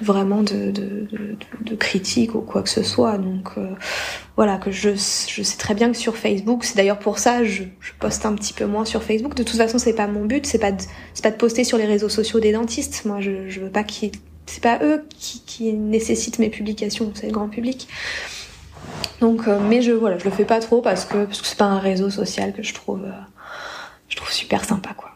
vraiment 0.00 0.42
de, 0.42 0.70
de, 0.70 1.06
de, 1.12 1.36
de, 1.60 1.76
critique 1.76 2.34
ou 2.34 2.40
quoi 2.40 2.62
que 2.62 2.70
ce 2.70 2.82
soit. 2.82 3.18
Donc 3.18 3.50
euh, 3.58 3.68
voilà, 4.36 4.56
que 4.56 4.70
je, 4.70 4.90
je 4.90 5.42
sais 5.42 5.58
très 5.58 5.74
bien 5.74 5.90
que 5.90 5.96
sur 5.98 6.16
Facebook, 6.16 6.64
c'est 6.64 6.76
d'ailleurs 6.76 6.98
pour 6.98 7.18
ça 7.18 7.44
je, 7.44 7.64
je 7.80 7.92
poste 7.98 8.24
un 8.24 8.34
petit 8.34 8.54
peu 8.54 8.64
moins 8.64 8.84
sur 8.86 9.02
Facebook. 9.02 9.34
De 9.34 9.42
toute 9.42 9.58
façon, 9.58 9.78
c'est 9.78 9.94
pas 9.94 10.06
mon 10.06 10.24
but, 10.24 10.46
c'est 10.46 10.58
pas 10.58 10.72
de, 10.72 10.82
pas 11.22 11.30
de 11.30 11.36
poster 11.36 11.64
sur 11.64 11.76
les 11.76 11.86
réseaux 11.86 12.08
sociaux 12.08 12.40
des 12.40 12.52
dentistes. 12.52 13.04
Moi, 13.04 13.20
je, 13.20 13.48
je 13.48 13.60
veux 13.60 13.70
pas 13.70 13.84
qu'ils 13.84 14.12
c'est 14.50 14.62
pas 14.62 14.80
eux 14.82 15.04
qui, 15.16 15.42
qui 15.46 15.72
nécessitent 15.72 16.40
mes 16.40 16.50
publications, 16.50 17.12
c'est 17.14 17.26
le 17.26 17.32
grand 17.32 17.48
public. 17.48 17.86
Donc, 19.20 19.46
euh, 19.46 19.58
mais 19.60 19.82
je 19.82 19.92
voilà, 19.92 20.18
je 20.18 20.24
le 20.24 20.30
fais 20.30 20.44
pas 20.44 20.60
trop 20.60 20.80
parce 20.80 21.04
que 21.04 21.24
parce 21.24 21.40
que 21.40 21.46
c'est 21.46 21.58
pas 21.58 21.66
un 21.66 21.78
réseau 21.78 22.10
social 22.10 22.52
que 22.52 22.62
je 22.62 22.74
trouve 22.74 23.04
euh, 23.04 23.12
je 24.08 24.16
trouve 24.16 24.30
super 24.30 24.64
sympa 24.64 24.90
quoi. 24.96 25.10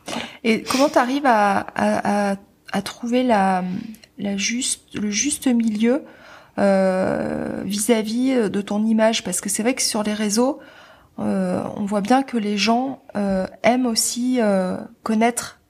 Et 0.44 0.62
comment 0.62 0.88
t'arrives 0.88 1.26
à, 1.26 1.66
à, 1.74 2.36
à, 2.72 2.82
trouver 2.82 3.22
la 3.22 3.64
la 4.18 4.36
juste 4.36 4.94
le 4.94 5.10
juste 5.10 5.46
milieu 5.46 6.04
euh, 6.58 7.62
vis-à-vis 7.64 8.34
-vis 8.34 8.48
de 8.48 8.60
ton 8.60 8.84
image? 8.84 9.24
Parce 9.24 9.40
que 9.40 9.48
c'est 9.48 9.62
vrai 9.62 9.74
que 9.74 9.82
sur 9.82 10.02
les 10.02 10.14
réseaux 10.14 10.60
on 11.16 11.84
voit 11.86 12.00
bien 12.00 12.24
que 12.24 12.36
les 12.36 12.58
gens 12.58 13.00
aiment 13.62 13.86
aussi 13.86 14.40
connaître 15.04 15.60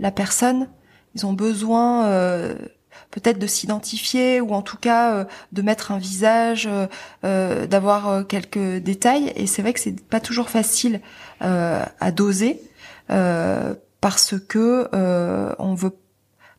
la 0.00 0.10
personne. 0.10 0.68
Ils 1.14 1.26
ont 1.26 1.34
besoin 1.34 2.06
peut-être 3.10 3.38
de 3.38 3.46
s'identifier 3.46 4.40
ou 4.40 4.52
en 4.52 4.62
tout 4.62 4.76
cas 4.76 5.14
euh, 5.14 5.24
de 5.52 5.62
mettre 5.62 5.92
un 5.92 5.98
visage, 5.98 6.66
euh, 6.70 6.86
euh, 7.24 7.66
d'avoir 7.66 8.26
quelques 8.26 8.78
détails. 8.78 9.32
Et 9.36 9.46
c'est 9.46 9.62
vrai 9.62 9.72
que 9.72 9.80
c'est 9.80 10.00
pas 10.04 10.20
toujours 10.20 10.50
facile 10.50 11.00
à 11.40 12.12
doser 12.12 12.60
parce 13.08 14.34
que 14.48 14.88
on 15.58 15.74
veut 15.74 15.96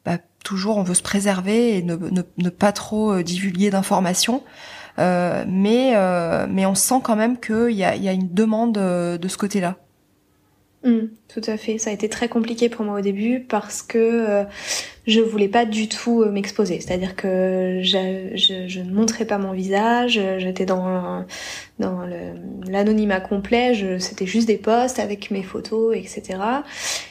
bah, 0.05 0.17
toujours 0.43 0.77
on 0.77 0.83
veut 0.83 0.93
se 0.93 1.01
préserver 1.01 1.77
et 1.77 1.83
ne, 1.83 2.49
pas 2.49 2.71
trop 2.71 3.21
divulguer 3.21 3.69
d'informations. 3.69 4.43
mais 4.97 5.95
mais 6.49 6.65
on 6.65 6.75
sent 6.75 7.01
quand 7.03 7.15
même 7.15 7.39
qu'il 7.39 7.71
y 7.71 7.83
a, 7.83 7.95
y 7.95 8.07
a 8.07 8.13
une 8.13 8.33
demande 8.33 8.73
de 8.73 9.27
ce 9.27 9.37
côté-là. 9.37 9.77
Mmh, 10.83 11.07
tout 11.27 11.41
à 11.47 11.57
fait. 11.57 11.79
Ça 11.79 11.89
a 11.89 11.93
été 11.93 12.07
très 12.07 12.29
compliqué 12.29 12.69
pour 12.69 12.85
moi 12.85 12.99
au 12.99 13.01
début 13.01 13.39
parce 13.41 13.81
que 13.81 14.45
je 15.07 15.21
voulais 15.21 15.47
pas 15.47 15.65
du 15.65 15.87
tout 15.87 16.21
euh, 16.21 16.31
m'exposer. 16.31 16.79
C'est-à-dire 16.81 17.15
que 17.15 17.79
je, 17.81 18.31
je, 18.35 18.67
je, 18.67 18.79
ne 18.81 18.91
montrais 18.91 19.25
pas 19.25 19.37
mon 19.37 19.53
visage, 19.53 20.19
j'étais 20.37 20.65
dans, 20.65 21.25
dans 21.79 21.99
l'anonymat 22.67 23.19
complet, 23.19 23.99
c'était 23.99 24.25
juste 24.25 24.47
des 24.47 24.57
posts 24.57 24.99
avec 24.99 25.31
mes 25.31 25.43
photos, 25.43 25.95
etc. 25.95 26.39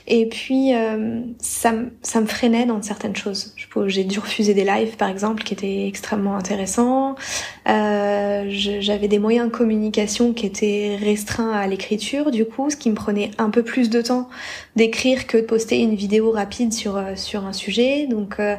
Et 0.07 0.27
puis, 0.27 0.75
euh, 0.75 1.21
ça, 1.41 1.73
ça 2.03 2.21
me 2.21 2.27
freinait 2.27 2.67
dans 2.67 2.83
certaines 2.83 3.17
choses. 3.17 3.55
J'ai 3.87 4.05
dû 4.05 4.19
refuser 4.19 4.55
des 4.55 4.65
lives, 4.65 4.97
par 4.97 5.09
exemple, 5.09 5.43
qui 5.43 5.55
étaient 5.55 5.87
extrêmement 5.87 6.37
intéressants. 6.37 7.15
Euh, 7.69 8.47
J'avais 8.49 9.09
des 9.09 9.19
moyens 9.19 9.49
de 9.49 9.53
communication 9.53 10.33
qui 10.33 10.47
étaient 10.47 10.97
restreints 11.01 11.53
à 11.53 11.67
l'écriture, 11.67 12.31
du 12.31 12.45
coup, 12.45 12.71
ce 12.71 12.77
qui 12.77 12.91
me 12.91 12.95
prenait 12.95 13.31
un 13.39 13.51
peu 13.51 13.63
plus 13.63 13.91
de 13.91 14.01
temps 14.03 14.29
d'écrire 14.77 15.27
que 15.27 15.39
de 15.39 15.43
poster 15.43 15.81
une 15.81 15.95
vidéo 15.95 16.31
rapide 16.31 16.73
sur, 16.73 16.97
euh, 16.97 17.17
sur 17.17 17.45
un 17.47 17.53
sujet. 17.53 18.07
Donc, 18.07 18.39
euh, 18.39 18.57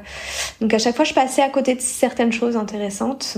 donc 0.62 0.74
à 0.74 0.80
chaque 0.80 0.96
fois, 0.96 1.06
je 1.06 1.14
passais 1.14 1.42
à 1.42 1.50
côté 1.50 1.76
de 1.76 1.82
certaines 1.82 2.32
choses 2.32 2.58
intéressantes. 2.58 3.38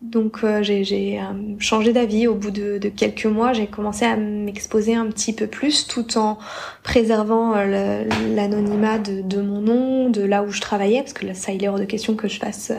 Donc 0.00 0.44
euh, 0.44 0.62
j'ai 0.62 1.18
euh, 1.18 1.22
changé 1.58 1.92
d'avis 1.92 2.26
au 2.26 2.34
bout 2.34 2.50
de, 2.50 2.78
quelques 2.88 3.26
mois. 3.26 3.52
J'ai 3.52 3.66
commencé 3.66 4.04
à 4.04 4.16
m'exposer 4.16 4.94
un 4.94 5.06
petit 5.06 5.32
peu 5.32 5.46
plus 5.46 5.86
tout 5.86 6.18
en 6.18 6.38
préservant 6.82 7.54
euh, 7.56 8.04
l'anonymat 8.34 8.98
de, 8.98 9.22
de, 9.22 9.40
mon 9.40 9.60
nom, 9.60 10.10
de 10.10 10.22
là 10.22 10.42
où 10.42 10.50
je 10.50 10.60
travaillais, 10.60 11.00
parce 11.00 11.12
que 11.12 11.26
là, 11.26 11.34
ça 11.34 11.52
il 11.52 11.64
est 11.64 11.68
hors 11.68 11.78
de 11.78 11.84
question 11.84 12.14
que 12.14 12.28
je 12.28 12.38
fasse 12.38 12.72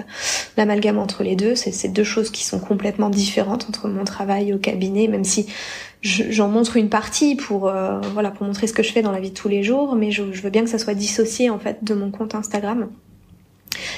l'amalgame 0.57 0.97
entre 0.97 1.23
les 1.23 1.35
deux. 1.35 1.55
C'est 1.55 1.89
deux 1.89 2.03
choses 2.03 2.29
qui 2.29 2.43
sont 2.43 2.59
complètement 2.59 3.09
différentes 3.09 3.65
entre 3.67 3.89
mon 3.89 4.05
travail 4.05 4.53
au 4.53 4.57
cabinet, 4.57 5.07
même 5.07 5.23
si 5.23 5.47
j'en 6.01 6.49
montre 6.49 6.75
une 6.77 6.89
partie 6.89 7.35
pour 7.35 7.71
voilà 8.13 8.31
pour 8.31 8.45
montrer 8.45 8.67
ce 8.67 8.73
que 8.73 8.83
je 8.83 8.91
fais 8.91 9.01
dans 9.01 9.11
la 9.11 9.21
vie 9.21 9.29
de 9.29 9.35
tous 9.35 9.47
les 9.47 9.63
jours, 9.63 9.95
mais 9.95 10.11
je, 10.11 10.33
je 10.33 10.41
veux 10.41 10.49
bien 10.49 10.63
que 10.63 10.69
ça 10.69 10.77
soit 10.77 10.93
dissocié 10.93 11.49
en 11.49 11.59
fait 11.59 11.83
de 11.83 11.93
mon 11.93 12.11
compte 12.11 12.35
Instagram. 12.35 12.89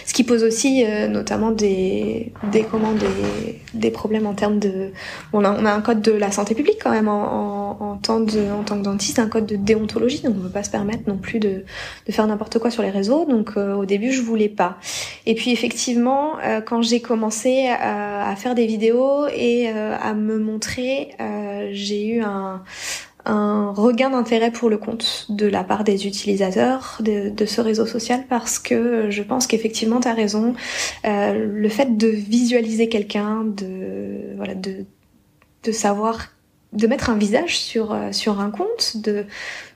Ce 0.05 0.13
qui 0.13 0.23
pose 0.23 0.43
aussi 0.43 0.83
euh, 0.85 1.07
notamment 1.07 1.51
des, 1.51 2.31
des, 2.51 2.63
comment, 2.63 2.93
des, 2.93 3.59
des, 3.73 3.91
problèmes 3.91 4.25
en 4.25 4.33
termes 4.33 4.59
de... 4.59 4.91
On 5.33 5.43
a, 5.43 5.51
on 5.51 5.65
a 5.65 5.71
un 5.71 5.81
code 5.81 6.01
de 6.01 6.11
la 6.11 6.31
santé 6.31 6.55
publique 6.55 6.79
quand 6.81 6.91
même 6.91 7.07
en, 7.07 7.77
en, 7.79 7.91
en, 7.91 7.97
tant, 7.97 8.19
de, 8.19 8.51
en 8.51 8.63
tant 8.63 8.77
que 8.77 8.83
dentiste, 8.83 9.19
un 9.19 9.27
code 9.27 9.45
de 9.45 9.55
déontologie, 9.55 10.21
donc 10.21 10.33
on 10.35 10.39
ne 10.39 10.43
peut 10.43 10.49
pas 10.53 10.63
se 10.63 10.69
permettre 10.69 11.03
non 11.07 11.17
plus 11.17 11.39
de, 11.39 11.63
de 12.07 12.11
faire 12.11 12.27
n'importe 12.27 12.59
quoi 12.59 12.71
sur 12.71 12.83
les 12.83 12.89
réseaux. 12.89 13.25
Donc 13.25 13.51
euh, 13.57 13.73
au 13.73 13.85
début, 13.85 14.11
je 14.11 14.21
voulais 14.21 14.49
pas. 14.49 14.77
Et 15.25 15.35
puis 15.35 15.51
effectivement, 15.51 16.39
euh, 16.43 16.61
quand 16.61 16.81
j'ai 16.81 17.01
commencé 17.01 17.67
à, 17.67 18.29
à, 18.29 18.35
faire 18.35 18.55
des 18.55 18.65
vidéos 18.65 19.27
et 19.27 19.67
à 19.69 20.13
me 20.13 20.37
montrer, 20.37 21.09
j'ai 21.71 22.07
eu 22.07 22.21
un 22.21 22.63
un 23.25 23.71
regain 23.71 24.09
d'intérêt 24.11 24.51
pour 24.51 24.69
le 24.69 24.77
compte 24.77 25.25
de 25.29 25.47
la 25.47 25.63
part 25.63 25.83
des 25.83 26.07
utilisateurs 26.07 26.97
de, 26.99 27.29
de 27.29 27.45
ce 27.45 27.61
réseau 27.61 27.85
social 27.85 28.25
parce 28.29 28.59
que 28.59 29.09
je 29.09 29.23
pense 29.23 29.47
qu'effectivement 29.47 29.99
tu 29.99 30.07
as 30.07 30.13
raison. 30.13 30.53
Euh, 31.05 31.33
le 31.33 31.69
fait 31.69 31.97
de 31.97 32.07
visualiser 32.07 32.89
quelqu'un, 32.89 33.43
de 33.43 34.35
voilà, 34.37 34.55
de, 34.55 34.85
de 35.63 35.71
savoir, 35.71 36.27
de 36.73 36.87
mettre 36.87 37.09
un 37.09 37.17
visage 37.17 37.57
sur 37.57 37.93
euh, 37.93 38.11
sur 38.11 38.39
un 38.39 38.51
compte, 38.51 38.97
de 38.97 39.25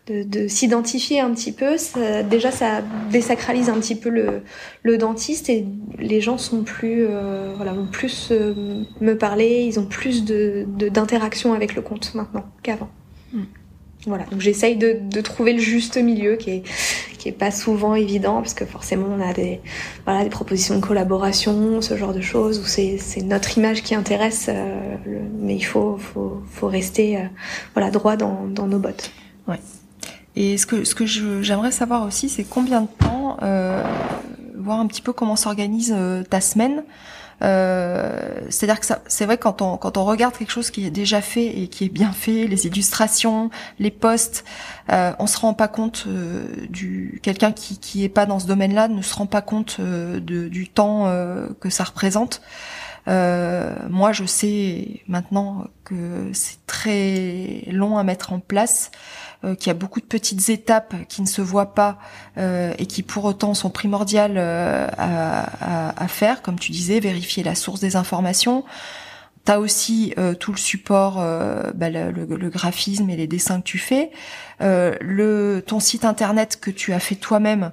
de, 0.07 0.23
de 0.23 0.47
s'identifier 0.47 1.19
un 1.19 1.31
petit 1.31 1.51
peu, 1.51 1.77
ça, 1.77 2.23
déjà 2.23 2.51
ça 2.51 2.81
désacralise 3.11 3.69
un 3.69 3.79
petit 3.79 3.95
peu 3.95 4.09
le, 4.09 4.41
le 4.83 4.97
dentiste 4.97 5.49
et 5.49 5.65
les 5.97 6.19
gens 6.19 6.37
sont 6.37 6.63
plus 6.63 7.05
euh, 7.07 7.53
voilà 7.55 7.73
vont 7.73 7.85
plus 7.85 8.29
euh, 8.31 8.53
me 9.01 9.17
parler, 9.17 9.63
ils 9.67 9.79
ont 9.79 9.85
plus 9.85 10.25
de 10.25 10.65
d'interaction 10.89 11.53
avec 11.53 11.75
le 11.75 11.81
compte 11.81 12.13
maintenant 12.15 12.45
qu'avant. 12.63 12.89
Voilà, 14.05 14.23
donc 14.25 14.39
j'essaye 14.39 14.77
de, 14.77 14.97
de, 15.01 15.21
trouver 15.21 15.51
le 15.51 15.59
juste 15.59 15.97
milieu 15.97 16.37
qui 16.37 16.51
est 16.51 16.63
qui 17.17 17.27
est 17.27 17.33
pas 17.33 17.51
souvent 17.51 17.95
évident 17.95 18.35
parce 18.35 18.53
que 18.53 18.65
forcément 18.65 19.07
on 19.09 19.21
a 19.21 19.33
des 19.33 19.59
voilà 20.05 20.23
des 20.23 20.29
propositions 20.29 20.75
de 20.77 20.79
collaboration, 20.79 21.81
ce 21.81 21.97
genre 21.97 22.13
de 22.13 22.21
choses 22.21 22.59
où 22.59 22.65
c'est 22.65 23.21
notre 23.23 23.57
image 23.57 23.83
qui 23.83 23.95
intéresse, 23.95 24.45
euh, 24.47 24.95
mais 25.41 25.55
il 25.55 25.65
faut 25.65 25.97
faut 25.97 26.41
faut 26.49 26.67
rester 26.67 27.17
euh, 27.17 27.25
voilà 27.73 27.91
droit 27.91 28.15
dans 28.15 28.47
dans 28.47 28.67
nos 28.67 28.79
bottes. 28.79 29.11
Ouais. 29.49 29.59
Et 30.37 30.57
ce 30.57 30.65
que 30.65 30.85
ce 30.85 30.95
que 30.95 31.05
j'aimerais 31.05 31.71
savoir 31.71 32.07
aussi, 32.07 32.29
c'est 32.29 32.45
combien 32.45 32.81
de 32.81 32.87
temps, 32.87 33.35
euh, 33.41 33.83
voir 34.55 34.79
un 34.79 34.87
petit 34.87 35.01
peu 35.01 35.11
comment 35.11 35.35
s'organise 35.35 35.93
ta 36.29 36.39
semaine. 36.39 36.83
Euh, 37.41 38.41
c'est-à-dire 38.49 38.79
que 38.79 38.85
c'est 39.07 39.25
vrai 39.25 39.37
quand 39.37 39.61
on 39.61 39.77
quand 39.77 39.97
on 39.97 40.05
regarde 40.05 40.37
quelque 40.37 40.51
chose 40.51 40.71
qui 40.71 40.85
est 40.85 40.91
déjà 40.91 41.21
fait 41.21 41.45
et 41.45 41.67
qui 41.67 41.85
est 41.85 41.89
bien 41.89 42.11
fait, 42.11 42.47
les 42.47 42.67
illustrations, 42.67 43.49
les 43.79 43.91
posts, 43.91 44.43
euh, 44.91 45.13
on 45.19 45.27
se 45.27 45.37
rend 45.37 45.53
pas 45.53 45.67
compte 45.67 46.05
euh, 46.07 46.45
du 46.69 47.19
quelqu'un 47.23 47.51
qui 47.51 47.77
qui 47.79 48.03
est 48.03 48.09
pas 48.09 48.25
dans 48.25 48.39
ce 48.39 48.47
domaine-là 48.47 48.87
ne 48.87 49.01
se 49.01 49.13
rend 49.15 49.25
pas 49.25 49.41
compte 49.41 49.77
euh, 49.79 50.19
du 50.19 50.67
temps 50.67 51.07
euh, 51.07 51.47
que 51.59 51.69
ça 51.69 51.83
représente. 51.83 52.41
moi, 53.07 54.11
je 54.11 54.25
sais 54.25 55.01
maintenant 55.07 55.65
que 55.83 56.29
c'est 56.33 56.65
très 56.67 57.63
long 57.71 57.97
à 57.97 58.03
mettre 58.03 58.33
en 58.33 58.39
place. 58.39 58.91
Euh, 59.45 59.55
qu'il 59.55 59.69
a 59.71 59.73
beaucoup 59.73 60.01
de 60.01 60.05
petites 60.05 60.49
étapes 60.49 60.93
qui 61.07 61.21
ne 61.21 61.27
se 61.27 61.41
voient 61.41 61.73
pas 61.73 61.97
euh, 62.37 62.73
et 62.77 62.85
qui 62.85 63.03
pour 63.03 63.23
autant 63.23 63.53
sont 63.53 63.69
primordiales 63.69 64.35
euh, 64.35 64.85
à, 64.97 66.07
faire, 66.09 66.41
comme 66.41 66.59
tu 66.59 66.73
disais, 66.73 66.99
vérifier 66.99 67.41
la 67.41 67.55
source 67.55 67.79
des 67.79 67.95
informations. 67.95 68.65
T'as 69.45 69.57
aussi 69.57 70.13
tout 70.39 70.51
le 70.51 70.57
support, 70.57 71.15
bah, 71.73 71.89
le, 71.89 72.49
graphisme 72.49 73.09
et 73.09 73.15
les 73.15 73.27
dessins 73.27 73.61
que 73.61 73.65
tu 73.65 73.77
fais, 73.77 74.11
ton 74.59 75.79
site 75.79 76.03
internet 76.03 76.59
que 76.59 76.71
tu 76.71 76.93
as 76.93 76.99
fait 76.99 77.15
toi-même. 77.15 77.71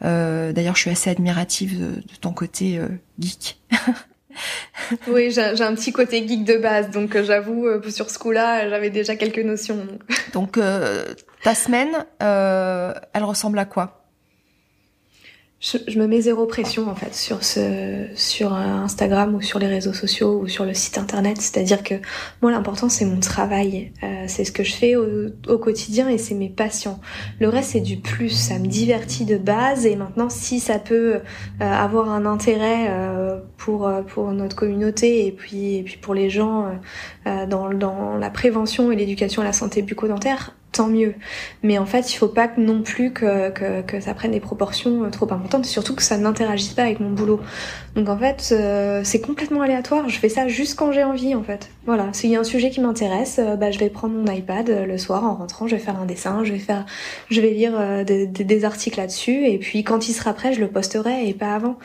D'ailleurs, 0.00 0.74
je 0.74 0.80
suis 0.80 0.90
assez 0.90 1.10
admirative 1.10 1.78
de 1.78 2.16
ton 2.20 2.32
côté 2.32 2.80
geek. 3.18 3.60
oui, 5.08 5.30
j'ai 5.30 5.42
un 5.42 5.74
petit 5.74 5.92
côté 5.92 6.26
geek 6.26 6.44
de 6.44 6.56
base, 6.56 6.90
donc 6.90 7.14
euh, 7.14 7.24
j'avoue, 7.24 7.66
euh, 7.66 7.90
sur 7.90 8.10
ce 8.10 8.18
coup-là, 8.18 8.68
j'avais 8.68 8.90
déjà 8.90 9.16
quelques 9.16 9.38
notions. 9.38 9.86
Donc, 10.32 10.58
euh, 10.58 11.14
ta 11.42 11.54
semaine, 11.54 12.04
elle 12.18 13.24
ressemble 13.24 13.58
à 13.58 13.64
quoi? 13.64 13.99
Je, 15.60 15.98
me 15.98 16.06
mets 16.06 16.22
zéro 16.22 16.46
pression 16.46 16.88
en 16.88 16.94
fait 16.94 17.14
sur 17.14 17.44
ce 17.44 18.06
sur 18.14 18.54
Instagram 18.54 19.34
ou 19.34 19.42
sur 19.42 19.58
les 19.58 19.66
réseaux 19.66 19.92
sociaux 19.92 20.40
ou 20.40 20.48
sur 20.48 20.64
le 20.64 20.72
site 20.72 20.96
internet. 20.96 21.36
C'est-à-dire 21.38 21.82
que 21.82 21.96
moi 22.40 22.50
l'important 22.50 22.88
c'est 22.88 23.04
mon 23.04 23.20
travail, 23.20 23.92
euh, 24.02 24.24
c'est 24.26 24.44
ce 24.44 24.52
que 24.52 24.64
je 24.64 24.72
fais 24.72 24.96
au, 24.96 25.58
quotidien 25.58 26.08
et 26.08 26.16
c'est 26.16 26.34
mes 26.34 26.48
passions. 26.48 26.98
Le 27.40 27.50
reste 27.50 27.72
c'est 27.72 27.80
du 27.80 27.98
plus, 27.98 28.30
ça 28.30 28.58
me 28.58 28.66
divertit 28.66 29.26
de 29.26 29.36
base 29.36 29.84
et 29.84 29.96
maintenant 29.96 30.30
si 30.30 30.60
ça 30.60 30.78
peut 30.78 31.16
euh, 31.16 31.20
avoir 31.60 32.08
un 32.08 32.24
intérêt 32.24 32.86
euh, 32.88 33.38
pour 33.58 33.90
pour 34.08 34.32
notre 34.32 34.56
communauté 34.56 35.26
et 35.26 35.32
puis 35.32 35.76
et 35.76 35.82
puis 35.82 35.98
pour 35.98 36.14
les 36.14 36.30
gens 36.30 36.70
dans 37.26 37.68
dans 37.68 38.16
la 38.16 38.30
prévention 38.30 38.90
et 38.90 38.96
l'éducation 38.96 39.42
à 39.42 39.44
la 39.44 39.52
santé 39.52 39.82
bucco-dentaire, 39.82 40.54
tant 40.72 40.86
mieux. 40.86 41.14
Mais 41.62 41.78
en 41.78 41.86
fait, 41.86 42.12
il 42.12 42.16
faut 42.16 42.28
pas 42.28 42.48
non 42.56 42.82
plus 42.82 43.12
que, 43.12 43.50
que, 43.50 43.82
que 43.82 44.00
ça 44.00 44.14
prenne 44.14 44.30
des 44.32 44.40
proportions 44.40 45.04
euh, 45.04 45.10
trop 45.10 45.30
importantes, 45.32 45.64
surtout 45.66 45.94
que 45.94 46.02
ça 46.02 46.16
n'interagisse 46.16 46.74
pas 46.74 46.82
avec 46.82 47.00
mon 47.00 47.10
boulot. 47.10 47.40
Donc 47.96 48.08
en 48.08 48.16
fait, 48.16 48.50
euh, 48.52 49.00
c'est 49.04 49.20
complètement 49.20 49.62
aléatoire. 49.62 50.08
Je 50.08 50.18
fais 50.18 50.28
ça 50.28 50.46
juste 50.48 50.78
quand 50.78 50.92
j'ai 50.92 51.02
envie, 51.02 51.34
en 51.34 51.42
fait. 51.42 51.70
Voilà, 51.86 52.08
s'il 52.12 52.30
y 52.30 52.36
a 52.36 52.40
un 52.40 52.44
sujet 52.44 52.70
qui 52.70 52.80
m'intéresse, 52.80 53.40
euh, 53.40 53.56
bah, 53.56 53.70
je 53.70 53.78
vais 53.78 53.90
prendre 53.90 54.14
mon 54.14 54.30
iPad 54.32 54.68
le 54.86 54.98
soir 54.98 55.24
en 55.24 55.34
rentrant, 55.34 55.66
je 55.66 55.74
vais 55.74 55.82
faire 55.82 55.98
un 56.00 56.06
dessin, 56.06 56.44
je 56.44 56.52
vais 56.52 56.58
faire, 56.58 56.86
je 57.30 57.40
vais 57.40 57.50
lire 57.50 58.04
des, 58.04 58.26
des, 58.26 58.64
articles 58.64 58.98
là-dessus, 58.98 59.46
et 59.46 59.58
puis 59.58 59.84
quand 59.84 60.08
il 60.08 60.12
sera 60.12 60.34
prêt, 60.34 60.52
je 60.52 60.60
le 60.60 60.68
posterai 60.68 61.28
et 61.28 61.34
pas 61.34 61.54
avant. 61.54 61.78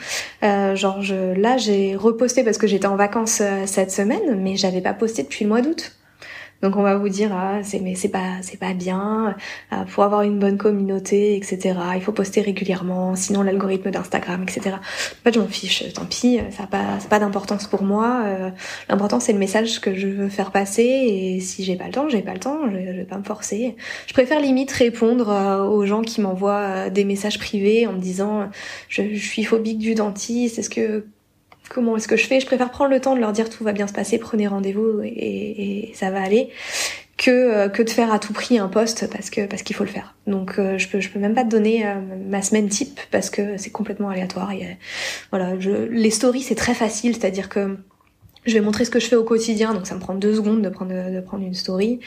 genre, 0.76 1.02
je, 1.02 1.34
là, 1.34 1.58
j'ai 1.58 1.96
reposté 1.96 2.44
parce 2.44 2.58
que 2.58 2.68
j'étais 2.68 2.88
en 2.88 2.98
vacances 2.98 3.42
cette 3.66 3.92
semaine, 3.92 4.40
mais 4.42 4.58
j'avais 4.58 4.82
pas 4.82 4.94
posté 4.94 5.24
depuis 5.24 5.46
le 5.46 5.50
mois 5.50 5.62
d'août. 5.62 5.94
Donc 6.66 6.78
on 6.78 6.82
va 6.82 6.96
vous 6.96 7.10
dire 7.10 7.30
ah 7.32 7.60
c'est 7.62 7.80
mais 7.80 7.94
c'est 7.94 8.10
pas 8.10 8.42
c'est 8.42 8.58
pas 8.60 8.74
bien 8.74 9.36
euh, 9.72 9.84
pour 9.94 10.04
avoir 10.04 10.24
une 10.24 10.40
bonne 10.40 10.58
communauté 10.58 11.36
etc. 11.36 11.78
Il 11.94 12.02
faut 12.02 12.12
poster 12.12 12.42
régulièrement 12.42 13.16
sinon 13.16 13.44
l'algorithme 13.44 13.92
d'Instagram 13.92 14.42
etc. 14.42 14.78
En 14.78 15.24
fait 15.24 15.36
je 15.36 15.40
m'en 15.40 15.46
fiche 15.46 15.94
tant 15.94 16.06
pis 16.06 16.40
ça 16.50 16.64
n'a 16.64 16.68
pas 16.68 16.98
pas 17.08 17.20
d'importance 17.20 17.68
pour 17.68 17.84
moi. 17.84 18.24
Euh, 18.26 18.50
L'important 18.90 19.20
c'est 19.20 19.32
le 19.32 19.38
message 19.38 19.80
que 19.80 19.94
je 19.94 20.08
veux 20.08 20.28
faire 20.28 20.50
passer 20.50 20.82
et 20.82 21.40
si 21.40 21.64
j'ai 21.64 21.76
pas 21.76 21.86
le 21.86 21.92
temps 21.92 22.10
j'ai 22.10 22.24
pas 22.24 22.34
le 22.34 22.40
temps 22.40 22.62
je, 22.66 22.78
je, 22.78 22.98
vais 22.98 23.06
pas 23.06 23.20
me 23.20 23.24
forcer. 23.24 23.76
Je 24.08 24.14
préfère 24.14 24.40
limite 24.40 24.72
répondre 24.72 25.30
euh, 25.30 25.64
aux 25.64 25.86
gens 25.86 26.02
qui 26.02 26.20
m'envoient 26.20 26.88
euh, 26.88 26.90
des 26.90 27.06
messages 27.06 27.38
privés 27.38 27.86
en 27.86 27.94
me 27.94 28.00
disant 28.00 28.50
je 28.90 29.04
suis 29.14 29.44
phobique 29.44 29.78
du 29.78 29.94
dentiste 29.94 30.58
est-ce 30.58 30.72
que 30.72 31.06
comment 31.70 31.98
est-ce 31.98 32.08
que 32.08 32.18
je 32.18 32.26
fais? 32.26 32.40
Je 32.40 32.46
préfère 32.46 32.72
prendre 32.72 32.92
le 32.92 33.00
temps 33.00 33.16
de 33.16 33.20
leur 33.20 33.32
dire 33.32 33.50
tout 33.50 33.64
va 33.64 33.74
bien 33.74 33.88
se 33.88 33.94
passer, 33.94 34.18
prenez 34.18 34.48
rendez-vous 34.48 35.02
et, 35.04 35.92
ça 35.94 36.12
va 36.12 36.22
aller, 36.22 36.50
que 37.18 37.32
euh, 37.32 37.70
que 37.70 37.84
de 37.84 37.90
faire 37.90 38.14
à 38.14 38.20
tout 38.20 38.34
prix 38.34 38.60
un 38.60 38.68
poste 38.68 39.10
parce 39.10 39.30
que 39.30 39.46
parce 39.46 39.64
qu'il 39.64 39.76
faut 39.76 39.84
le 39.84 39.90
faire. 39.90 40.16
Donc 40.28 40.60
euh, 40.60 40.78
je 40.78 40.88
peux 40.88 41.00
je 41.00 41.10
peux 41.10 41.20
même 41.20 41.34
pas 41.34 41.44
te 41.44 41.50
donner 41.50 41.88
euh, 41.88 41.96
ma 42.28 42.42
semaine 42.42 42.68
type 42.68 43.00
parce 43.12 43.30
que 43.30 43.58
c'est 43.58 43.72
complètement 43.72 44.10
aléatoire. 44.10 44.52
voilà, 45.32 45.54
les 45.56 46.10
stories 46.10 46.42
c'est 46.42 46.56
très 46.56 46.74
facile, 46.74 47.16
c'est-à-dire 47.16 47.50
que 47.50 47.78
je 48.46 48.54
vais 48.54 48.62
montrer 48.62 48.86
ce 48.86 48.92
que 48.92 49.00
je 49.00 49.08
fais 49.08 49.16
au 49.16 49.24
quotidien, 49.24 49.74
donc 49.74 49.88
ça 49.88 49.96
me 49.96 50.00
prend 50.00 50.14
deux 50.14 50.36
secondes 50.36 50.62
de 50.62 50.70
prendre 50.70 50.92
de 51.12 51.20
prendre 51.22 51.44
une 51.44 51.54
story. 51.54 52.00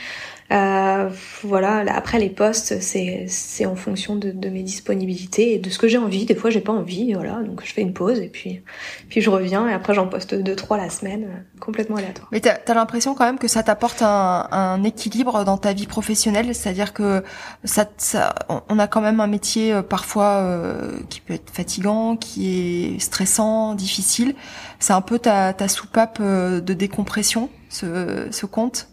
Euh, 0.51 1.11
voilà. 1.43 1.85
Après 1.95 2.19
les 2.19 2.31
postes, 2.31 2.81
c'est 2.81 3.67
en 3.67 3.77
fonction 3.77 4.17
de, 4.17 4.31
de, 4.31 4.49
mes 4.49 4.63
disponibilités 4.63 5.55
et 5.55 5.59
de 5.59 5.69
ce 5.69 5.79
que 5.79 5.89
j'ai 5.89 5.99
envie. 5.99 6.25
Des 6.25 6.35
fois, 6.35 6.49
j'ai 6.49 6.63
pas 6.63 6.73
envie, 6.73 7.13
voilà. 7.13 7.43
Donc 7.43 7.63
je 7.65 7.73
fais 7.73 7.83
une 7.83 7.93
pause 7.93 8.19
et 8.21 8.29
puis 8.29 8.63
puis 9.11 9.21
je 9.21 9.29
reviens 9.29 9.69
et 9.69 9.73
après 9.73 9.95
j'en 9.95 10.07
poste 10.07 10.35
deux 10.35 10.57
trois 10.57 10.79
la 10.79 10.89
semaine, 10.89 11.45
complètement 11.61 11.97
aléatoire. 11.97 12.29
Mais 12.33 12.41
t'as 12.41 12.57
as, 12.67 12.75
l'impression 12.75 13.15
quand 13.15 13.25
même 13.25 13.39
que 13.39 13.49
ça 13.49 13.63
t'apporte 13.63 14.01
un, 14.03 14.49
un, 14.51 14.83
équilibre 14.85 15.45
dans 15.45 15.59
ta 15.59 15.73
vie 15.73 15.87
professionnelle, 15.87 16.55
c'est-à-dire 16.55 16.95
que 16.95 17.23
ça, 17.65 17.87
ça, 17.99 18.35
on 18.69 18.79
a 18.79 18.87
quand 18.87 19.01
même 19.01 19.21
un 19.21 19.27
métier 19.27 19.73
euh, 19.73 19.83
parfois 19.83 20.37
euh, 20.37 20.99
qui 21.11 21.21
peut 21.21 21.35
être 21.35 21.51
fatigant, 21.51 22.17
qui 22.17 22.95
est 22.95 22.99
stressant, 23.01 23.75
difficile. 23.75 24.35
C'est 24.79 24.93
un 24.93 25.01
peu 25.01 25.19
ta, 25.19 25.55
soupape 25.69 26.21
de 26.21 26.73
décompression, 26.73 27.51
ce, 27.69 28.47
compte. 28.47 28.89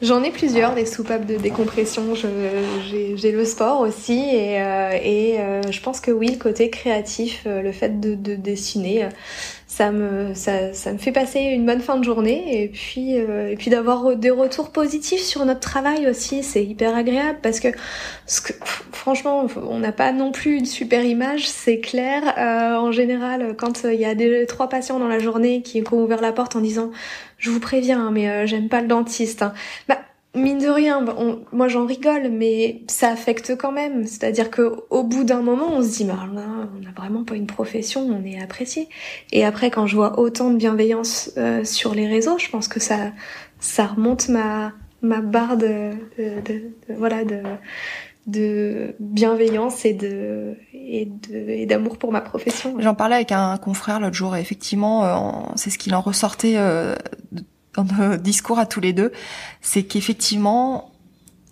J'en 0.00 0.22
ai 0.22 0.30
plusieurs 0.30 0.74
des 0.74 0.86
soupapes 0.86 1.26
de 1.26 1.36
décompression. 1.36 2.14
J'ai 2.14 3.32
le 3.32 3.44
sport 3.44 3.80
aussi 3.80 4.18
et, 4.18 4.60
euh, 4.60 4.90
euh, 4.94 5.62
je 5.70 5.80
pense 5.80 6.00
que 6.00 6.12
oui, 6.12 6.30
le 6.30 6.38
côté 6.38 6.70
créatif, 6.70 7.42
euh, 7.46 7.62
le 7.62 7.72
fait 7.72 8.00
de 8.00 8.34
dessiner, 8.36 9.08
ça 9.78 9.92
me 9.92 10.34
ça, 10.34 10.72
ça, 10.72 10.92
me 10.92 10.98
fait 10.98 11.12
passer 11.12 11.40
une 11.40 11.64
bonne 11.64 11.80
fin 11.80 11.96
de 11.98 12.04
journée 12.04 12.62
et 12.62 12.68
puis 12.68 13.12
et 13.12 13.56
puis 13.56 13.70
d'avoir 13.70 14.16
des 14.16 14.30
retours 14.30 14.70
positifs 14.70 15.22
sur 15.22 15.44
notre 15.44 15.60
travail 15.60 16.08
aussi, 16.08 16.42
c'est 16.42 16.64
hyper 16.64 16.96
agréable 16.96 17.38
parce 17.42 17.60
que, 17.60 17.68
ce 18.26 18.40
que 18.40 18.52
franchement, 18.92 19.46
on 19.68 19.78
n'a 19.78 19.92
pas 19.92 20.12
non 20.12 20.32
plus 20.32 20.56
une 20.56 20.66
super 20.66 21.04
image, 21.04 21.48
c'est 21.48 21.78
clair. 21.78 22.22
en 22.36 22.90
général, 22.92 23.54
quand 23.56 23.84
il 23.84 24.00
y 24.00 24.04
a 24.04 24.14
des 24.14 24.46
trois 24.46 24.68
patients 24.68 24.98
dans 24.98 25.08
la 25.08 25.18
journée 25.18 25.62
qui 25.62 25.82
ont 25.92 26.02
ouvert 26.02 26.20
la 26.20 26.32
porte 26.32 26.56
en 26.56 26.60
disant 26.60 26.90
je 27.38 27.50
vous 27.50 27.60
préviens, 27.60 28.06
hein, 28.06 28.10
mais 28.10 28.28
euh, 28.28 28.46
j'aime 28.46 28.68
pas 28.68 28.80
le 28.80 28.88
dentiste. 28.88 29.42
Hein. 29.42 29.54
Bah, 29.88 29.98
mine 30.34 30.58
de 30.58 30.68
rien, 30.68 31.04
moi 31.52 31.68
j'en 31.68 31.86
rigole, 31.86 32.30
mais 32.30 32.82
ça 32.86 33.10
affecte 33.10 33.56
quand 33.56 33.72
même. 33.72 34.04
C'est-à-dire 34.06 34.50
que 34.50 34.76
au 34.90 35.02
bout 35.02 35.24
d'un 35.24 35.42
moment, 35.42 35.68
on 35.72 35.82
se 35.82 35.96
dit, 35.96 36.04
mais 36.04 36.12
on 36.12 36.80
n'a 36.80 36.90
vraiment 36.96 37.24
pas 37.24 37.34
une 37.34 37.46
profession, 37.46 38.02
on 38.02 38.24
est 38.24 38.40
apprécié. 38.40 38.88
Et 39.32 39.44
après, 39.44 39.70
quand 39.70 39.86
je 39.86 39.96
vois 39.96 40.18
autant 40.18 40.50
de 40.50 40.56
bienveillance 40.56 41.32
euh, 41.36 41.64
sur 41.64 41.94
les 41.94 42.06
réseaux, 42.06 42.38
je 42.38 42.48
pense 42.48 42.68
que 42.68 42.80
ça, 42.80 43.12
ça 43.60 43.86
remonte 43.86 44.28
ma 44.28 44.72
ma 45.00 45.20
barre 45.20 45.56
de, 45.56 45.90
voilà 46.88 47.24
de 47.24 47.42
de 48.26 48.94
bienveillance 49.00 49.84
et 49.84 49.94
de 49.94 50.56
et 50.74 51.66
d'amour 51.66 51.96
pour 51.98 52.12
ma 52.12 52.20
profession. 52.20 52.74
J'en 52.78 52.94
parlais 52.94 53.14
avec 53.14 53.32
un 53.32 53.56
confrère 53.56 54.00
l'autre 54.00 54.14
jour 54.14 54.36
et 54.36 54.40
effectivement 54.40 55.04
euh, 55.04 55.52
c'est 55.54 55.70
ce 55.70 55.78
qu'il 55.78 55.94
en 55.94 56.00
ressortait 56.00 56.56
euh, 56.56 56.94
dans 57.82 58.08
nos 58.08 58.16
discours 58.16 58.58
à 58.58 58.66
tous 58.66 58.80
les 58.80 58.92
deux, 58.92 59.12
c'est 59.60 59.84
qu'effectivement 59.84 60.90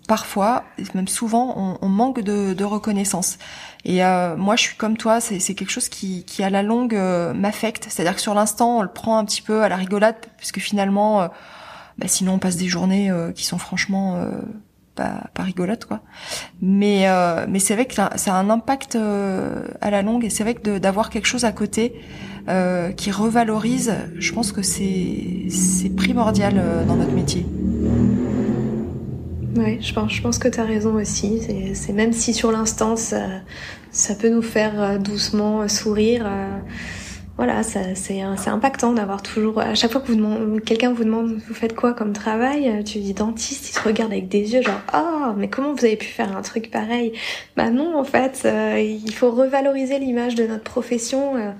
parfois, 0.07 0.63
même 0.93 1.09
souvent, 1.09 1.77
on, 1.81 1.89
manque 1.89 2.21
de, 2.21 2.63
reconnaissance. 2.63 3.37
Et 3.83 4.05
euh, 4.05 4.37
moi, 4.37 4.55
je 4.55 4.61
suis 4.61 4.77
comme 4.77 4.95
toi, 4.95 5.19
c'est 5.19 5.53
quelque 5.53 5.69
chose 5.69 5.89
qui, 5.89 6.23
qui 6.23 6.43
à 6.43 6.49
la 6.49 6.63
longue 6.63 6.97
m'affecte. 7.35 7.87
C'est-à-dire 7.89 8.15
que 8.15 8.21
sur 8.21 8.33
l'instant, 8.33 8.77
on 8.77 8.81
le 8.83 8.87
prend 8.87 9.17
un 9.17 9.25
petit 9.25 9.41
peu 9.41 9.63
à 9.63 9.69
la 9.69 9.75
rigolade, 9.75 10.15
puisque 10.37 10.59
finalement, 10.59 11.27
bah, 11.97 12.07
sinon 12.07 12.35
on 12.35 12.39
passe 12.39 12.55
des 12.55 12.69
journées 12.69 13.11
qui 13.35 13.43
sont 13.43 13.57
franchement 13.57 14.29
pas, 14.97 15.43
rigolote 15.43 15.85
quoi. 15.85 16.01
Mais 16.61 17.07
euh, 17.07 17.45
mais 17.47 17.59
c'est 17.59 17.75
vrai 17.75 17.85
que 17.85 17.93
ça, 17.93 18.09
a 18.09 18.33
un 18.33 18.49
impact 18.49 18.95
euh, 18.95 19.65
à 19.81 19.91
la 19.91 20.01
longue 20.01 20.25
et 20.25 20.29
c'est 20.29 20.43
vrai 20.43 20.55
que 20.55 20.77
d'avoir 20.77 21.09
quelque 21.09 21.27
chose 21.27 21.45
à 21.45 21.51
côté 21.51 21.93
euh, 22.49 22.91
qui 22.91 23.11
revalorise, 23.11 23.93
je 24.17 24.33
pense 24.33 24.51
que 24.51 24.61
c'est 24.61 25.45
c'est 25.49 25.95
primordial 25.95 26.61
dans 26.87 26.95
notre 26.95 27.13
métier. 27.13 27.45
Oui, 29.55 29.79
je 29.81 29.93
pense, 29.93 30.13
je 30.13 30.21
pense 30.21 30.37
que 30.37 30.47
tu 30.47 30.59
as 30.59 30.65
raison 30.65 30.93
aussi. 30.95 31.41
C'est 31.73 31.93
même 31.93 32.13
si 32.13 32.33
sur 32.33 32.51
l'instant 32.51 32.95
ça, 32.95 33.21
ça 33.91 34.15
peut 34.15 34.29
nous 34.29 34.43
faire 34.43 34.99
doucement 34.99 35.67
sourire 35.67 36.29
voilà, 37.37 37.61
c'est 37.61 38.19
impactant 38.47 38.93
d'avoir 38.93 39.21
toujours, 39.21 39.59
à 39.59 39.75
chaque 39.75 39.91
fois 39.91 40.01
que 40.01 40.11
vous 40.11 40.59
quelqu'un 40.59 40.91
vous 40.91 41.03
demande 41.03 41.39
vous 41.47 41.53
faites 41.53 41.75
quoi 41.75 41.93
comme 41.93 42.11
travail, 42.11 42.67
euh, 42.67 42.83
tu 42.83 42.97
dis 42.97 43.13
dentiste, 43.13 43.69
il 43.69 43.73
se 43.73 43.79
regarde 43.79 44.11
avec 44.11 44.27
des 44.27 44.53
yeux 44.53 44.63
genre 44.63 44.81
ah 44.91 45.35
mais 45.37 45.47
comment 45.47 45.73
vous 45.73 45.85
avez 45.85 45.97
pu 45.97 46.07
faire 46.07 46.35
un 46.35 46.41
truc 46.41 46.71
pareil? 46.71 47.13
Bah 47.55 47.69
non 47.69 47.95
en 47.97 48.03
fait, 48.03 48.41
euh, 48.45 48.79
il 48.79 49.13
faut 49.13 49.29
revaloriser 49.29 49.99
l'image 49.99 50.33
de 50.33 50.47
notre 50.47 50.63
profession. 50.63 51.35
Euh, 51.35 51.51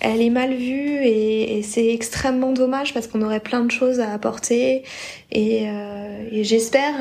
elle 0.00 0.22
est 0.22 0.30
mal 0.30 0.54
vue 0.54 1.04
et, 1.04 1.62
c'est 1.62 1.88
extrêmement 1.88 2.52
dommage 2.52 2.94
parce 2.94 3.08
qu'on 3.08 3.20
aurait 3.22 3.40
plein 3.40 3.64
de 3.64 3.70
choses 3.70 4.00
à 4.00 4.12
apporter 4.12 4.84
et, 5.32 5.68
euh, 5.68 6.24
et 6.30 6.44
j'espère 6.44 6.94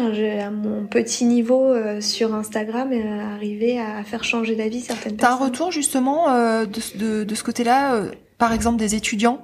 à 0.44 0.50
mon 0.50 0.86
petit 0.86 1.26
niveau 1.26 1.66
euh, 1.66 2.02
sur 2.02 2.34
Instagram 2.34 2.92
euh, 2.92 3.36
arriver 3.36 3.80
à 3.80 4.04
faire 4.04 4.24
changer 4.24 4.56
d'avis 4.56 4.82
certaines 4.82 5.16
personnes. 5.16 5.38
T'as 5.38 5.44
un 5.44 5.48
retour 5.48 5.72
justement 5.72 6.30
euh, 6.30 6.66
de, 6.66 6.82
de, 6.98 7.24
de, 7.24 7.36
ce 7.36 7.44
côté-là, 7.44 7.96
euh, 7.96 8.12
par 8.38 8.52
exemple 8.52 8.78
des 8.78 8.96
étudiants 8.96 9.42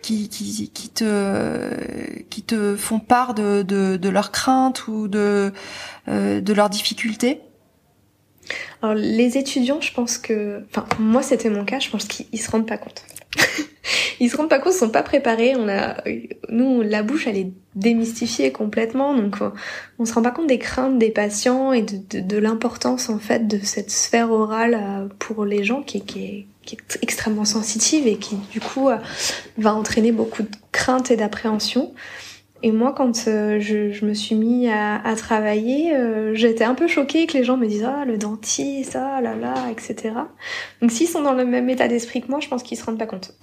qui, 0.00 0.28
qui, 0.28 0.70
qui, 0.72 0.88
te 0.88 2.22
qui 2.30 2.42
te 2.42 2.76
font 2.76 2.98
part 2.98 3.34
de, 3.34 3.62
de, 3.62 3.96
de 3.96 4.08
leurs 4.08 4.32
craintes 4.32 4.88
ou 4.88 5.06
de 5.06 5.52
de 6.08 6.52
leurs 6.52 6.70
difficultés? 6.70 7.40
Alors 8.82 8.94
les 8.94 9.38
étudiants, 9.38 9.80
je 9.80 9.92
pense 9.92 10.18
que, 10.18 10.62
enfin 10.70 10.86
moi 10.98 11.22
c'était 11.22 11.50
mon 11.50 11.64
cas, 11.64 11.78
je 11.78 11.90
pense 11.90 12.04
qu'ils 12.04 12.40
se 12.40 12.50
rendent 12.50 12.66
pas 12.66 12.78
compte. 12.78 13.04
ils 14.20 14.30
se 14.30 14.36
rendent 14.36 14.48
pas 14.48 14.58
compte, 14.58 14.74
ils 14.74 14.78
sont 14.78 14.90
pas 14.90 15.02
préparés. 15.02 15.54
On 15.56 15.68
a, 15.68 16.02
nous, 16.48 16.82
la 16.82 17.02
bouche, 17.02 17.26
elle 17.26 17.36
est 17.36 17.52
démystifiée 17.74 18.52
complètement, 18.52 19.14
donc 19.14 19.36
on, 19.98 20.04
se 20.04 20.12
rend 20.12 20.22
pas 20.22 20.30
compte 20.30 20.46
des 20.46 20.58
craintes 20.58 20.98
des 20.98 21.10
patients 21.10 21.72
et 21.72 21.82
de, 21.82 22.36
l'importance 22.36 23.08
en 23.08 23.18
fait 23.18 23.46
de 23.46 23.58
cette 23.62 23.90
sphère 23.90 24.30
orale 24.30 24.74
euh, 24.74 25.08
pour 25.18 25.44
les 25.44 25.64
gens 25.64 25.82
qui, 25.82 26.02
qui, 26.02 26.24
est, 26.24 26.46
qui 26.66 26.76
est 26.76 26.98
extrêmement 27.02 27.44
sensitive 27.44 28.06
et 28.06 28.16
qui 28.16 28.36
du 28.50 28.60
coup 28.60 28.88
euh, 28.88 28.98
va 29.56 29.74
entraîner 29.74 30.12
beaucoup 30.12 30.42
de 30.42 30.50
craintes 30.72 31.10
et 31.10 31.16
d'appréhension. 31.16 31.94
Et 32.64 32.70
moi, 32.70 32.92
quand 32.96 33.26
euh, 33.26 33.58
je, 33.58 33.90
je, 33.90 34.06
me 34.06 34.14
suis 34.14 34.36
mis 34.36 34.68
à, 34.68 35.04
à 35.04 35.16
travailler, 35.16 35.96
euh, 35.96 36.32
j'étais 36.34 36.62
un 36.62 36.76
peu 36.76 36.86
choquée 36.86 37.26
que 37.26 37.36
les 37.36 37.42
gens 37.42 37.56
me 37.56 37.66
disent 37.66 37.84
ah 37.84 38.04
le 38.04 38.18
dentiste, 38.18 38.94
ah 38.94 39.20
là 39.20 39.34
là, 39.34 39.54
etc. 39.72 40.14
Donc 40.80 40.92
s'ils 40.92 41.08
sont 41.08 41.22
dans 41.22 41.32
le 41.32 41.44
même 41.44 41.68
état 41.68 41.88
d'esprit 41.88 42.22
que 42.22 42.28
moi, 42.28 42.38
je 42.38 42.46
pense 42.46 42.62
qu'ils 42.62 42.78
se 42.78 42.84
rendent 42.84 42.98
pas 42.98 43.06
compte. 43.06 43.34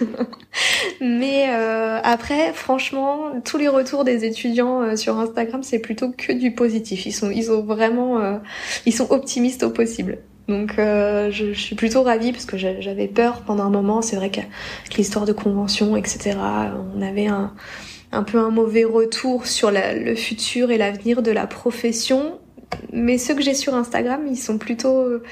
Mais 1.00 1.46
euh, 1.48 1.98
après, 2.04 2.52
franchement, 2.52 3.40
tous 3.42 3.56
les 3.56 3.68
retours 3.68 4.04
des 4.04 4.26
étudiants 4.26 4.96
sur 4.96 5.18
Instagram, 5.18 5.62
c'est 5.62 5.78
plutôt 5.78 6.10
que 6.10 6.32
du 6.32 6.52
positif. 6.54 7.06
Ils 7.06 7.12
sont, 7.12 7.30
ils 7.30 7.50
ont 7.50 7.62
vraiment, 7.62 8.38
ils 8.84 8.92
sont 8.92 9.10
optimistes 9.10 9.62
au 9.62 9.70
possible. 9.70 10.18
Donc 10.48 10.74
je, 10.76 11.30
je, 11.30 11.52
suis 11.52 11.74
plutôt 11.74 12.02
ravie 12.02 12.32
parce 12.32 12.44
que 12.44 12.56
j'avais 12.56 13.08
peur 13.08 13.42
pendant 13.46 13.64
un 13.64 13.70
moment. 13.70 14.02
C'est 14.02 14.16
vrai 14.16 14.30
que 14.30 14.40
l'histoire 14.96 15.24
de 15.24 15.32
convention, 15.32 15.96
etc. 15.96 16.36
On 16.96 17.02
avait 17.02 17.26
un 17.26 17.52
un 18.12 18.22
peu 18.22 18.38
un 18.38 18.50
mauvais 18.50 18.84
retour 18.84 19.46
sur 19.46 19.70
le 19.70 20.14
futur 20.14 20.70
et 20.70 20.78
l'avenir 20.78 21.22
de 21.22 21.30
la 21.30 21.46
profession. 21.46 22.38
Mais 22.92 23.18
ceux 23.18 23.34
que 23.34 23.42
j'ai 23.42 23.54
sur 23.54 23.74
Instagram, 23.74 24.22
ils 24.28 24.36
sont 24.36 24.58
plutôt 24.58 24.98
euh, 24.98 25.22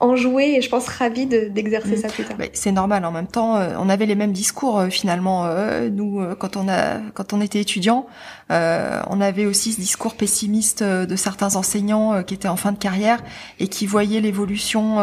enjoués 0.00 0.54
et 0.56 0.62
je 0.62 0.68
pense 0.68 0.86
ravis 0.86 1.26
d'exercer 1.26 1.96
mm. 1.96 1.96
ça 1.96 2.08
plus 2.08 2.24
tard. 2.24 2.36
c'est 2.52 2.72
normal. 2.72 3.04
En 3.04 3.10
même 3.10 3.26
temps, 3.26 3.56
euh, 3.56 3.74
on 3.78 3.88
avait 3.88 4.06
les 4.06 4.14
mêmes 4.14 4.32
discours 4.32 4.78
euh, 4.78 4.88
finalement. 4.88 5.48
nous, 5.90 6.22
quand 6.38 6.56
on 6.56 6.68
a, 6.68 6.98
quand 7.14 7.32
on 7.32 7.40
était 7.40 7.60
étudiant, 7.60 8.06
on 8.50 9.20
avait 9.20 9.46
aussi 9.46 9.72
ce 9.72 9.80
discours 9.80 10.14
pessimiste 10.14 10.82
de 10.82 11.16
certains 11.16 11.56
enseignants 11.56 12.22
qui 12.22 12.34
étaient 12.34 12.48
en 12.48 12.56
fin 12.56 12.72
de 12.72 12.78
carrière 12.78 13.22
et 13.58 13.68
qui 13.68 13.86
voyaient 13.86 14.20
l'évolution 14.20 14.98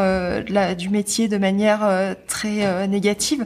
du 0.78 0.90
métier 0.90 1.28
de 1.28 1.38
manière 1.38 2.16
très 2.28 2.88
négative 2.88 3.46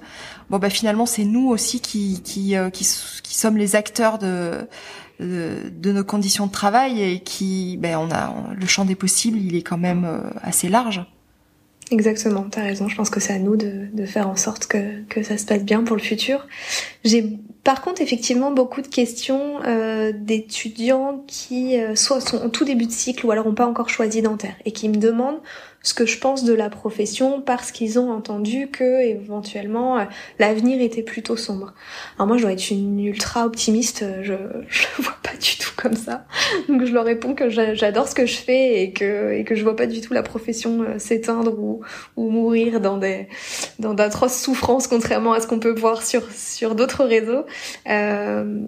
bon 0.50 0.58
bah 0.58 0.70
finalement 0.70 1.06
c'est 1.06 1.26
nous 1.26 1.50
aussi 1.50 1.80
qui 1.80 2.22
qui, 2.22 2.56
euh, 2.56 2.70
qui 2.70 2.88
qui 3.24 3.36
sommes 3.36 3.58
les 3.58 3.76
acteurs 3.76 4.18
de 4.18 4.68
de, 5.20 5.92
nos 5.92 6.06
conditions 6.06 6.48
de 6.48 6.52
travail 6.52 7.02
et 7.02 7.20
qui 7.20 7.78
ben 7.78 7.98
on 7.98 8.10
a 8.10 8.34
le 8.56 8.66
champ 8.66 8.86
des 8.86 8.96
possibles 8.96 9.38
il 9.38 9.56
est 9.56 9.64
quand 9.64 9.78
même 9.78 10.06
euh, 10.06 10.22
assez 10.42 10.70
large. 10.70 11.06
Exactement, 11.92 12.46
t'as 12.50 12.62
raison. 12.62 12.88
Je 12.88 12.96
pense 12.96 13.10
que 13.10 13.20
c'est 13.20 13.34
à 13.34 13.40
nous 13.40 13.56
de, 13.56 13.88
de, 13.92 14.06
faire 14.06 14.30
en 14.30 14.36
sorte 14.36 14.68
que, 14.68 15.02
que 15.10 15.24
ça 15.24 15.40
se 15.40 15.46
passe 15.46 15.64
bien 15.64 15.84
pour 15.84 15.96
le 15.96 16.02
futur. 16.04 16.48
J'ai 17.04 17.40
par 17.64 17.82
contre 17.82 18.02
effectivement 18.02 18.52
beaucoup 18.52 18.82
de 18.82 18.88
questions 18.88 19.60
euh, 19.66 20.12
d'étudiants 20.14 21.24
qui 21.26 21.80
euh, 21.80 21.96
soit 21.96 22.22
sont 22.22 22.46
au 22.46 22.50
tout 22.50 22.64
début 22.64 22.86
de 22.86 22.92
cycle 22.92 23.26
ou 23.26 23.32
alors 23.32 23.48
ont 23.48 23.56
pas 23.56 23.66
encore 23.66 23.90
choisi 23.90 24.22
dentaire 24.22 24.54
et 24.66 24.72
qui 24.72 24.88
me 24.88 24.98
demandent 24.98 25.42
ce 25.82 25.94
que 25.94 26.06
je 26.06 26.18
pense 26.18 26.44
de 26.44 26.54
la 26.54 26.70
profession 26.70 27.42
parce 27.42 27.72
qu'ils 27.72 28.00
ont 28.00 28.12
entendu 28.12 28.68
que 28.68 29.02
éventuellement 29.02 29.98
euh, 29.98 30.04
l'avenir 30.38 30.82
était 30.82 31.04
plutôt 31.04 31.38
sombre. 31.38 31.74
Alors 32.18 32.28
moi 32.28 32.38
je 32.38 32.44
dois 32.44 32.52
être 32.52 32.70
une 32.70 33.00
ultra 33.00 33.46
optimiste, 33.46 34.04
euh, 34.04 34.22
je 34.22 34.34
je 34.68 34.84
le 34.98 35.04
vois 35.04 35.18
pas 35.24 35.38
du 35.38 35.58
tout 35.58 35.72
comme 35.78 35.96
ça. 35.96 36.26
Donc 36.68 36.84
je 36.84 36.92
leur 36.92 37.06
réponds 37.06 37.34
que 37.34 37.50
j'adore 37.50 38.08
ce 38.08 38.16
que 38.16 38.26
je 38.26 38.36
fais 38.36 38.84
et 38.84 38.92
que 38.92 39.34
et 39.34 39.44
que 39.46 39.56
je 39.56 39.64
vois 39.64 39.76
pas 39.76 39.88
du 39.88 40.02
tout 40.02 40.14
la 40.14 40.24
profession 40.24 40.82
euh, 40.82 41.00
s'éteindre 41.00 41.58
ou 41.58 41.82
ou 42.18 42.30
mourir 42.30 42.82
dans 42.82 42.98
des 42.98 43.28
dans 43.80 43.94
d'atroces 43.94 44.40
souffrances 44.40 44.88
contrairement 44.88 45.34
à 45.34 45.40
ce 45.40 45.48
qu'on 45.48 45.60
peut 45.60 45.78
voir 45.78 46.04
sur 46.04 46.30
sur 46.32 46.76
d'autres 46.76 47.06
réseaux. 47.06 47.46
Euh, 47.90 48.62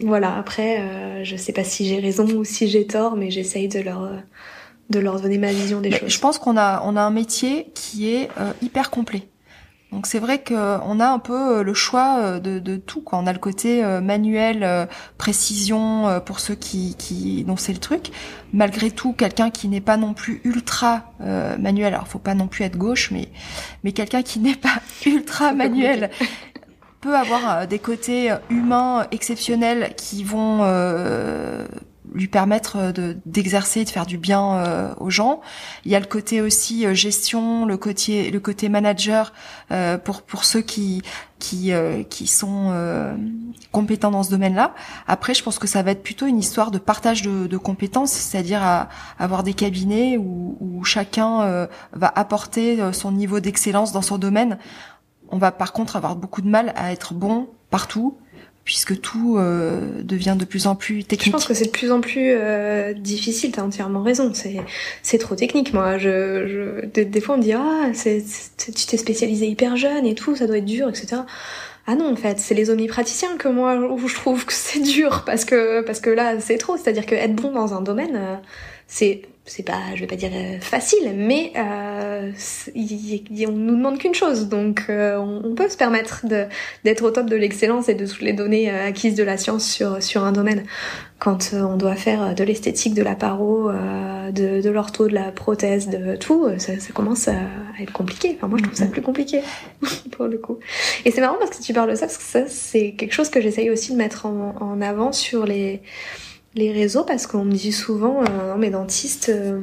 voilà, 0.00 0.36
après, 0.36 1.24
je 1.24 1.34
sais 1.34 1.52
pas 1.52 1.64
si 1.64 1.84
j'ai 1.84 1.98
raison 1.98 2.24
ou 2.24 2.44
si 2.44 2.68
j'ai 2.68 2.86
tort, 2.86 3.16
mais 3.16 3.32
j'essaye 3.32 3.66
de 3.66 3.80
leur 3.80 4.08
de 4.90 4.98
leur 4.98 5.20
donner 5.20 5.38
ma 5.38 5.52
vision 5.52 5.80
des 5.80 5.90
choses. 5.90 6.08
Je 6.08 6.18
pense 6.18 6.38
qu'on 6.38 6.56
a 6.56 6.82
on 6.84 6.96
a 6.96 7.02
un 7.02 7.10
métier 7.10 7.70
qui 7.74 8.10
est 8.10 8.30
euh, 8.40 8.52
hyper 8.62 8.90
complet. 8.90 9.28
Donc 9.92 10.06
c'est 10.06 10.18
vrai 10.18 10.42
qu'on 10.42 11.00
a 11.00 11.08
un 11.08 11.18
peu 11.18 11.58
euh, 11.58 11.62
le 11.62 11.72
choix 11.72 12.18
euh, 12.18 12.40
de, 12.40 12.58
de 12.58 12.76
tout. 12.76 13.00
Quoi. 13.00 13.18
On 13.18 13.26
a 13.26 13.32
le 13.32 13.38
côté 13.38 13.82
manuel, 14.02 14.88
précision 15.16 16.20
pour 16.24 16.40
ceux 16.40 16.54
qui, 16.54 16.94
qui 16.96 17.44
dont 17.44 17.56
c'est 17.56 17.72
le 17.72 17.78
truc. 17.78 18.10
Malgré 18.52 18.90
tout, 18.90 19.12
quelqu'un 19.12 19.50
qui 19.50 19.68
n'est 19.68 19.80
pas 19.80 19.96
non 19.96 20.14
plus 20.14 20.40
ultra 20.44 21.12
manuel. 21.58 21.94
Alors 21.94 22.08
faut 22.08 22.18
pas 22.18 22.34
non 22.34 22.48
plus 22.48 22.64
être 22.64 22.76
gauche, 22.76 23.10
mais 23.10 23.28
mais 23.84 23.92
quelqu'un 23.92 24.22
qui 24.22 24.40
n'est 24.40 24.56
pas 24.56 24.80
ultra 25.06 25.52
manuel 25.52 26.10
peut 27.00 27.14
avoir 27.14 27.66
des 27.68 27.78
côtés 27.78 28.34
humains 28.50 29.06
exceptionnels 29.12 29.94
qui 29.96 30.24
vont 30.24 30.64
lui 32.14 32.28
permettre 32.28 32.76
euh, 32.76 32.92
de 32.92 33.16
d'exercer, 33.26 33.84
de 33.84 33.90
faire 33.90 34.06
du 34.06 34.18
bien 34.18 34.54
euh, 34.54 34.94
aux 34.98 35.10
gens. 35.10 35.40
Il 35.84 35.92
y 35.92 35.94
a 35.94 36.00
le 36.00 36.06
côté 36.06 36.40
aussi 36.40 36.86
euh, 36.86 36.94
gestion, 36.94 37.66
le 37.66 37.76
côté 37.76 38.30
le 38.30 38.40
côté 38.40 38.68
manager 38.68 39.32
pour 40.04 40.22
pour 40.22 40.44
ceux 40.44 40.60
qui 40.60 41.02
qui 41.38 41.72
qui 42.08 42.26
sont 42.26 42.72
compétents 43.70 44.10
dans 44.10 44.22
ce 44.22 44.30
domaine-là. 44.30 44.74
Après, 45.06 45.34
je 45.34 45.42
pense 45.42 45.58
que 45.58 45.66
ça 45.66 45.82
va 45.82 45.92
être 45.92 46.02
plutôt 46.02 46.26
une 46.26 46.38
histoire 46.38 46.70
de 46.70 46.78
partage 46.78 47.22
de, 47.22 47.46
de 47.46 47.56
compétences, 47.56 48.10
c'est-à-dire 48.12 48.62
à, 48.62 48.88
avoir 49.18 49.42
des 49.42 49.54
cabinets 49.54 50.16
où, 50.16 50.56
où 50.60 50.84
chacun 50.84 51.68
va 51.92 52.12
apporter 52.14 52.92
son 52.92 53.12
niveau 53.12 53.40
d'excellence 53.40 53.92
dans 53.92 54.02
son 54.02 54.18
domaine. 54.18 54.58
On 55.30 55.38
va 55.38 55.52
par 55.52 55.72
contre 55.72 55.96
avoir 55.96 56.16
beaucoup 56.16 56.42
de 56.42 56.48
mal 56.48 56.72
à 56.76 56.92
être 56.92 57.14
bon 57.14 57.48
partout 57.70 58.16
puisque 58.68 59.00
tout 59.00 59.38
euh, 59.38 59.80
devient 60.02 60.36
de 60.38 60.44
plus 60.44 60.66
en 60.66 60.74
plus 60.74 61.02
technique. 61.02 61.28
Je 61.28 61.30
pense 61.30 61.46
que 61.46 61.54
c'est 61.54 61.64
de 61.64 61.70
plus 61.70 61.90
en 61.90 62.02
plus 62.02 62.34
euh, 62.36 62.92
difficile. 62.92 63.50
T'as 63.50 63.62
entièrement 63.62 64.02
raison. 64.02 64.34
C'est 64.34 64.60
c'est 65.02 65.16
trop 65.16 65.34
technique. 65.34 65.72
Moi, 65.72 65.96
je, 65.96 66.46
je 66.46 66.84
des, 66.84 67.20
fois 67.22 67.36
on 67.36 67.38
me 67.38 67.42
dit 67.42 67.54
ah 67.54 67.88
c'est, 67.94 68.22
tu 68.58 68.86
t'es 68.86 68.98
spécialisé 68.98 69.46
hyper 69.46 69.78
jeune 69.78 70.04
et 70.04 70.14
tout, 70.14 70.36
ça 70.36 70.46
doit 70.46 70.58
être 70.58 70.66
dur, 70.66 70.86
etc. 70.86 71.22
Ah 71.86 71.94
non, 71.94 72.12
en 72.12 72.16
fait, 72.16 72.38
c'est 72.38 72.52
les 72.52 72.68
omnipraticiens 72.68 73.38
que 73.38 73.48
moi 73.48 73.74
où 73.74 74.06
je 74.06 74.14
trouve 74.14 74.44
que 74.44 74.52
c'est 74.52 74.80
dur 74.80 75.22
parce 75.24 75.46
que 75.46 75.80
parce 75.80 76.00
que 76.00 76.10
là 76.10 76.38
c'est 76.38 76.58
trop. 76.58 76.76
C'est-à-dire 76.76 77.06
que 77.06 77.14
être 77.14 77.34
bon 77.34 77.52
dans 77.52 77.72
un 77.72 77.80
domaine, 77.80 78.16
euh, 78.16 78.36
c'est 78.88 79.22
c'est 79.48 79.62
pas, 79.62 79.80
je 79.94 80.00
vais 80.00 80.06
pas 80.06 80.16
dire 80.16 80.30
euh, 80.32 80.60
facile, 80.60 81.14
mais 81.16 81.52
euh, 81.56 82.30
on 83.46 83.52
nous 83.52 83.76
demande 83.76 83.98
qu'une 83.98 84.14
chose, 84.14 84.48
donc 84.48 84.84
euh, 84.88 85.16
on, 85.16 85.54
peut 85.54 85.68
se 85.68 85.76
permettre 85.76 86.26
d'être 86.84 87.02
au 87.02 87.10
top 87.10 87.26
de 87.26 87.36
l'excellence 87.36 87.88
et 87.88 87.94
de 87.94 88.06
toutes 88.06 88.20
les 88.20 88.32
données 88.32 88.70
euh, 88.70 88.88
acquises 88.88 89.14
de 89.14 89.24
la 89.24 89.36
science 89.36 89.64
sur 89.64 90.02
sur 90.02 90.24
un 90.24 90.32
domaine. 90.32 90.64
Quand 91.18 91.50
on 91.52 91.76
doit 91.76 91.96
faire 91.96 92.34
de 92.34 92.44
l'esthétique, 92.44 92.94
de 92.94 93.02
la 93.02 93.16
paro, 93.16 93.72
de, 93.72 94.62
de 94.62 94.70
l'ortho, 94.70 95.08
de 95.08 95.14
la 95.14 95.32
prothèse, 95.32 95.88
de 95.88 96.14
tout, 96.14 96.48
ça, 96.58 96.78
ça, 96.78 96.92
commence 96.92 97.26
à 97.26 97.34
être 97.80 97.92
compliqué. 97.92 98.36
Enfin, 98.36 98.46
moi, 98.46 98.56
je 98.58 98.62
trouve 98.62 98.76
ça 98.76 98.86
plus 98.86 99.02
compliqué 99.02 99.40
pour 100.12 100.26
le 100.26 100.38
coup. 100.38 100.58
Et 101.04 101.10
c'est 101.10 101.20
marrant 101.20 101.34
parce 101.40 101.50
que 101.50 101.60
tu 101.60 101.72
parles 101.72 101.90
de 101.90 101.96
ça, 101.96 102.06
parce 102.06 102.18
que 102.18 102.22
ça, 102.22 102.46
c'est 102.46 102.92
quelque 102.92 103.14
chose 103.14 103.30
que 103.30 103.40
j'essaye 103.40 103.68
aussi 103.68 103.90
de 103.90 103.96
mettre 103.96 104.26
en, 104.26 104.54
en 104.60 104.80
avant 104.80 105.10
sur 105.10 105.44
les 105.44 105.82
les 106.54 106.72
réseaux 106.72 107.04
parce 107.04 107.26
qu'on 107.26 107.44
me 107.44 107.52
dit 107.52 107.72
souvent, 107.72 108.22
euh, 108.22 108.52
non 108.52 108.58
mais 108.58 108.70
dentiste, 108.70 109.28
euh, 109.28 109.60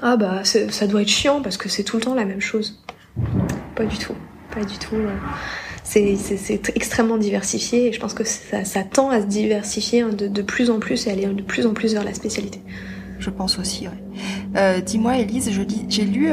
ah 0.00 0.16
bah 0.16 0.42
ça 0.44 0.86
doit 0.86 1.02
être 1.02 1.08
chiant 1.08 1.42
parce 1.42 1.56
que 1.56 1.68
c'est 1.68 1.84
tout 1.84 1.96
le 1.96 2.02
temps 2.02 2.14
la 2.14 2.24
même 2.24 2.40
chose. 2.40 2.82
Pas 3.76 3.84
du 3.84 3.98
tout, 3.98 4.14
pas 4.54 4.64
du 4.64 4.78
tout. 4.78 4.96
Euh. 4.96 5.16
C'est 5.84 6.70
extrêmement 6.74 7.18
diversifié 7.18 7.88
et 7.88 7.92
je 7.92 8.00
pense 8.00 8.14
que 8.14 8.24
ça, 8.24 8.82
tend 8.82 9.10
à 9.10 9.20
se 9.20 9.26
diversifier 9.26 10.00
hein, 10.00 10.08
de, 10.08 10.26
de, 10.26 10.42
plus 10.42 10.70
en 10.70 10.78
plus 10.78 11.06
et 11.06 11.10
aller 11.10 11.26
de 11.26 11.42
plus 11.42 11.66
en 11.66 11.74
plus 11.74 11.92
vers 11.92 12.04
la 12.04 12.14
spécialité. 12.14 12.62
Je 13.18 13.28
pense 13.28 13.58
aussi, 13.58 13.88
ouais. 13.88 14.80
Dis-moi, 14.80 15.18
Elise, 15.18 15.50
j'ai 15.88 16.04
lu 16.04 16.30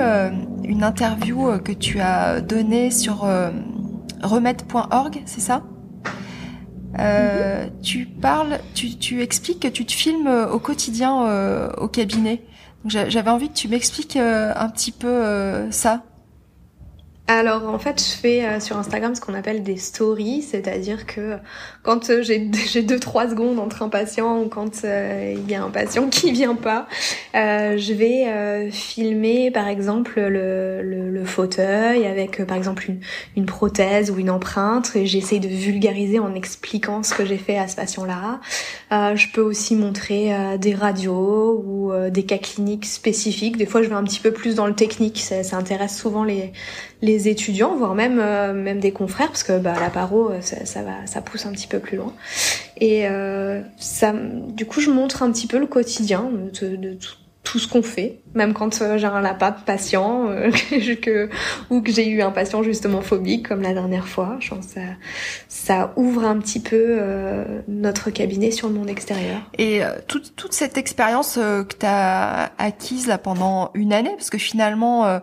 une 0.63 0.83
interview 0.83 1.59
que 1.59 1.73
tu 1.73 1.99
as 1.99 2.39
donnée 2.39 2.89
sur 2.89 3.27
remède.org, 4.21 5.21
c'est 5.25 5.41
ça? 5.41 5.63
Euh, 6.97 7.67
tu 7.83 8.05
parles, 8.05 8.59
tu, 8.73 8.97
tu, 8.97 9.21
expliques 9.21 9.61
que 9.61 9.67
tu 9.67 9.85
te 9.85 9.91
filmes 9.91 10.27
euh, 10.27 10.49
au 10.49 10.59
quotidien 10.59 11.27
euh, 11.27 11.69
au 11.77 11.87
cabinet. 11.87 12.41
J'avais 12.85 13.29
envie 13.29 13.49
que 13.49 13.53
tu 13.53 13.67
m'expliques 13.67 14.15
un 14.15 14.69
petit 14.69 14.93
peu 14.93 15.69
ça. 15.69 16.03
Alors 17.31 17.67
en 17.67 17.77
fait, 17.77 18.01
je 18.01 18.17
fais 18.19 18.43
euh, 18.43 18.59
sur 18.59 18.75
Instagram 18.75 19.13
ce 19.13 19.21
qu'on 19.21 19.35
appelle 19.35 19.61
des 19.61 19.77
stories, 19.77 20.41
c'est-à-dire 20.41 21.05
que 21.05 21.37
quand 21.83 22.09
euh, 22.09 22.23
j'ai 22.23 22.49
j'ai 22.71 22.81
deux 22.81 22.99
trois 22.99 23.29
secondes 23.29 23.59
entre 23.59 23.83
un 23.83 23.89
patient 23.89 24.41
ou 24.41 24.47
quand 24.47 24.83
euh, 24.83 25.35
il 25.37 25.47
y 25.47 25.53
a 25.53 25.63
un 25.63 25.69
patient 25.69 26.07
qui 26.09 26.31
vient 26.31 26.55
pas, 26.55 26.87
je 27.35 27.93
vais 27.93 28.71
filmer 28.71 29.51
par 29.51 29.67
exemple 29.67 30.19
le, 30.19 30.81
le, 30.81 31.11
le 31.11 31.25
fauteuil 31.25 32.07
avec 32.07 32.43
par 32.47 32.57
exemple 32.57 32.89
une, 32.89 32.99
une 33.37 33.45
prothèse 33.45 34.09
ou 34.09 34.17
une 34.17 34.31
empreinte 34.31 34.95
et 34.95 35.05
j'essaye 35.05 35.39
de 35.39 35.47
vulgariser 35.47 36.17
en 36.17 36.33
expliquant 36.33 37.03
ce 37.03 37.13
que 37.13 37.25
j'ai 37.25 37.37
fait 37.37 37.59
à 37.59 37.67
ce 37.67 37.75
patient-là. 37.75 38.39
je 38.91 39.31
peux 39.31 39.41
aussi 39.41 39.75
montrer 39.75 40.33
des 40.57 40.73
radios 40.73 41.63
ou 41.63 41.91
des 42.09 42.23
cas 42.23 42.39
cliniques 42.39 42.85
spécifiques. 42.85 43.57
Des 43.57 43.67
fois, 43.67 43.83
je 43.83 43.89
vais 43.89 43.95
un 43.95 44.03
petit 44.03 44.19
peu 44.19 44.31
plus 44.31 44.55
dans 44.55 44.65
le 44.65 44.73
technique. 44.73 45.19
Ça, 45.19 45.43
ça 45.43 45.57
intéresse 45.57 45.95
souvent 45.97 46.23
les 46.23 46.51
les 47.01 47.29
étudiants, 47.29 47.75
voire 47.75 47.95
même 47.95 48.15
même 48.53 48.79
des 48.79 48.91
confrères, 48.91 49.27
parce 49.27 49.43
que 49.43 49.57
bah, 49.57 49.75
la 49.79 49.89
paro, 49.89 50.31
ça, 50.41 50.65
ça, 50.65 50.83
va, 50.83 51.05
ça 51.05 51.21
pousse 51.21 51.45
un 51.45 51.51
petit 51.51 51.67
peu 51.67 51.79
plus 51.79 51.97
loin. 51.97 52.13
Et 52.77 53.05
ça, 53.77 54.13
du 54.13 54.65
coup, 54.65 54.81
je 54.81 54.89
montre 54.89 55.23
un 55.23 55.31
petit 55.31 55.47
peu 55.47 55.59
le 55.59 55.67
quotidien 55.67 56.29
de, 56.31 56.97
tout 57.43 57.57
ce 57.57 57.67
qu'on 57.67 57.81
fait, 57.81 58.19
même 58.35 58.53
quand 58.53 58.81
euh, 58.81 58.99
j'ai 58.99 59.07
un 59.07 59.21
lapin 59.21 59.51
patient 59.51 60.29
euh, 60.29 60.51
que, 61.01 61.29
ou 61.71 61.81
que 61.81 61.91
j'ai 61.91 62.07
eu 62.07 62.21
un 62.21 62.29
patient 62.29 62.61
justement 62.61 63.01
phobique 63.01 63.47
comme 63.47 63.63
la 63.63 63.73
dernière 63.73 64.07
fois. 64.07 64.37
Je 64.39 64.49
pense 64.49 64.65
ça, 64.65 64.81
ça 65.47 65.93
ouvre 65.95 66.25
un 66.25 66.37
petit 66.37 66.59
peu 66.59 66.75
euh, 66.77 67.43
notre 67.67 68.11
cabinet 68.11 68.51
sur 68.51 68.67
le 68.67 68.75
monde 68.75 68.89
extérieur. 68.89 69.41
Et 69.57 69.81
toute, 70.07 70.35
toute 70.35 70.53
cette 70.53 70.77
expérience 70.77 71.35
que 71.35 71.75
tu 71.75 71.85
as 71.85 72.51
acquise 72.59 73.07
là 73.07 73.17
pendant 73.17 73.71
une 73.73 73.93
année, 73.93 74.11
parce 74.15 74.29
que 74.29 74.37
finalement 74.37 75.19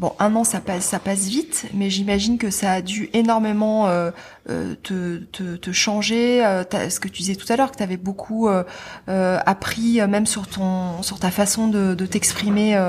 Bon, 0.00 0.14
un 0.18 0.34
an, 0.34 0.44
ça 0.44 0.60
passe, 0.60 0.86
ça 0.86 0.98
passe 0.98 1.28
vite, 1.28 1.66
mais 1.74 1.90
j'imagine 1.90 2.38
que 2.38 2.48
ça 2.48 2.72
a 2.72 2.80
dû 2.80 3.10
énormément 3.12 3.86
euh, 3.88 4.10
euh 4.48 4.74
te, 4.82 5.18
te, 5.18 5.56
te, 5.56 5.72
changer. 5.72 6.42
Euh, 6.42 6.64
ce 6.88 6.98
que 6.98 7.06
tu 7.06 7.20
disais 7.20 7.34
tout 7.34 7.44
à 7.52 7.56
l'heure, 7.56 7.70
que 7.70 7.76
tu 7.76 7.82
avais 7.82 7.98
beaucoup 7.98 8.48
euh, 8.48 8.64
euh, 9.10 9.38
appris, 9.44 10.00
même 10.08 10.24
sur 10.24 10.46
ton, 10.46 11.02
sur 11.02 11.18
ta 11.18 11.30
façon 11.30 11.68
de, 11.68 11.94
de 11.94 12.06
t'exprimer 12.06 12.80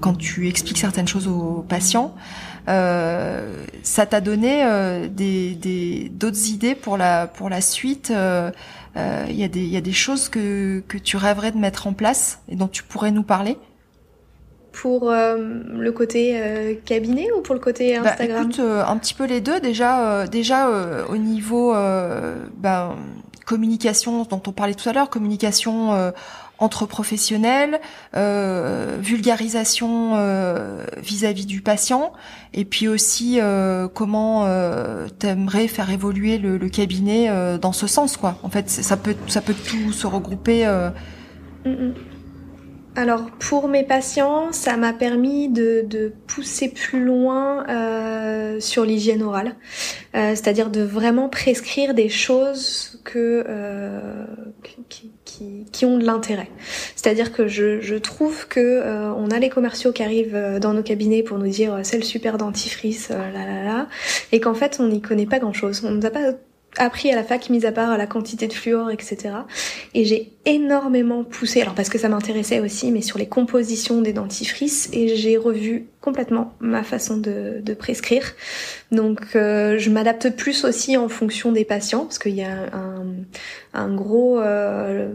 quand 0.00 0.14
tu 0.14 0.48
expliques 0.48 0.78
certaines 0.78 1.08
choses 1.08 1.28
aux 1.28 1.62
patients. 1.68 2.14
ça 2.66 4.06
t'a 4.08 4.20
donné 4.22 4.64
des, 5.10 5.54
des 5.56 6.08
d'autres 6.08 6.48
idées 6.48 6.74
pour 6.74 6.96
la 6.96 7.26
pour 7.26 7.50
la 7.50 7.60
suite. 7.60 8.10
Il 8.10 9.36
y 9.36 9.44
a 9.44 9.48
des 9.48 9.66
y 9.66 9.76
a 9.76 9.82
des 9.82 9.92
choses 9.92 10.30
que 10.30 10.82
que 10.88 10.96
tu 10.96 11.18
rêverais 11.18 11.52
de 11.52 11.58
mettre 11.58 11.86
en 11.86 11.92
place 11.92 12.40
et 12.48 12.56
dont 12.56 12.68
tu 12.68 12.82
pourrais 12.82 13.10
nous 13.10 13.24
parler? 13.24 13.58
Pour 14.72 15.10
euh, 15.10 15.36
le 15.36 15.92
côté 15.92 16.32
euh, 16.34 16.74
cabinet 16.84 17.28
ou 17.36 17.42
pour 17.42 17.54
le 17.54 17.60
côté 17.60 17.98
bah, 17.98 18.10
Instagram 18.10 18.44
bah, 18.44 18.48
écoute, 18.50 18.58
euh, 18.60 18.84
un 18.84 18.96
petit 18.96 19.14
peu 19.14 19.24
les 19.24 19.40
deux. 19.40 19.60
Déjà, 19.60 20.26
déjà 20.26 20.68
au 21.08 21.16
niveau 21.16 21.74
ben, 22.56 22.96
communication 23.44 24.24
dont 24.24 24.42
on 24.46 24.52
parlait 24.52 24.74
tout 24.74 24.88
à 24.88 24.92
l'heure, 24.92 25.10
communication 25.10 26.12
entre 26.58 26.86
professionnels, 26.86 27.80
vulgarisation 29.00 30.16
vis-à-vis 30.96 31.46
du 31.46 31.60
patient, 31.60 32.12
et 32.54 32.64
puis 32.64 32.88
aussi 32.88 33.40
comment 33.94 34.46
t'aimerais 35.18 35.68
faire 35.68 35.90
évoluer 35.90 36.38
le, 36.38 36.56
le 36.56 36.68
cabinet 36.68 37.58
dans 37.58 37.72
ce 37.72 37.86
sens, 37.86 38.16
quoi. 38.16 38.38
En 38.42 38.48
fait, 38.48 38.70
ça 38.70 38.96
peut 38.96 39.16
ça 39.28 39.40
peut 39.40 39.54
tout 39.54 39.92
se 39.92 40.06
regrouper. 40.06 40.66
Mm, 41.64 41.70
mm. 41.70 41.94
Alors 42.94 43.30
pour 43.30 43.68
mes 43.68 43.84
patients, 43.84 44.52
ça 44.52 44.76
m'a 44.76 44.92
permis 44.92 45.48
de, 45.48 45.82
de, 45.86 46.12
pousser 46.26 46.68
plus 46.68 47.02
loin 47.02 47.66
euh, 47.68 48.60
sur 48.60 48.84
l'hygiène 48.84 49.22
orale, 49.22 49.56
euh, 50.14 50.30
c'est-à-dire 50.34 50.68
de 50.68 50.82
vraiment 50.82 51.30
prescrire 51.30 51.94
des 51.94 52.10
choses 52.10 53.00
que 53.02 53.44
euh, 53.48 54.26
qui, 54.90 55.10
qui, 55.24 55.64
qui, 55.72 55.84
ont 55.86 55.96
de 55.96 56.04
l'intérêt. 56.04 56.50
C'est-à-dire 56.94 57.32
que 57.32 57.48
je, 57.48 57.80
je, 57.80 57.94
trouve 57.94 58.46
que 58.46 58.60
euh, 58.60 59.10
on 59.14 59.30
a 59.30 59.38
les 59.38 59.48
commerciaux 59.48 59.92
qui 59.92 60.02
arrivent 60.02 60.34
euh, 60.34 60.58
dans 60.58 60.74
nos 60.74 60.82
cabinets 60.82 61.22
pour 61.22 61.38
nous 61.38 61.48
dire 61.48 61.80
c'est 61.84 61.96
le 61.96 62.04
super 62.04 62.36
dentifrice, 62.36 63.08
là 63.08 63.30
là 63.32 63.64
là, 63.64 63.86
et 64.32 64.40
qu'en 64.40 64.54
fait 64.54 64.80
on 64.80 64.88
n'y 64.88 65.00
connaît 65.00 65.26
pas 65.26 65.38
grand-chose. 65.38 65.82
On 65.82 65.92
nous 65.92 66.04
a 66.04 66.10
pas 66.10 66.32
appris 66.78 67.10
à 67.10 67.16
la 67.16 67.22
fac, 67.22 67.50
mis 67.50 67.66
à 67.66 67.72
part 67.72 67.96
la 67.98 68.06
quantité 68.06 68.48
de 68.48 68.52
fluor, 68.52 68.90
etc. 68.90 69.34
Et 69.94 70.04
j'ai 70.04 70.32
énormément 70.46 71.24
poussé, 71.24 71.60
alors 71.60 71.74
parce 71.74 71.88
que 71.88 71.98
ça 71.98 72.08
m'intéressait 72.08 72.60
aussi, 72.60 72.90
mais 72.90 73.02
sur 73.02 73.18
les 73.18 73.26
compositions 73.26 74.00
des 74.00 74.12
dentifrices, 74.12 74.88
et 74.92 75.16
j'ai 75.16 75.36
revu 75.36 75.86
complètement 76.00 76.54
ma 76.60 76.82
façon 76.82 77.16
de, 77.16 77.60
de 77.62 77.74
prescrire. 77.74 78.32
Donc 78.90 79.20
euh, 79.36 79.78
je 79.78 79.90
m'adapte 79.90 80.30
plus 80.30 80.64
aussi 80.64 80.96
en 80.96 81.08
fonction 81.08 81.52
des 81.52 81.64
patients, 81.64 82.04
parce 82.04 82.18
qu'il 82.18 82.34
y 82.34 82.42
a 82.42 82.68
un, 82.72 83.04
un 83.74 83.94
gros... 83.94 84.40
Euh, 84.40 85.08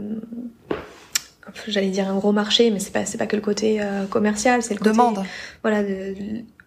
j'allais 1.68 1.90
dire 1.90 2.08
un 2.08 2.16
gros 2.16 2.34
marché, 2.34 2.72
mais 2.72 2.80
c'est 2.80 2.92
pas 2.94 3.06
c'est 3.06 3.18
pas 3.18 3.26
que 3.26 3.36
le 3.36 3.42
côté 3.42 3.82
euh, 3.82 4.06
commercial, 4.06 4.62
c'est 4.62 4.74
le 4.74 4.80
côté 4.80 4.92
demande. 4.92 5.24
Voilà, 5.64 5.82
de, 5.82 6.14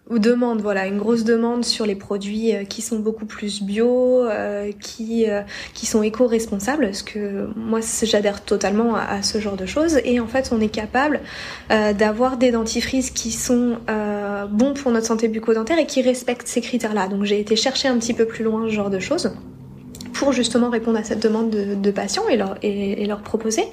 ou 0.09 0.19
demande, 0.19 0.61
voilà, 0.61 0.87
une 0.87 0.97
grosse 0.97 1.23
demande 1.23 1.63
sur 1.63 1.85
les 1.85 1.95
produits 1.95 2.53
euh, 2.53 2.63
qui 2.65 2.81
sont 2.81 2.99
beaucoup 2.99 3.25
plus 3.25 3.61
bio, 3.61 4.23
euh, 4.23 4.71
qui 4.79 5.29
euh, 5.29 5.41
qui 5.73 5.85
sont 5.85 6.03
éco-responsables, 6.03 6.85
parce 6.85 7.03
que 7.03 7.47
moi 7.55 7.79
j'adhère 8.03 8.43
totalement 8.43 8.95
à, 8.95 9.21
ce 9.21 9.39
genre 9.39 9.55
de 9.55 9.65
choses. 9.65 9.99
Et 10.03 10.19
en 10.19 10.27
fait, 10.27 10.49
on 10.51 10.59
est 10.59 10.69
capable 10.69 11.21
d'avoir 11.69 12.37
des 12.37 12.51
dentifrices 12.51 13.11
qui 13.11 13.31
sont 13.31 13.77
bons 14.49 14.73
pour 14.73 14.91
notre 14.91 15.07
santé 15.07 15.27
bucco-dentaire 15.27 15.79
et 15.79 15.85
qui 15.85 16.01
respectent 16.01 16.47
ces 16.47 16.61
critères-là. 16.61 17.07
Donc 17.07 17.23
j'ai 17.23 17.39
été 17.39 17.55
chercher 17.55 17.87
un 17.87 17.97
petit 17.97 18.13
peu 18.13 18.25
plus 18.25 18.43
loin 18.43 18.67
ce 18.67 18.73
genre 18.73 18.89
de 18.89 18.99
choses 18.99 19.31
pour 20.13 20.31
justement 20.31 20.69
répondre 20.69 20.97
à 20.97 21.03
cette 21.03 21.21
demande 21.21 21.49
de, 21.49 21.91
patients 21.91 22.23
et 22.29 22.37
leur, 23.05 23.21
proposer. 23.21 23.63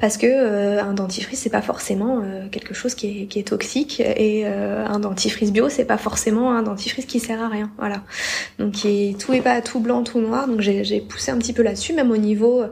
Parce 0.00 0.16
que 0.16 0.26
euh, 0.26 0.82
un 0.82 0.92
dentifrice 0.92 1.40
c'est 1.40 1.50
pas 1.50 1.62
forcément 1.62 2.20
euh, 2.22 2.48
quelque 2.50 2.74
chose 2.74 2.94
qui 2.94 3.28
est, 3.34 3.48
toxique 3.48 4.00
et 4.00 4.42
euh, 4.44 4.86
un 4.86 5.00
dentifrice 5.00 5.52
bio 5.52 5.68
c'est 5.68 5.84
pas 5.84 5.98
forcément 5.98 6.52
un 6.52 6.62
dentifrice 6.62 7.06
qui 7.06 7.20
sert 7.20 7.42
à 7.42 7.48
rien. 7.48 7.70
Voilà. 7.78 8.02
Donc 8.58 8.74
tout 9.18 9.32
est 9.32 9.40
pas 9.40 9.60
tout 9.60 9.80
blanc 9.80 10.02
tout 10.02 10.20
noir. 10.20 10.46
Donc 10.46 10.60
j'ai 10.60 11.00
poussé 11.00 11.30
un 11.30 11.38
petit 11.38 11.52
peu 11.52 11.62
là-dessus 11.62 11.92
même 11.92 12.10
au 12.10 12.16
niveau 12.16 12.62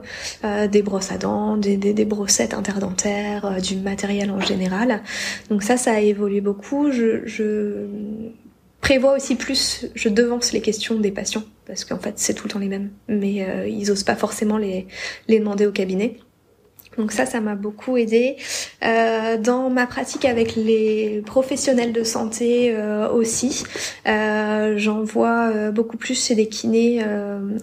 des 0.43 0.81
brosses 0.81 1.11
à 1.11 1.17
dents 1.17 1.57
des, 1.57 2.05
brossettes 2.05 2.53
interdentaires 2.53 3.57
du 3.61 3.77
matériel 3.77 4.31
en 4.31 4.39
général. 4.39 5.01
Donc 5.49 5.63
ça 5.63 5.77
ça 5.77 5.93
a 5.93 5.99
évolué 5.99 6.41
beaucoup 6.41 6.91
prévois 8.83 9.15
aussi 9.15 9.35
plus, 9.35 9.87
je 9.95 10.09
devance 10.09 10.51
les 10.51 10.61
questions 10.61 10.99
des 10.99 11.11
patients, 11.11 11.43
parce 11.65 11.85
qu'en 11.85 11.97
fait 11.97 12.15
c'est 12.17 12.33
tout 12.33 12.47
le 12.47 12.51
temps 12.51 12.59
les 12.59 12.67
mêmes, 12.67 12.91
mais 13.07 13.43
euh, 13.43 13.67
ils 13.67 13.89
osent 13.89 14.03
pas 14.03 14.15
forcément 14.15 14.57
les, 14.57 14.87
les 15.27 15.39
demander 15.39 15.65
au 15.65 15.71
cabinet. 15.71 16.17
Donc 16.97 17.11
ça, 17.11 17.25
ça 17.25 17.41
m'a 17.41 17.55
beaucoup 17.55 17.97
aidé. 17.97 18.35
Euh, 18.85 19.37
dans 19.37 19.71
ma 19.71 19.87
pratique 19.87 20.25
avec 20.25 20.55
les 20.55 21.23
professionnels 21.25 21.91
de 21.91 22.03
santé 22.03 22.71
euh, 22.71 23.09
aussi, 23.09 23.63
j'en 24.05 25.01
vois 25.01 25.71
beaucoup 25.71 25.97
plus 25.97 26.27
chez 26.27 26.35
des 26.35 26.47
kinés 26.47 27.03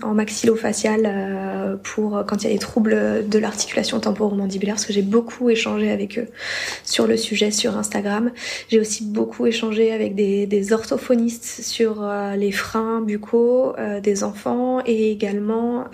en 0.02 0.14
maxillofacial 0.14 1.06
pour 1.82 2.24
quand 2.26 2.42
il 2.42 2.48
y 2.48 2.50
a 2.50 2.52
des 2.52 2.58
troubles 2.58 3.28
de 3.28 3.38
l'articulation 3.38 4.00
temporomandibulaire, 4.00 4.74
parce 4.74 4.86
que 4.86 4.92
j'ai 4.92 5.02
beaucoup 5.02 5.50
échangé 5.50 5.90
avec 5.90 6.18
eux 6.18 6.28
sur 6.84 7.06
le 7.06 7.16
sujet 7.16 7.50
sur 7.50 7.76
Instagram. 7.76 8.30
J'ai 8.68 8.80
aussi 8.80 9.04
beaucoup 9.04 9.46
échangé 9.46 9.92
avec 9.92 10.14
des, 10.14 10.72
orthophonistes 10.72 11.62
sur 11.62 12.08
les 12.36 12.52
freins 12.52 13.00
buccaux 13.00 13.74
des 14.02 14.22
enfants 14.24 14.80
et 14.86 15.10
également 15.10 15.86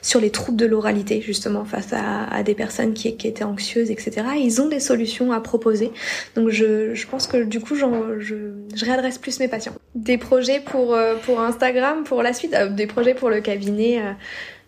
sur 0.00 0.20
les 0.20 0.30
troubles 0.30 0.58
de 0.58 0.66
l'oralité, 0.66 1.20
justement 1.20 1.64
face 1.64 1.92
à, 1.92 2.42
des 2.42 2.54
personnes 2.54 2.94
qui, 2.94 3.08
étaient 3.08 3.44
anxieuses, 3.44 3.90
etc. 3.90 4.26
ils 4.38 4.60
ont 4.60 4.68
des 4.68 4.80
solutions 4.80 5.32
à 5.32 5.40
proposer. 5.40 5.92
Donc 6.34 6.50
je, 6.50 7.06
pense 7.06 7.26
que 7.26 7.44
du 7.44 7.60
coup, 7.60 7.74
je, 7.74 7.84
réadresse 8.84 9.18
plus 9.18 9.38
mes 9.40 9.48
patients. 9.48 9.74
Des 9.94 10.18
projets 10.18 10.60
pour, 10.60 10.94
euh, 10.94 11.14
Instagram, 11.38 12.04
pour 12.04 12.22
la 12.22 12.32
suite, 12.32 12.54
euh, 12.54 12.68
des 12.68 12.86
projets 12.86 13.14
pour 13.14 13.30
le 13.30 13.40
cabinet. 13.40 14.02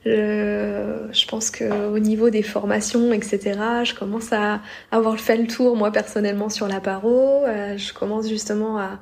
Euh, 0.07 1.09
je 1.13 1.27
pense 1.27 1.51
que 1.51 1.89
au 1.89 1.99
niveau 1.99 2.31
des 2.31 2.43
formations, 2.43 3.13
etc., 3.13 3.59
je 3.85 3.95
commence 3.95 4.33
à 4.33 4.61
avoir 4.91 5.19
fait 5.19 5.37
le 5.37 5.47
tour 5.47 5.77
moi 5.77 5.91
personnellement 5.91 6.51
sur 6.51 6.69
la 6.69 6.81
paro. 6.81 7.45
je 7.47 7.93
commence 7.95 8.29
justement 8.29 8.79
à, 8.79 8.99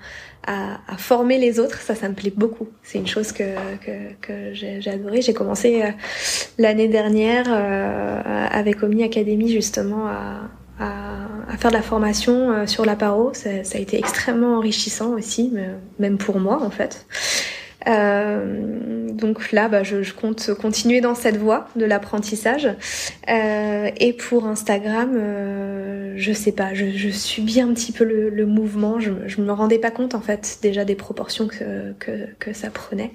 à, 0.46 0.80
à, 0.88 0.96
former 0.96 1.38
les 1.38 1.60
autres, 1.60 1.80
ça, 1.80 1.94
ça 1.94 2.08
me 2.08 2.14
plaît 2.14 2.32
beaucoup. 2.34 2.68
C'est 2.82 2.98
une 2.98 3.06
chose 3.06 3.32
que, 3.32 3.44
que, 3.84 4.12
que 4.20 4.54
j'ai 4.54 4.88
adoré. 4.88 5.22
J'ai 5.22 5.34
commencé 5.34 5.82
euh, 5.82 5.90
l'année 6.58 6.88
dernière 6.88 7.46
euh, 7.48 8.46
avec 8.50 8.82
Omni 8.82 9.04
Academy 9.04 9.48
justement 9.48 10.06
à, 10.08 10.50
à, 10.80 10.92
à, 11.48 11.56
faire 11.56 11.70
de 11.70 11.76
la 11.76 11.82
formation 11.82 12.50
euh, 12.50 12.66
sur 12.66 12.84
la 12.84 12.96
paro. 12.96 13.32
Ça, 13.34 13.62
ça, 13.62 13.78
a 13.78 13.80
été 13.80 13.98
extrêmement 13.98 14.56
enrichissant 14.56 15.10
aussi, 15.10 15.52
même 15.98 16.18
pour 16.18 16.40
moi 16.40 16.60
en 16.62 16.70
fait. 16.70 17.06
Euh, 17.86 19.08
donc 19.12 19.52
là, 19.52 19.68
bah, 19.68 19.82
je, 19.82 20.02
je, 20.02 20.12
compte 20.14 20.52
continuer 20.54 21.00
dans 21.00 21.14
cette 21.14 21.36
voie 21.36 21.68
de 21.76 21.84
l'apprentissage. 21.84 22.68
Euh, 23.28 23.90
et 23.96 24.12
pour 24.12 24.46
Instagram, 24.46 25.12
euh, 25.14 26.14
je 26.16 26.32
sais 26.32 26.52
pas, 26.52 26.74
je, 26.74 26.90
je 26.90 27.08
subis 27.10 27.60
un 27.60 27.72
petit 27.72 27.92
peu 27.92 28.04
le, 28.04 28.30
le 28.30 28.46
mouvement. 28.46 29.00
Je, 29.00 29.10
je 29.26 29.40
me 29.40 29.52
rendais 29.52 29.78
pas 29.78 29.90
compte 29.90 30.14
en 30.14 30.20
fait 30.20 30.58
déjà 30.62 30.84
des 30.84 30.94
proportions 30.94 31.46
que, 31.46 31.92
que, 31.98 32.26
que 32.38 32.52
ça 32.52 32.70
prenait. 32.70 33.12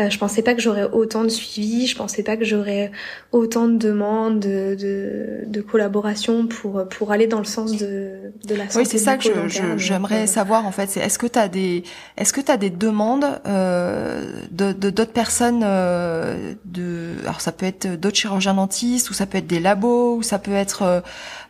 Euh, 0.00 0.10
je 0.10 0.18
pensais 0.18 0.42
pas 0.42 0.54
que 0.54 0.62
j'aurais 0.62 0.88
autant 0.92 1.24
de 1.24 1.28
suivi. 1.28 1.86
Je 1.86 1.96
pensais 1.96 2.22
pas 2.22 2.36
que 2.36 2.44
j'aurais 2.44 2.90
autant 3.32 3.68
de 3.68 3.76
demandes, 3.76 4.40
de, 4.40 4.74
de, 4.74 5.40
de, 5.46 5.60
collaboration 5.60 6.46
pour 6.46 6.86
pour 6.88 7.12
aller 7.12 7.26
dans 7.26 7.38
le 7.38 7.44
sens 7.44 7.76
de, 7.76 8.32
de 8.46 8.54
la 8.54 8.68
santé. 8.68 8.78
Oui, 8.78 8.86
c'est 8.86 8.98
ça 8.98 9.16
que 9.16 9.28
j'aimerais 9.76 10.26
savoir 10.26 10.66
en 10.66 10.72
fait. 10.72 10.88
C'est 10.90 11.00
est-ce 11.00 11.18
que 11.18 11.26
tu 11.26 11.38
as 11.38 11.48
des 11.48 11.82
est-ce 12.16 12.32
que 12.32 12.40
tu 12.40 12.50
as 12.50 12.56
des 12.56 12.70
demandes 12.70 13.26
euh, 13.46 14.01
de 14.50 14.72
d'autres 14.72 15.12
personnes 15.12 15.62
euh, 15.64 16.54
de 16.64 17.14
alors 17.22 17.40
ça 17.40 17.52
peut 17.52 17.66
être 17.66 17.98
d'autres 17.98 18.16
chirurgiens 18.16 18.54
dentistes 18.54 19.10
ou 19.10 19.14
ça 19.14 19.26
peut 19.26 19.38
être 19.38 19.46
des 19.46 19.60
labos 19.60 20.16
ou 20.16 20.22
ça 20.22 20.38
peut 20.38 20.52
être 20.52 20.82
euh, 20.82 21.00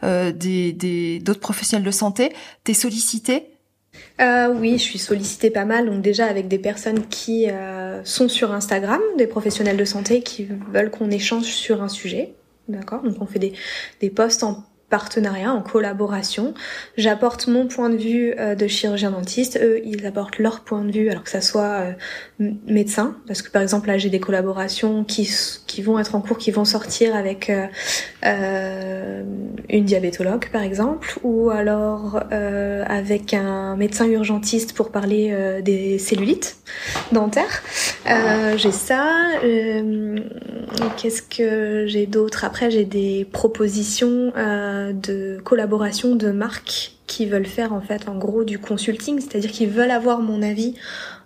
euh, 0.05 0.33
des 0.33 1.21
d'autres 1.21 1.41
professionnels 1.41 1.87
de 1.87 1.91
santé. 1.91 2.33
T'es 2.65 2.75
sollicité 2.75 3.49
euh, 4.21 4.55
oui, 4.55 4.79
je 4.79 4.83
suis 4.83 4.99
sollicitée 4.99 5.51
pas 5.51 5.65
mal, 5.65 5.87
donc 5.87 6.01
déjà 6.01 6.27
avec 6.27 6.49
des 6.49 6.59
personnes 6.59 7.07
qui 7.09 7.51
euh, 7.51 8.03
sont 8.05 8.29
sur 8.29 8.53
Instagram, 8.53 9.01
des 9.19 9.27
professionnels 9.27 9.77
de 9.77 9.85
santé 9.85 10.23
qui 10.23 10.49
veulent 10.73 10.91
qu'on 10.91 11.11
échange 11.11 11.45
sur 11.45 11.83
un 11.83 11.89
sujet. 11.89 12.35
D'accord? 12.69 13.03
Donc 13.03 13.17
on 13.21 13.27
fait 13.27 13.39
des, 13.39 13.53
des 14.01 14.11
posts 14.11 14.45
en 14.45 14.65
partenariat, 14.93 15.55
en 15.55 15.63
collaboration. 15.63 16.53
J'apporte 16.99 17.47
mon 17.47 17.67
point 17.67 17.89
de 17.89 17.97
vue 17.97 18.35
euh, 18.39 18.55
de 18.55 18.67
chirurgien 18.67 19.11
dentiste, 19.11 19.59
eux 19.61 19.81
ils 19.87 20.05
apportent 20.05 20.39
leur 20.39 20.61
point 20.61 20.85
de 20.85 20.93
vue, 20.93 21.09
alors 21.09 21.25
que 21.25 21.31
ça 21.31 21.41
soit 21.41 21.95
euh, 22.41 22.51
médecin, 22.67 23.17
parce 23.27 23.41
que 23.41 23.51
par 23.51 23.63
exemple 23.63 23.89
là 23.89 23.97
j'ai 23.97 24.11
des 24.11 24.21
collaborations 24.21 25.03
qui, 25.03 25.27
qui 25.67 25.81
vont 25.81 25.99
être 25.99 26.15
en 26.15 26.21
cours, 26.21 26.37
qui 26.37 26.51
vont 26.51 26.67
sortir 26.67 27.17
avec 27.17 27.51
euh 27.51 29.23
une 29.69 29.85
diabétologue 29.85 30.49
par 30.51 30.63
exemple, 30.63 31.19
ou 31.23 31.51
alors 31.51 32.23
avec 32.31 33.35
un 33.35 33.77
médecin 33.77 34.07
urgentiste 34.07 34.75
pour 34.75 34.91
parler 34.91 35.35
des 35.63 35.99
cellulites 35.99 36.57
dentaires. 37.11 37.63
j'ai 38.57 38.73
ça. 38.73 39.09
Qu'est-ce 40.97 41.23
que 41.23 41.87
j'ai 41.87 42.07
d'autre? 42.07 42.45
Après 42.45 42.71
j'ai 42.71 42.85
des 42.85 43.27
propositions 43.33 44.33
de 44.93 45.39
collaboration 45.45 46.17
de 46.17 46.31
marques 46.31 46.93
qui 47.07 47.27
veulent 47.27 47.47
faire 47.47 47.73
en 47.73 47.81
fait 47.81 48.09
en 48.09 48.17
gros 48.17 48.45
du 48.45 48.59
consulting, 48.59 49.21
c'est-à-dire 49.21 49.51
qu'ils 49.51 49.69
veulent 49.69 49.91
avoir 49.91 50.21
mon 50.21 50.43
avis 50.43 50.75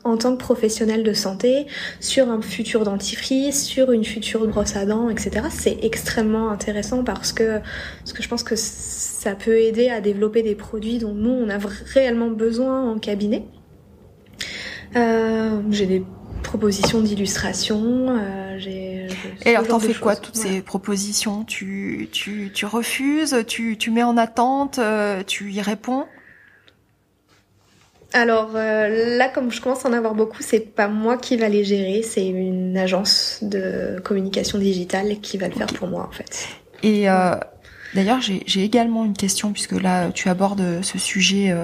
en 0.05 0.17
tant 0.17 0.37
que 0.37 0.41
professionnel 0.41 1.03
de 1.03 1.13
santé 1.13 1.67
sur 2.01 2.31
un 2.31 2.41
futur 2.41 2.85
dentifrice, 2.85 3.65
sur 3.65 3.91
une 3.93 4.05
future 4.05 4.47
brosse 4.47 4.77
à 4.77 4.87
dents, 4.87 5.11
etc. 5.11 5.47
C'est 5.51 5.79
extrêmement 5.83 6.51
intéressant 6.51 7.03
parce 7.03 7.33
que, 7.33 7.61
je 8.05 8.29
pense 8.29 8.43
que 8.43 8.55
ça 8.57 9.35
peut 9.35 9.59
aider 9.59 9.89
à 9.89 10.01
développer 10.01 10.43
des 10.43 10.55
produits 10.55 10.99
dont 10.99 11.15
nous 11.15 11.31
on 11.31 11.49
a 11.49 11.59
réellement 11.93 12.31
besoin 12.31 12.89
en 12.91 12.99
cabinet. 12.99 13.45
Euh, 14.95 15.61
j'ai 15.71 15.87
des 15.87 16.05
propositions 16.47 17.01
d'illustration. 17.01 18.17
Euh, 18.19 18.59
Et 19.45 19.55
alors, 19.55 19.67
t'en 19.67 19.79
fais 19.79 19.95
quoi 19.95 20.17
toutes 20.17 20.37
ces 20.37 20.63
propositions? 20.63 21.45
Tu, 21.45 22.09
tu, 22.13 22.51
tu 22.55 22.65
refuses? 22.65 23.45
Tu, 23.47 23.77
tu 23.77 23.91
mets 23.91 24.03
en 24.03 24.17
attente 24.17 24.79
euh, 24.79 25.23
Tu 25.27 25.53
y 25.53 25.61
réponds? 25.61 26.07
Alors 28.13 28.53
euh, 28.55 29.17
là, 29.19 29.29
comme 29.29 29.51
je 29.51 29.61
commence 29.61 29.85
à 29.85 29.89
en 29.91 29.93
avoir 29.93 30.15
beaucoup, 30.15 30.41
c'est 30.41 30.61
pas 30.61 30.89
moi 30.89 31.19
qui 31.19 31.37
va 31.37 31.49
les 31.49 31.65
gérer, 31.65 32.03
c'est 32.03 32.27
une 32.27 32.79
agence 32.79 33.41
de 33.43 34.01
communication 34.03 34.59
digitale 34.59 35.21
qui 35.21 35.37
va 35.37 35.49
le 35.49 35.55
faire 35.55 35.67
pour 35.67 35.89
moi 35.89 36.09
en 36.09 36.13
fait. 36.13 36.49
Et 36.83 37.07
d'ailleurs, 37.95 38.21
j'ai 38.21 38.63
également 38.63 39.05
une 39.05 39.17
question 39.17 39.53
puisque 39.53 39.73
là, 39.73 40.11
tu 40.13 40.29
abordes 40.31 40.83
ce 40.83 40.99
sujet 40.99 41.55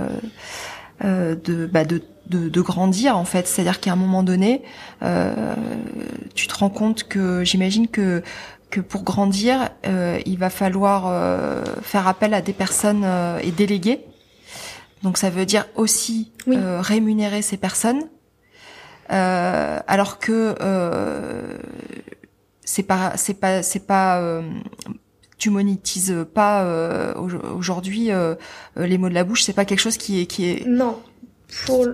de, 1.00 1.66
bah, 1.66 1.84
de 1.84 2.02
de, 2.28 2.60
grandir 2.60 3.16
en 3.16 3.24
fait. 3.24 3.46
C'est-à-dire 3.46 3.80
qu'à 3.80 3.92
un 3.92 3.96
moment 3.96 4.22
donné, 4.22 4.62
euh, 5.02 5.54
tu 6.34 6.46
te 6.46 6.54
rends 6.54 6.70
compte 6.70 7.04
que 7.04 7.44
j'imagine 7.44 7.88
que 7.88 8.22
que 8.70 8.80
pour 8.80 9.02
grandir, 9.02 9.68
euh, 9.86 10.18
il 10.24 10.38
va 10.38 10.48
falloir 10.48 11.06
euh, 11.06 11.62
faire 11.82 12.08
appel 12.08 12.32
à 12.32 12.40
des 12.40 12.54
personnes 12.54 13.06
et 13.42 13.50
déléguer. 13.50 14.00
Donc 15.02 15.18
ça 15.18 15.30
veut 15.30 15.44
dire 15.44 15.66
aussi 15.74 16.32
rémunérer 16.46 17.42
ces 17.42 17.56
personnes, 17.56 18.04
alors 19.08 20.18
que 20.18 20.54
c'est 22.64 22.84
pas 22.84 23.12
c'est 23.16 23.34
pas 23.34 23.62
c'est 23.62 23.86
pas 23.86 24.22
tu 25.38 25.50
monétises 25.50 26.14
pas 26.32 27.14
aujourd'hui 27.16 28.10
les 28.76 28.98
mots 28.98 29.08
de 29.08 29.14
la 29.14 29.24
bouche, 29.24 29.42
c'est 29.42 29.52
pas 29.52 29.64
quelque 29.64 29.80
chose 29.80 29.96
qui 29.96 30.20
est 30.20 30.26
qui 30.26 30.48
est 30.48 30.66
non 30.66 30.98
pour 31.66 31.86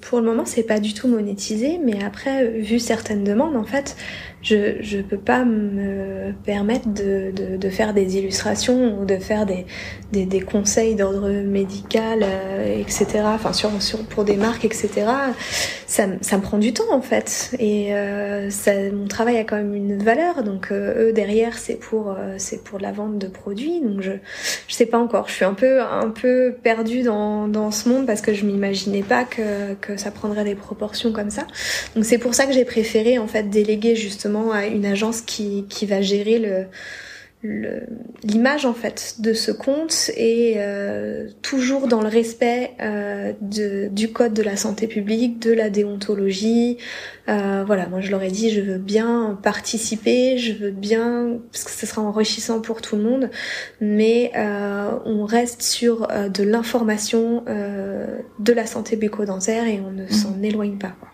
pour 0.00 0.20
le 0.20 0.24
moment, 0.24 0.44
c'est 0.44 0.62
pas 0.62 0.80
du 0.80 0.94
tout 0.94 1.08
monétisé, 1.08 1.78
mais 1.82 2.02
après, 2.02 2.46
vu 2.48 2.78
certaines 2.78 3.24
demandes, 3.24 3.56
en 3.56 3.64
fait, 3.64 3.96
je 4.42 4.76
je 4.80 4.98
peux 4.98 5.18
pas 5.18 5.44
me 5.44 6.32
permettre 6.44 6.88
de, 6.88 7.30
de, 7.30 7.56
de 7.56 7.70
faire 7.70 7.92
des 7.92 8.16
illustrations 8.16 8.98
ou 8.98 9.04
de 9.04 9.16
faire 9.16 9.46
des 9.46 9.66
des, 10.12 10.26
des 10.26 10.40
conseils 10.40 10.94
d'ordre 10.94 11.30
médical, 11.30 12.20
euh, 12.22 12.80
etc. 12.80 13.06
Enfin, 13.26 13.52
sur, 13.52 13.70
sur 13.82 14.00
pour 14.06 14.24
des 14.24 14.36
marques, 14.36 14.64
etc. 14.64 14.88
Ça 15.86 16.06
ça 16.20 16.36
me 16.36 16.42
prend 16.42 16.58
du 16.58 16.72
temps 16.72 16.92
en 16.92 17.02
fait, 17.02 17.54
et 17.58 17.94
euh, 17.94 18.50
ça 18.50 18.72
mon 18.92 19.06
travail 19.08 19.36
a 19.38 19.44
quand 19.44 19.56
même 19.56 19.74
une 19.74 20.02
valeur. 20.02 20.42
Donc 20.42 20.68
euh, 20.70 21.08
eux 21.08 21.12
derrière, 21.12 21.58
c'est 21.58 21.74
pour 21.74 22.10
euh, 22.10 22.34
c'est 22.38 22.64
pour 22.64 22.78
la 22.78 22.92
vente 22.92 23.18
de 23.18 23.26
produits. 23.26 23.80
Donc 23.80 24.00
je 24.00 24.12
je 24.68 24.74
sais 24.74 24.86
pas 24.86 24.98
encore. 24.98 25.28
Je 25.28 25.34
suis 25.34 25.44
un 25.44 25.54
peu 25.54 25.82
un 25.82 26.10
peu 26.10 26.54
perdue 26.62 27.02
dans 27.02 27.48
dans 27.48 27.70
ce 27.70 27.88
monde 27.88 28.06
parce 28.06 28.20
que 28.20 28.32
je 28.34 28.44
m'imaginais 28.46 29.02
pas 29.02 29.24
que 29.24 29.74
que 29.80 29.96
ça 29.96 30.10
prendrait 30.10 30.44
des 30.44 30.54
proportions 30.54 31.12
comme 31.12 31.30
ça. 31.30 31.46
Donc 31.94 32.04
c'est 32.04 32.18
pour 32.18 32.34
ça 32.34 32.46
que 32.46 32.52
j'ai 32.52 32.64
préféré 32.64 33.18
en 33.18 33.26
fait 33.26 33.50
déléguer 33.50 33.96
justement 33.96 34.29
à 34.52 34.66
une 34.66 34.86
agence 34.86 35.20
qui, 35.20 35.66
qui 35.68 35.86
va 35.86 36.00
gérer 36.02 36.38
le 36.38 36.66
l'image 37.42 38.66
en 38.66 38.74
fait 38.74 39.14
de 39.18 39.32
ce 39.32 39.50
compte 39.50 40.10
et 40.14 40.56
euh, 40.58 41.28
toujours 41.40 41.88
dans 41.88 42.02
le 42.02 42.08
respect 42.08 42.72
euh, 42.82 43.32
de, 43.40 43.88
du 43.88 44.12
code 44.12 44.34
de 44.34 44.42
la 44.42 44.56
santé 44.56 44.86
publique, 44.86 45.38
de 45.38 45.52
la 45.52 45.70
déontologie. 45.70 46.76
Euh, 47.28 47.64
voilà, 47.66 47.88
moi 47.88 48.00
je 48.00 48.10
leur 48.10 48.22
ai 48.22 48.30
dit 48.30 48.50
je 48.50 48.60
veux 48.60 48.76
bien 48.76 49.38
participer, 49.42 50.36
je 50.36 50.52
veux 50.52 50.70
bien 50.70 51.38
parce 51.50 51.64
que 51.64 51.70
ce 51.70 51.86
sera 51.86 52.02
enrichissant 52.02 52.60
pour 52.60 52.82
tout 52.82 52.96
le 52.96 53.02
monde, 53.02 53.30
mais 53.80 54.32
on 55.06 55.24
reste 55.24 55.62
sur 55.62 56.08
de 56.08 56.42
l'information 56.42 57.44
de 57.46 58.52
la 58.52 58.66
santé 58.66 58.96
bucco-dentaire 58.96 59.66
et 59.66 59.80
on 59.80 59.92
ne 59.92 60.04
mmh. 60.04 60.10
s'en 60.10 60.42
éloigne 60.42 60.76
pas. 60.76 60.94
Quoi. 61.00 61.09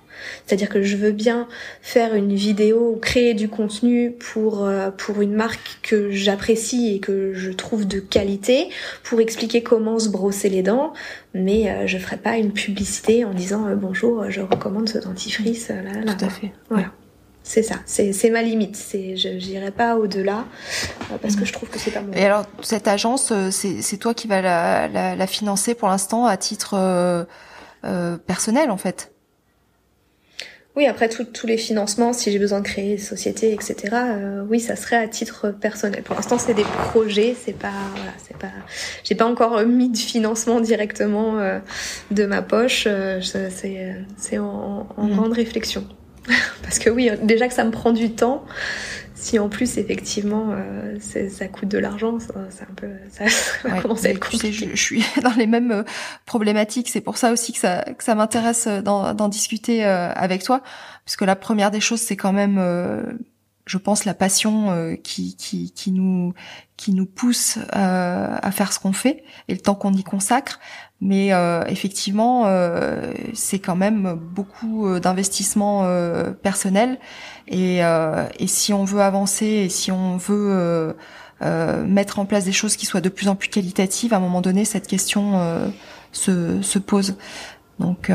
C'est-à-dire 0.47 0.69
que 0.69 0.83
je 0.83 0.97
veux 0.97 1.11
bien 1.11 1.49
faire 1.83 2.15
une 2.15 2.35
vidéo 2.35 2.93
ou 2.95 3.01
créer 3.01 3.35
du 3.35 3.49
contenu 3.49 4.13
pour 4.13 4.65
euh, 4.65 4.91
pour 4.91 5.21
une 5.21 5.35
marque 5.35 5.81
que 5.83 6.11
j'apprécie 6.11 6.95
et 6.95 7.01
que 7.01 7.35
je 7.35 7.51
trouve 7.51 7.87
de 7.87 7.99
qualité 7.99 8.69
pour 9.03 9.21
expliquer 9.21 9.63
comment 9.63 9.99
se 9.99 10.09
brosser 10.09 10.49
les 10.49 10.63
dents, 10.63 10.93
mais 11.35 11.69
euh, 11.69 11.87
je 11.87 11.99
ferai 11.99 12.17
pas 12.17 12.37
une 12.37 12.53
publicité 12.53 13.25
en 13.25 13.35
disant 13.35 13.67
euh, 13.67 13.75
bonjour, 13.75 14.31
je 14.31 14.41
recommande 14.41 14.89
ce 14.89 14.99
dentifrice 14.99 15.69
là 15.69 15.83
là. 15.83 16.15
Tout 16.15 16.25
à 16.25 16.29
fait. 16.29 16.53
Voilà. 16.71 16.93
C'est 17.49 17.63
ça, 17.63 17.77
c'est 17.87 18.31
ma 18.31 18.43
limite. 18.43 18.75
C'est, 18.75 19.17
je 19.17 19.29
n'irai 19.29 19.71
pas 19.71 19.95
au-delà 19.97 20.47
parce 21.23 21.37
que 21.37 21.45
je 21.45 21.53
trouve 21.53 21.69
que 21.69 21.79
c'est 21.79 21.93
pas 21.93 22.01
mon. 22.01 22.13
Et 22.13 22.25
alors, 22.25 22.45
cette 22.61 22.89
agence, 22.89 23.33
c'est 23.51 23.97
toi 23.99 24.15
qui 24.15 24.27
vas 24.27 24.43
la, 24.43 24.89
la, 24.89 25.15
la 25.15 25.27
financer 25.29 25.77
pour 25.77 25.87
l'instant 25.87 26.27
à 26.27 26.37
titre 26.37 26.75
euh, 27.85 28.17
personnel, 28.27 28.73
en 28.73 28.77
fait? 28.77 29.13
Oui, 30.77 30.87
après 30.87 31.09
tous 31.09 31.47
les 31.47 31.57
financements, 31.57 32.13
si 32.13 32.31
j'ai 32.31 32.39
besoin 32.39 32.61
de 32.61 32.67
créer 32.67 32.97
des 32.97 33.03
sociétés, 33.03 33.55
etc. 33.55 33.77
Euh, 33.95 34.45
oui, 34.47 34.61
ça 34.61 34.77
serait 34.77 34.97
à 34.97 35.09
titre 35.09 35.49
personnel. 35.49 36.03
Pour 36.03 36.17
l'instant, 36.17 36.37
c'est 36.37 36.53
des 36.53 36.67
projets, 36.91 37.35
c'est 37.35 37.57
pas, 37.57 37.73
voilà, 37.95 38.13
c'est 38.23 38.37
pas, 38.37 38.53
j'ai 39.03 39.15
pas 39.15 39.25
encore 39.25 39.63
mis 39.63 39.89
de 39.89 39.97
financement 39.97 40.61
directement 40.61 41.39
euh, 41.39 41.61
de 42.11 42.27
ma 42.27 42.43
poche. 42.43 42.85
Euh, 42.87 43.21
c'est, 43.23 44.39
en, 44.39 44.87
en 44.95 45.07
mmh. 45.07 45.17
grande 45.17 45.33
réflexion. 45.33 45.87
Parce 46.63 46.79
que 46.79 46.91
oui, 46.91 47.11
déjà 47.23 47.49
que 47.49 47.55
ça 47.55 47.65
me 47.65 47.71
prend 47.71 47.93
du 47.93 48.11
temps, 48.11 48.45
si 49.17 49.39
en 49.39 49.49
plus 49.49 49.79
effectivement 49.79 50.51
euh, 50.53 50.99
ça 51.01 51.49
coûte 51.49 51.69
de 51.69 51.79
l'argent, 51.79 52.19
c'est 52.21 52.63
un 52.63 52.75
peu 52.77 52.89
ça 53.11 53.25
va 53.69 53.81
commencer 53.81 54.09
à 54.09 54.11
être 54.11 54.21
compliqué. 54.21 54.53
Je, 54.53 54.67
je, 54.71 54.77
suis 54.77 55.05
dans 55.23 55.33
les 55.33 55.47
mêmes 55.47 55.73
euh, 55.73 55.83
problématiques. 56.27 56.91
C'est 56.91 57.01
pour 57.01 57.17
ça 57.17 57.33
aussi 57.33 57.53
que 57.53 57.59
ça 57.59 57.83
que 57.83 58.05
ça 58.05 58.15
m'intéresse 58.15 58.67
euh, 58.69 58.83
d'en 58.83 59.29
discuter 59.29 59.85
euh, 59.85 60.13
avec 60.13 60.45
toi, 60.45 60.63
puisque 61.05 61.23
la 61.23 61.35
première 61.35 61.71
des 61.71 61.81
choses 61.81 62.01
c'est 62.01 62.17
quand 62.17 62.33
même 62.33 63.17
je 63.65 63.79
pense 63.79 64.05
la 64.05 64.15
passion 64.15 64.97
qui, 65.03 65.35
qui, 65.37 65.73
qui 65.73 65.91
nous 65.91 66.35
qui 66.77 66.93
nous 66.93 67.07
pousse 67.07 67.59
à 67.73 68.51
faire 68.53 68.73
ce 68.73 68.79
qu'on 68.79 68.93
fait 68.93 69.25
et 69.49 69.55
le 69.55 69.61
temps 69.61 69.75
qu'on 69.75 69.93
y 69.93 70.05
consacre 70.05 70.61
mais 71.01 71.33
euh, 71.33 71.63
effectivement 71.67 72.45
euh, 72.47 73.13
c'est 73.35 73.59
quand 73.59 73.77
même 73.77 74.15
beaucoup 74.15 74.99
d'investissement 74.99 75.83
euh, 75.85 76.31
personnel 76.31 76.99
et, 77.49 77.81
et 78.39 78.47
si 78.47 78.73
on 78.73 78.85
veut 78.85 79.03
avancer 79.03 79.47
et 79.47 79.69
si 79.69 79.93
on 79.93 80.17
veut 80.17 80.95
mettre 81.87 82.19
en 82.19 82.25
place 82.25 82.45
des 82.45 82.53
choses 82.53 82.77
qui 82.77 82.87
soient 82.87 83.01
de 83.01 83.09
plus 83.09 83.29
en 83.29 83.37
plus 83.37 83.49
qualitatives 83.49 84.13
à 84.15 84.17
un 84.17 84.21
moment 84.21 84.41
donné 84.41 84.65
cette 84.65 84.89
question 84.89 85.71
se, 86.11 86.61
se 86.61 86.79
pose. 86.81 87.17
Donc 87.79 88.11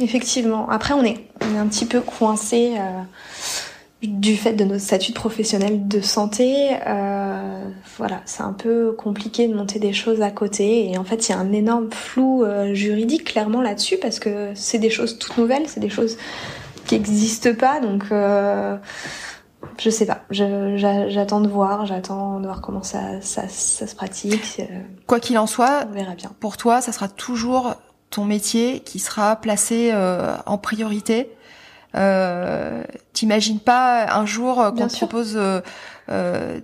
effectivement. 0.00 0.68
Après 0.68 0.94
on 0.94 1.04
est 1.04 1.28
on 1.42 1.54
est 1.54 1.58
un 1.58 1.68
petit 1.68 1.86
peu 1.86 2.00
coincé 2.00 2.76
du 4.02 4.36
fait 4.36 4.52
de 4.52 4.64
notre 4.64 4.82
statut 4.82 5.10
de 5.10 5.16
professionnel 5.16 5.88
de 5.88 6.00
santé, 6.00 6.76
euh, 6.86 7.64
voilà, 7.96 8.20
c'est 8.26 8.42
un 8.42 8.52
peu 8.52 8.92
compliqué 8.92 9.48
de 9.48 9.54
monter 9.54 9.80
des 9.80 9.92
choses 9.92 10.22
à 10.22 10.30
côté. 10.30 10.90
Et 10.90 10.98
en 10.98 11.04
fait, 11.04 11.28
il 11.28 11.32
y 11.32 11.34
a 11.34 11.38
un 11.38 11.52
énorme 11.52 11.90
flou 11.90 12.44
euh, 12.44 12.74
juridique 12.74 13.24
clairement 13.24 13.60
là-dessus 13.60 13.96
parce 14.00 14.20
que 14.20 14.52
c'est 14.54 14.78
des 14.78 14.90
choses 14.90 15.18
toutes 15.18 15.36
nouvelles, 15.36 15.68
c'est 15.68 15.80
des 15.80 15.90
choses 15.90 16.16
qui 16.86 16.94
n'existent 16.94 17.54
pas. 17.54 17.80
Donc, 17.80 18.04
euh, 18.12 18.76
je 19.78 19.90
sais 19.90 20.06
pas. 20.06 20.22
J'attends 20.30 21.40
de 21.40 21.48
voir, 21.48 21.84
j'attends 21.84 22.38
de 22.38 22.46
voir 22.46 22.60
comment 22.60 22.84
ça, 22.84 23.20
ça, 23.20 23.48
ça 23.48 23.88
se 23.88 23.96
pratique. 23.96 24.62
Quoi 25.08 25.18
qu'il 25.18 25.38
en 25.38 25.48
soit, 25.48 25.86
on 25.90 25.92
verra 25.92 26.14
bien. 26.14 26.30
Pour 26.38 26.56
toi, 26.56 26.80
ça 26.80 26.92
sera 26.92 27.08
toujours 27.08 27.74
ton 28.10 28.24
métier 28.24 28.80
qui 28.80 28.98
sera 28.98 29.36
placé 29.36 29.90
euh, 29.92 30.36
en 30.46 30.58
priorité. 30.58 31.30
Euh, 31.94 32.82
T'imagines 33.12 33.60
pas 33.60 34.12
un 34.14 34.26
jour 34.26 34.60
euh, 34.60 34.70
qu'on 34.70 34.86
te 34.86 34.96
propose 34.96 35.34
euh, 35.36 35.60
un, 36.08 36.60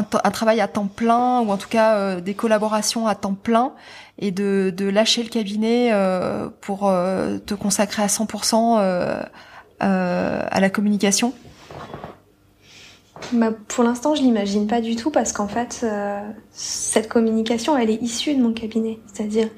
un, 0.00 0.30
travail 0.30 0.60
à 0.60 0.68
temps 0.68 0.86
plein 0.86 1.40
ou 1.40 1.50
en 1.50 1.56
tout 1.56 1.68
cas 1.68 2.20
des 2.20 2.34
collaborations 2.34 3.06
à 3.06 3.14
temps 3.14 3.34
plein 3.34 3.72
et 4.18 4.30
de, 4.30 4.72
de 4.76 4.88
lâcher 4.88 5.22
le 5.22 5.28
cabinet 5.28 5.92
pour 6.60 6.80
te 6.80 7.54
consacrer 7.54 8.02
à 8.02 8.06
100% 8.06 8.78
à 9.80 10.60
la 10.60 10.70
communication? 10.70 11.32
Bah, 13.32 13.50
pour 13.68 13.82
l'instant, 13.84 14.14
je 14.14 14.22
l'imagine 14.22 14.66
pas 14.66 14.80
du 14.80 14.94
tout 14.94 15.10
parce 15.10 15.32
qu'en 15.32 15.48
fait, 15.48 15.84
cette 16.52 17.08
communication, 17.08 17.76
elle 17.76 17.90
est 17.90 18.00
issue 18.00 18.34
de 18.34 18.42
mon 18.42 18.52
cabinet. 18.52 19.00
C'est-à-dire, 19.12 19.48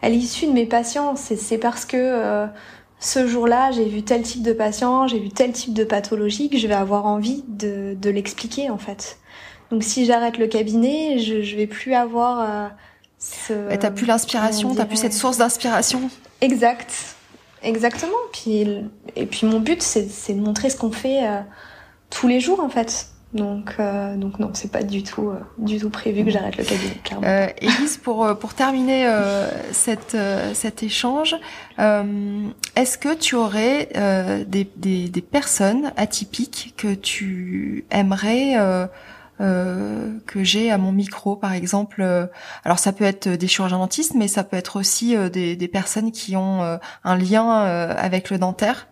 elle 0.00 0.14
est 0.14 0.18
issue 0.18 0.46
de 0.46 0.52
mes 0.52 0.66
patients. 0.66 1.14
C'est 1.16 1.58
parce 1.58 1.84
que 1.84 2.48
ce 3.04 3.26
jour-là, 3.26 3.70
j'ai 3.70 3.84
vu 3.84 4.02
tel 4.02 4.22
type 4.22 4.42
de 4.42 4.54
patient, 4.54 5.06
j'ai 5.06 5.18
vu 5.18 5.28
tel 5.28 5.52
type 5.52 5.74
de 5.74 5.84
pathologie 5.84 6.48
que 6.48 6.56
je 6.56 6.66
vais 6.66 6.74
avoir 6.74 7.04
envie 7.04 7.44
de, 7.48 7.94
de 8.00 8.10
l'expliquer 8.10 8.70
en 8.70 8.78
fait. 8.78 9.18
Donc 9.70 9.82
si 9.84 10.06
j'arrête 10.06 10.38
le 10.38 10.46
cabinet, 10.46 11.18
je, 11.18 11.42
je 11.42 11.54
vais 11.54 11.66
plus 11.66 11.92
avoir 11.94 12.40
euh, 12.40 12.68
ce. 13.18 13.70
Et 13.70 13.78
t'as 13.78 13.90
plus 13.90 14.06
l'inspiration, 14.06 14.74
t'as 14.74 14.86
plus 14.86 14.96
cette 14.96 15.12
source 15.12 15.36
d'inspiration. 15.36 16.08
Exact, 16.40 16.90
exactement. 17.62 18.16
Puis 18.32 18.66
et 19.16 19.26
puis 19.26 19.46
mon 19.46 19.60
but, 19.60 19.82
c'est 19.82 20.32
de 20.32 20.40
montrer 20.40 20.70
ce 20.70 20.78
qu'on 20.78 20.92
fait 20.92 21.26
euh, 21.26 21.40
tous 22.08 22.26
les 22.26 22.40
jours 22.40 22.60
en 22.60 22.70
fait. 22.70 23.08
Donc, 23.34 23.74
euh, 23.80 24.16
donc 24.16 24.38
non, 24.38 24.50
c'est 24.54 24.70
pas 24.70 24.84
du 24.84 25.02
tout, 25.02 25.30
euh, 25.30 25.40
du 25.58 25.80
tout 25.80 25.90
prévu 25.90 26.24
que 26.24 26.30
j'arrête 26.30 26.56
le 26.56 26.62
cabinet, 26.62 26.94
clairement. 27.02 27.26
Euh, 27.26 27.48
Elise, 27.60 27.96
pour 27.96 28.24
euh, 28.24 28.34
pour 28.34 28.54
terminer 28.54 29.06
euh, 29.06 29.50
cette 29.72 30.16
cet 30.54 30.84
échange, 30.84 31.34
est-ce 31.76 32.96
que 32.96 33.12
tu 33.14 33.34
aurais 33.34 33.88
des, 34.46 34.70
des, 34.76 35.08
des 35.08 35.20
personnes 35.20 35.92
atypiques 35.96 36.74
que 36.76 36.94
tu 36.94 37.84
aimerais 37.90 38.54
que 39.38 40.44
j'ai 40.44 40.70
à 40.70 40.78
mon 40.78 40.92
micro, 40.92 41.34
par 41.34 41.52
exemple 41.52 42.28
Alors 42.64 42.78
ça 42.78 42.92
peut 42.92 43.04
être 43.04 43.28
des 43.28 43.48
chirurgiens 43.48 43.78
dentistes, 43.78 44.14
mais 44.14 44.28
ça 44.28 44.44
peut 44.44 44.56
être 44.56 44.76
aussi 44.76 45.16
des, 45.30 45.56
des 45.56 45.68
personnes 45.68 46.12
qui 46.12 46.36
ont 46.36 46.78
un 47.02 47.16
lien 47.16 47.48
avec 47.48 48.30
le 48.30 48.38
dentaire. 48.38 48.86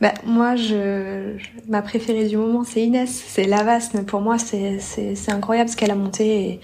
Bah, 0.00 0.12
moi, 0.24 0.56
je, 0.56 1.36
ma 1.68 1.82
préférée 1.82 2.26
du 2.26 2.36
moment, 2.36 2.64
c'est 2.64 2.82
Inès. 2.82 3.10
C'est 3.10 3.44
Lavas, 3.44 3.90
mais 3.94 4.02
pour 4.02 4.20
moi, 4.20 4.38
c'est, 4.38 4.78
c'est, 4.80 5.32
incroyable 5.32 5.70
ce 5.70 5.76
qu'elle 5.76 5.90
a 5.90 5.96
monté 5.96 6.60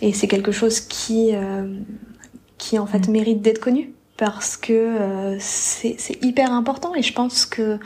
et, 0.00 0.08
et 0.08 0.12
c'est 0.12 0.28
quelque 0.28 0.52
chose 0.52 0.80
qui, 0.80 1.30
euh, 1.34 1.66
qui 2.58 2.78
en 2.78 2.86
fait 2.86 3.08
mm. 3.08 3.12
mérite 3.12 3.42
d'être 3.42 3.60
connu 3.60 3.92
parce 4.16 4.56
que 4.56 4.72
euh, 4.72 5.36
c'est, 5.40 5.96
c'est 5.98 6.22
hyper 6.24 6.52
important 6.52 6.94
et 6.94 7.02
je 7.02 7.12
pense 7.12 7.46
que 7.46 7.78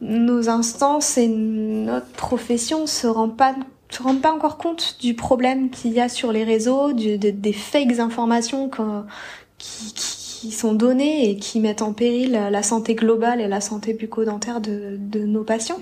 nos 0.00 0.48
instances 0.48 1.16
et 1.18 1.28
notre 1.28 2.08
profession 2.08 2.86
se 2.86 3.06
rendent 3.06 3.36
pas 3.36 3.54
se 3.88 4.02
rendent 4.02 4.22
pas 4.22 4.32
encore 4.32 4.56
compte 4.56 4.96
du 5.00 5.14
problème 5.14 5.68
qu'il 5.68 5.92
y 5.92 6.00
a 6.00 6.08
sur 6.08 6.32
les 6.32 6.44
réseaux, 6.44 6.94
du, 6.94 7.18
des 7.18 7.52
fakes 7.52 7.98
informations 7.98 8.70
qui, 9.58 9.92
qui 9.92 10.11
qui 10.42 10.50
sont 10.50 10.74
données 10.74 11.30
et 11.30 11.36
qui 11.36 11.60
mettent 11.60 11.82
en 11.82 11.92
péril 11.92 12.32
la 12.32 12.62
santé 12.64 12.96
globale 12.96 13.40
et 13.40 13.46
la 13.46 13.60
santé 13.60 13.94
bucco-dentaire 13.94 14.60
de, 14.60 14.96
de 14.98 15.20
nos 15.20 15.44
patients. 15.44 15.78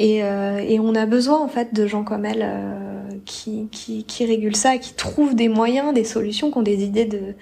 Et, 0.00 0.24
euh, 0.24 0.58
et, 0.58 0.80
on 0.80 0.96
a 0.96 1.06
besoin 1.06 1.40
en 1.40 1.46
fait 1.46 1.72
de 1.72 1.86
gens 1.86 2.02
comme 2.02 2.24
elle 2.24 2.42
euh, 2.42 3.08
qui, 3.24 3.68
qui, 3.70 4.02
qui 4.02 4.26
régulent 4.26 4.56
ça, 4.56 4.78
qui 4.78 4.94
trouvent 4.94 5.36
des 5.36 5.48
moyens, 5.48 5.94
des 5.94 6.02
solutions, 6.02 6.50
qui 6.50 6.58
ont 6.58 6.62
des 6.62 6.82
idées 6.82 7.04
de, 7.04 7.36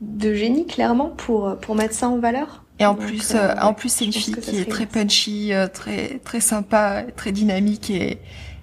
de 0.00 0.34
génie 0.34 0.66
clairement 0.66 1.08
pour, 1.08 1.56
pour 1.60 1.74
mettre 1.74 1.94
ça 1.94 2.08
en 2.08 2.20
valeur. 2.20 2.62
Et 2.78 2.86
en 2.86 2.94
plus, 2.94 3.34
euh, 3.34 3.52
en 3.60 3.74
plus 3.74 3.88
c'est 3.88 4.04
une 4.04 4.12
fille 4.12 4.36
qui 4.36 4.60
est 4.60 4.70
très 4.70 4.86
punchy, 4.86 5.50
très 5.74 6.20
très 6.22 6.40
sympa, 6.40 7.02
très 7.16 7.32
dynamique 7.32 7.90
et, 7.90 8.18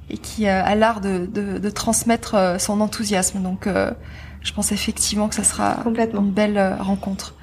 et 0.09 0.17
qui 0.17 0.47
a 0.47 0.73
l'art 0.75 1.01
de, 1.01 1.25
de, 1.25 1.57
de, 1.57 1.69
transmettre 1.69 2.55
son 2.59 2.79
enthousiasme. 2.79 3.41
Donc 3.41 3.67
je 4.41 4.53
pense 4.53 4.71
effectivement 4.71 5.27
que 5.27 5.35
ça 5.35 5.43
sera 5.43 5.77
une 5.85 6.31
belle 6.31 6.57
euh, 6.57 6.75
rencontre. 6.77 7.35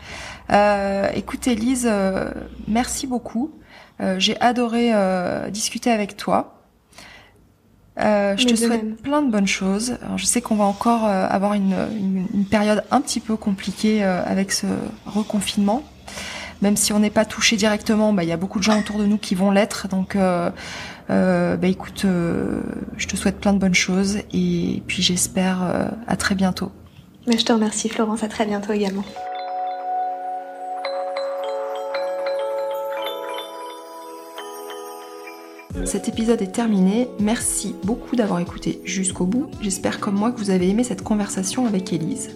Euh, 0.53 1.09
écoute 1.15 1.47
Elise, 1.47 1.89
euh, 1.91 2.31
merci 2.69 3.07
beaucoup. 3.07 3.53
Euh, 4.01 4.17
J'ai 4.19 4.41
adoré 4.41 4.91
euh, 4.93 5.51
discuter 5.51 5.91
avec 5.91 6.17
toi. 6.17 6.63
je 7.99 8.47
te 8.47 8.55
souhaite 8.55 9.03
plein 9.03 9.23
de 9.23 9.31
bonnes 9.31 9.47
choses. 9.47 9.97
Alors, 10.03 10.19
je 10.19 10.27
sais 10.27 10.41
qu'on 10.41 10.57
va 10.57 10.65
encore 10.65 11.05
avoir 11.05 11.55
une, 11.55 11.75
une, 11.99 12.27
une, 12.33 12.45
période 12.45 12.85
un 12.91 13.01
petit 13.01 13.21
peu 13.21 13.37
compliquée 13.37 14.03
avec 14.03 14.53
ce 14.53 14.67
reconfinement. 15.07 15.83
Même 16.63 16.77
si 16.77 16.95
on 16.95 17.01
n'est 17.01 17.11
pas 17.11 17.27
touché 17.27 17.57
directement, 17.57 18.15
bah, 18.15 18.23
il 18.23 18.29
y 18.29 18.33
a 18.33 18.37
beaucoup 18.39 18.59
de 18.59 18.65
gens 18.65 18.79
autour 18.79 18.99
de 18.99 19.05
nous 19.05 19.19
qui 19.19 19.35
vont 19.35 19.51
l'être. 19.51 19.89
Donc, 19.89 20.17
bah, 20.17 21.59
écoute, 21.63 22.05
je 22.05 23.07
te 23.07 23.17
souhaite 23.17 23.41
plein 23.41 23.55
de 23.55 23.59
bonnes 23.59 23.75
choses 23.75 24.19
et 24.33 24.83
puis 24.87 25.03
j'espère 25.03 25.59
à 26.07 26.17
très 26.17 26.35
bientôt. 26.35 26.71
Je 27.29 27.45
te 27.45 27.53
remercie 27.53 27.89
Florence, 27.89 28.23
à 28.23 28.29
très 28.29 28.47
bientôt 28.47 28.73
également. 28.73 29.05
Cet 35.85 36.09
épisode 36.09 36.41
est 36.41 36.53
terminé. 36.53 37.09
Merci 37.19 37.75
beaucoup 37.83 38.15
d'avoir 38.17 38.39
écouté 38.39 38.81
jusqu'au 38.85 39.27
bout. 39.27 39.47
J'espère 39.61 39.99
comme 39.99 40.15
moi 40.15 40.31
que 40.31 40.39
vous 40.39 40.51
avez 40.51 40.69
aimé 40.69 40.85
cette 40.85 41.03
conversation 41.03 41.67
avec 41.67 41.93
Elise. 41.93 42.31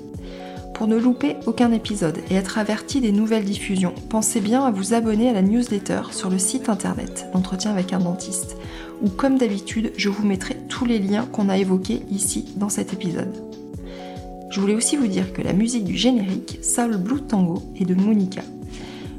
Pour 0.75 0.89
ne 0.89 0.97
louper 0.97 1.37
aucun 1.47 1.73
épisode 1.73 2.19
et 2.31 2.35
être 2.35 2.59
averti 2.59 3.01
des 3.01 3.13
nouvelles 3.13 3.45
diffusions, 3.45 3.95
pensez 4.09 4.41
bien 4.41 4.65
à 4.65 4.71
vous 4.71 4.95
abonner 4.95 5.29
à 5.29 5.33
la 5.33 5.43
newsletter 5.43 6.03
sur 6.11 6.31
le 6.31 6.39
site 6.39 6.69
internet 6.69 7.27
d'entretien 7.33 7.71
avec 7.71 7.93
un 7.93 7.99
dentiste, 7.99 8.57
où 9.03 9.09
comme 9.09 9.39
d'habitude, 9.39 9.93
je 9.97 10.09
vous 10.09 10.27
mettrai 10.27 10.57
tous 10.69 10.85
les 10.85 10.99
liens 10.99 11.27
qu'on 11.27 11.49
a 11.49 11.59
évoqués 11.59 12.03
ici 12.11 12.47
dans 12.57 12.71
cet 12.71 12.93
épisode. 12.93 13.50
Je 14.51 14.61
voulais 14.61 14.75
aussi 14.75 14.97
vous 14.97 15.07
dire 15.07 15.33
que 15.33 15.43
la 15.43 15.53
musique 15.53 15.85
du 15.85 15.97
générique, 15.97 16.59
Soul 16.61 16.97
Blue 16.97 17.23
Tango, 17.23 17.63
est 17.81 17.85
de 17.85 17.95
Monica. 17.95 18.43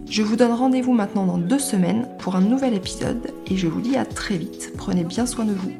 Je 0.10 0.24
vous 0.24 0.36
donne 0.36 0.52
rendez-vous 0.52 0.92
maintenant 0.92 1.26
dans 1.26 1.38
deux 1.38 1.58
semaines 1.58 2.06
pour 2.20 2.36
un 2.36 2.42
nouvel 2.42 2.74
épisode 2.74 3.32
et 3.50 3.56
je 3.56 3.68
vous 3.68 3.80
dis 3.80 3.96
à 3.96 4.04
très 4.04 4.38
vite. 4.38 4.74
Prenez 4.78 5.06
bien 5.06 5.26
soin 5.26 5.46
de 5.46 5.54
vous. 5.54 5.72